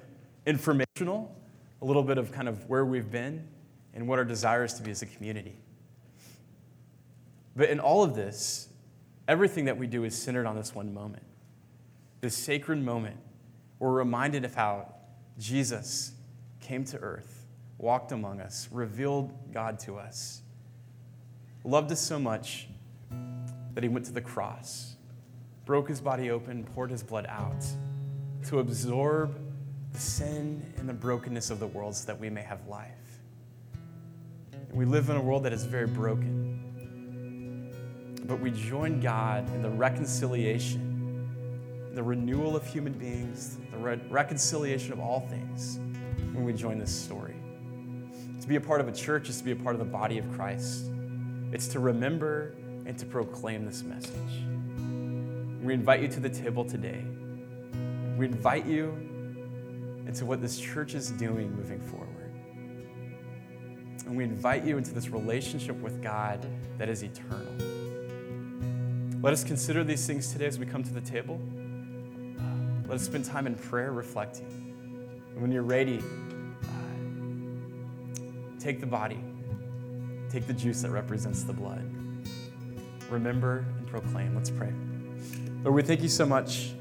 informational, 0.45 1.35
a 1.81 1.85
little 1.85 2.03
bit 2.03 2.17
of 2.17 2.31
kind 2.31 2.47
of 2.47 2.69
where 2.69 2.85
we've 2.85 3.11
been 3.11 3.45
and 3.99 4.07
what 4.07 4.17
our 4.17 4.23
desire 4.23 4.63
is 4.63 4.73
to 4.75 4.81
be 4.81 4.91
as 4.91 5.01
a 5.01 5.05
community. 5.05 5.57
But 7.53 7.69
in 7.69 7.81
all 7.81 8.01
of 8.01 8.15
this, 8.15 8.69
everything 9.27 9.65
that 9.65 9.77
we 9.77 9.87
do 9.87 10.05
is 10.05 10.17
centered 10.17 10.45
on 10.45 10.55
this 10.55 10.73
one 10.73 10.93
moment, 10.93 11.23
this 12.21 12.33
sacred 12.33 12.81
moment. 12.81 13.17
We're 13.77 13.91
reminded 13.91 14.45
of 14.45 14.55
how 14.55 14.93
Jesus 15.37 16.13
came 16.61 16.85
to 16.85 16.97
earth, 16.99 17.45
walked 17.77 18.13
among 18.13 18.39
us, 18.39 18.69
revealed 18.71 19.33
God 19.51 19.79
to 19.79 19.97
us, 19.97 20.43
loved 21.65 21.91
us 21.91 21.99
so 21.99 22.17
much 22.19 22.69
that 23.73 23.83
he 23.83 23.89
went 23.89 24.05
to 24.05 24.13
the 24.13 24.21
cross, 24.21 24.95
broke 25.65 25.89
his 25.89 25.99
body 25.99 26.31
open, 26.31 26.63
poured 26.63 26.91
his 26.91 27.03
blood 27.03 27.25
out 27.27 27.65
to 28.47 28.59
absorb 28.59 29.37
the 29.91 29.99
sin 29.99 30.63
and 30.77 30.87
the 30.87 30.93
brokenness 30.93 31.49
of 31.49 31.59
the 31.59 31.67
world 31.67 31.95
so 31.95 32.05
that 32.05 32.17
we 32.17 32.29
may 32.29 32.43
have 32.43 32.65
life. 32.65 32.98
We 34.71 34.85
live 34.85 35.09
in 35.09 35.17
a 35.17 35.21
world 35.21 35.43
that 35.43 35.53
is 35.53 35.65
very 35.65 35.87
broken 35.87 36.49
but 38.29 38.39
we 38.39 38.51
join 38.51 38.99
God 38.99 39.51
in 39.55 39.63
the 39.63 39.71
reconciliation, 39.71 41.27
the 41.95 42.03
renewal 42.03 42.55
of 42.55 42.63
human 42.63 42.93
beings, 42.93 43.57
the 43.71 43.77
re- 43.77 43.99
reconciliation 44.07 44.93
of 44.93 44.99
all 44.99 45.21
things 45.21 45.79
when 46.33 46.43
we 46.43 46.53
join 46.53 46.77
this 46.77 46.93
story. 46.93 47.33
To 48.39 48.47
be 48.47 48.55
a 48.55 48.61
part 48.61 48.81
of 48.81 48.87
a 48.87 48.91
church 48.91 49.29
is 49.29 49.39
to 49.39 49.43
be 49.43 49.51
a 49.51 49.55
part 49.55 49.73
of 49.73 49.79
the 49.79 49.91
body 49.91 50.19
of 50.19 50.31
Christ. 50.33 50.91
It's 51.51 51.67
to 51.69 51.79
remember 51.79 52.53
and 52.85 52.95
to 52.99 53.05
proclaim 53.07 53.65
this 53.65 53.81
message. 53.81 54.13
We 55.63 55.73
invite 55.73 56.03
you 56.03 56.07
to 56.09 56.19
the 56.19 56.29
table 56.29 56.63
today. 56.63 57.03
We 58.15 58.27
invite 58.27 58.67
you 58.67 58.89
into 60.05 60.27
what 60.27 60.39
this 60.39 60.59
church 60.59 60.93
is 60.93 61.09
doing 61.09 61.51
moving 61.55 61.81
forward. 61.81 62.18
And 64.09 64.17
we 64.17 64.23
invite 64.23 64.65
you 64.65 64.79
into 64.79 64.91
this 64.91 65.09
relationship 65.09 65.79
with 65.81 66.01
God 66.01 66.43
that 66.79 66.89
is 66.89 67.03
eternal. 67.03 67.53
Let 69.21 69.33
us 69.33 69.43
consider 69.43 69.83
these 69.83 70.07
things 70.07 70.31
today 70.33 70.47
as 70.47 70.57
we 70.57 70.65
come 70.65 70.81
to 70.81 70.91
the 70.91 71.01
table. 71.01 71.39
Let 72.87 72.95
us 72.95 73.03
spend 73.03 73.25
time 73.25 73.45
in 73.45 73.53
prayer 73.53 73.91
reflecting. 73.91 74.47
And 75.31 75.39
when 75.43 75.51
you're 75.51 75.61
ready, 75.61 76.01
uh, 76.63 76.69
take 78.59 78.79
the 78.79 78.87
body, 78.87 79.23
take 80.27 80.47
the 80.47 80.53
juice 80.53 80.81
that 80.81 80.89
represents 80.89 81.43
the 81.43 81.53
blood. 81.53 81.87
Remember 83.11 83.63
and 83.77 83.85
proclaim. 83.85 84.33
Let's 84.33 84.49
pray. 84.49 84.73
Lord, 85.63 85.75
we 85.75 85.83
thank 85.83 86.01
you 86.01 86.09
so 86.09 86.25
much 86.25 86.71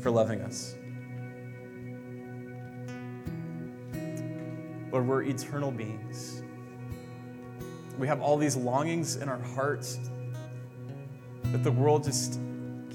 for 0.00 0.10
loving 0.10 0.40
us. 0.40 0.74
Lord, 4.92 5.06
we're 5.06 5.22
eternal 5.22 5.70
beings. 5.70 6.42
We 7.98 8.06
have 8.08 8.20
all 8.20 8.36
these 8.36 8.56
longings 8.56 9.16
in 9.16 9.28
our 9.28 9.38
hearts 9.38 9.98
that 11.44 11.62
the 11.62 11.70
world 11.70 12.04
just 12.04 12.40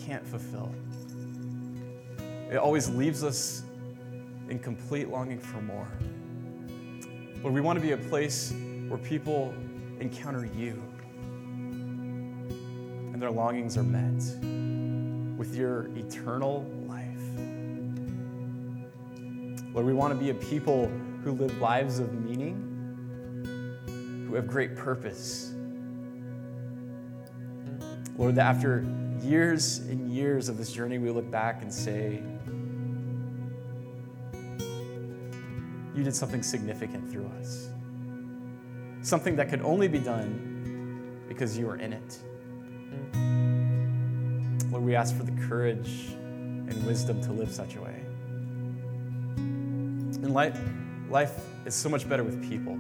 can't 0.06 0.26
fulfill. 0.26 0.74
It 2.52 2.58
always 2.58 2.90
leaves 2.90 3.24
us 3.24 3.64
in 4.50 4.60
complete 4.60 5.10
longing 5.10 5.40
for 5.40 5.62
more. 5.62 5.88
Lord, 7.42 7.54
we 7.54 7.62
want 7.62 7.78
to 7.78 7.82
be 7.82 7.94
a 7.94 7.98
place 7.98 8.54
where 8.88 8.98
people 8.98 9.54
encounter 10.00 10.46
you 10.58 10.82
and 13.14 13.22
their 13.22 13.32
longings 13.32 13.78
are 13.78 13.84
met 13.84 14.22
with 15.38 15.56
your 15.56 15.88
eternal 15.96 16.66
life. 16.88 17.06
Lord, 19.74 19.86
we 19.86 19.94
want 19.94 20.14
to 20.14 20.20
be 20.20 20.32
a 20.32 20.34
people 20.34 20.92
who 21.26 21.32
live 21.32 21.60
lives 21.60 21.98
of 21.98 22.14
meaning, 22.14 22.56
who 24.28 24.36
have 24.36 24.46
great 24.46 24.76
purpose. 24.76 25.56
Lord, 28.16 28.36
that 28.36 28.46
after 28.46 28.86
years 29.24 29.80
and 29.80 30.14
years 30.14 30.50
of 30.50 30.58
this 30.58 30.72
journey, 30.72 31.00
we 31.00 31.10
look 31.10 31.30
back 31.32 31.64
and 31.64 31.74
say, 31.74 32.22
You 35.96 36.04
did 36.04 36.16
something 36.16 36.44
significant 36.44 37.10
through 37.10 37.32
us. 37.40 37.70
Something 39.02 39.36
that 39.38 39.50
could 39.50 39.62
only 39.62 39.88
be 39.88 39.98
done 39.98 41.24
because 41.28 41.58
you 41.58 41.66
were 41.66 41.78
in 41.78 41.92
it. 41.92 42.20
Lord, 44.72 44.84
we 44.84 44.94
ask 44.94 45.18
for 45.18 45.24
the 45.24 45.32
courage 45.48 46.10
and 46.12 46.86
wisdom 46.86 47.20
to 47.24 47.32
live 47.32 47.52
such 47.52 47.78
a 47.78 47.82
way. 47.82 48.00
And 49.38 50.32
life, 50.32 50.60
life 51.10 51.34
is 51.66 51.74
so 51.76 51.90
much 51.90 52.08
better 52.08 52.24
with 52.24 52.42
people. 52.48 52.78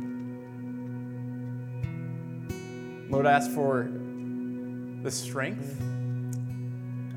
Lord, 3.09 3.26
I 3.26 3.32
ask 3.32 3.51
for 3.51 3.89
the 5.03 5.11
strength 5.11 5.80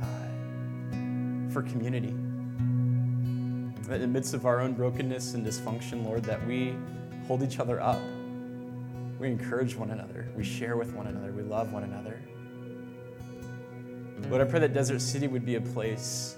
uh, 0.02 0.06
for 1.52 1.62
community. 1.62 2.14
That 3.88 3.96
in 3.96 4.00
the 4.02 4.06
midst 4.06 4.34
of 4.34 4.44
our 4.44 4.60
own 4.60 4.74
brokenness 4.74 5.34
and 5.34 5.46
dysfunction, 5.46 6.04
Lord, 6.04 6.24
that 6.24 6.46
we 6.46 6.76
hold 7.26 7.42
each 7.42 7.58
other 7.58 7.80
up. 7.80 8.00
We 9.18 9.28
encourage 9.28 9.74
one 9.74 9.90
another. 9.90 10.28
We 10.36 10.44
share 10.44 10.76
with 10.76 10.92
one 10.92 11.06
another. 11.06 11.32
We 11.32 11.42
love 11.42 11.72
one 11.72 11.84
another. 11.84 12.20
Lord, 14.28 14.42
I 14.42 14.44
pray 14.44 14.60
that 14.60 14.74
Desert 14.74 15.00
City 15.00 15.26
would 15.26 15.46
be 15.46 15.54
a 15.54 15.60
place 15.60 16.36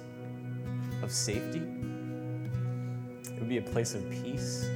of 1.03 1.11
safety, 1.11 1.63
be 3.51 3.59
a 3.59 3.63
place 3.63 3.97
of 3.97 4.09
peace, 4.11 4.71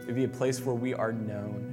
it 0.00 0.06
would 0.06 0.14
be 0.14 0.22
a 0.22 0.28
place 0.28 0.60
where 0.60 0.76
we 0.76 0.94
are 0.94 1.12
known. 1.12 1.66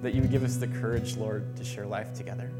That 0.00 0.14
you 0.14 0.20
would 0.22 0.30
give 0.30 0.44
us 0.44 0.54
the 0.54 0.68
courage, 0.68 1.16
Lord, 1.16 1.56
to 1.56 1.64
share 1.64 1.86
life 1.86 2.14
together. 2.14 2.52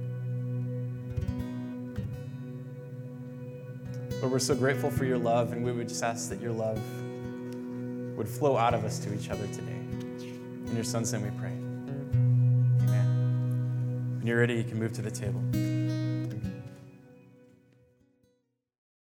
But 4.21 4.31
we're 4.31 4.41
so 4.41 4.57
grateful 4.57 4.91
for 4.91 5.05
your 5.05 5.19
love, 5.19 5.53
and 5.53 5.65
we 5.65 5.71
would 5.71 5.87
just 5.89 6.03
ask 6.03 6.29
that 6.31 6.41
your 6.41 6.51
love 6.51 6.83
would 8.17 8.29
flow 8.29 8.57
out 8.57 8.75
of 8.75 8.85
us 8.85 8.99
to 8.99 9.15
each 9.15 9.31
other 9.31 9.47
today. 9.53 9.79
In 10.67 10.73
your 10.75 10.83
son's 10.83 11.13
name 11.13 11.23
we 11.23 11.31
pray. 11.39 11.53
Amen. 12.89 14.17
When 14.19 14.27
you're 14.27 14.41
ready, 14.41 14.55
you 14.55 14.65
can 14.65 14.81
move 14.81 14.93
to 14.95 15.03
the 15.03 15.13
table. 15.13 15.45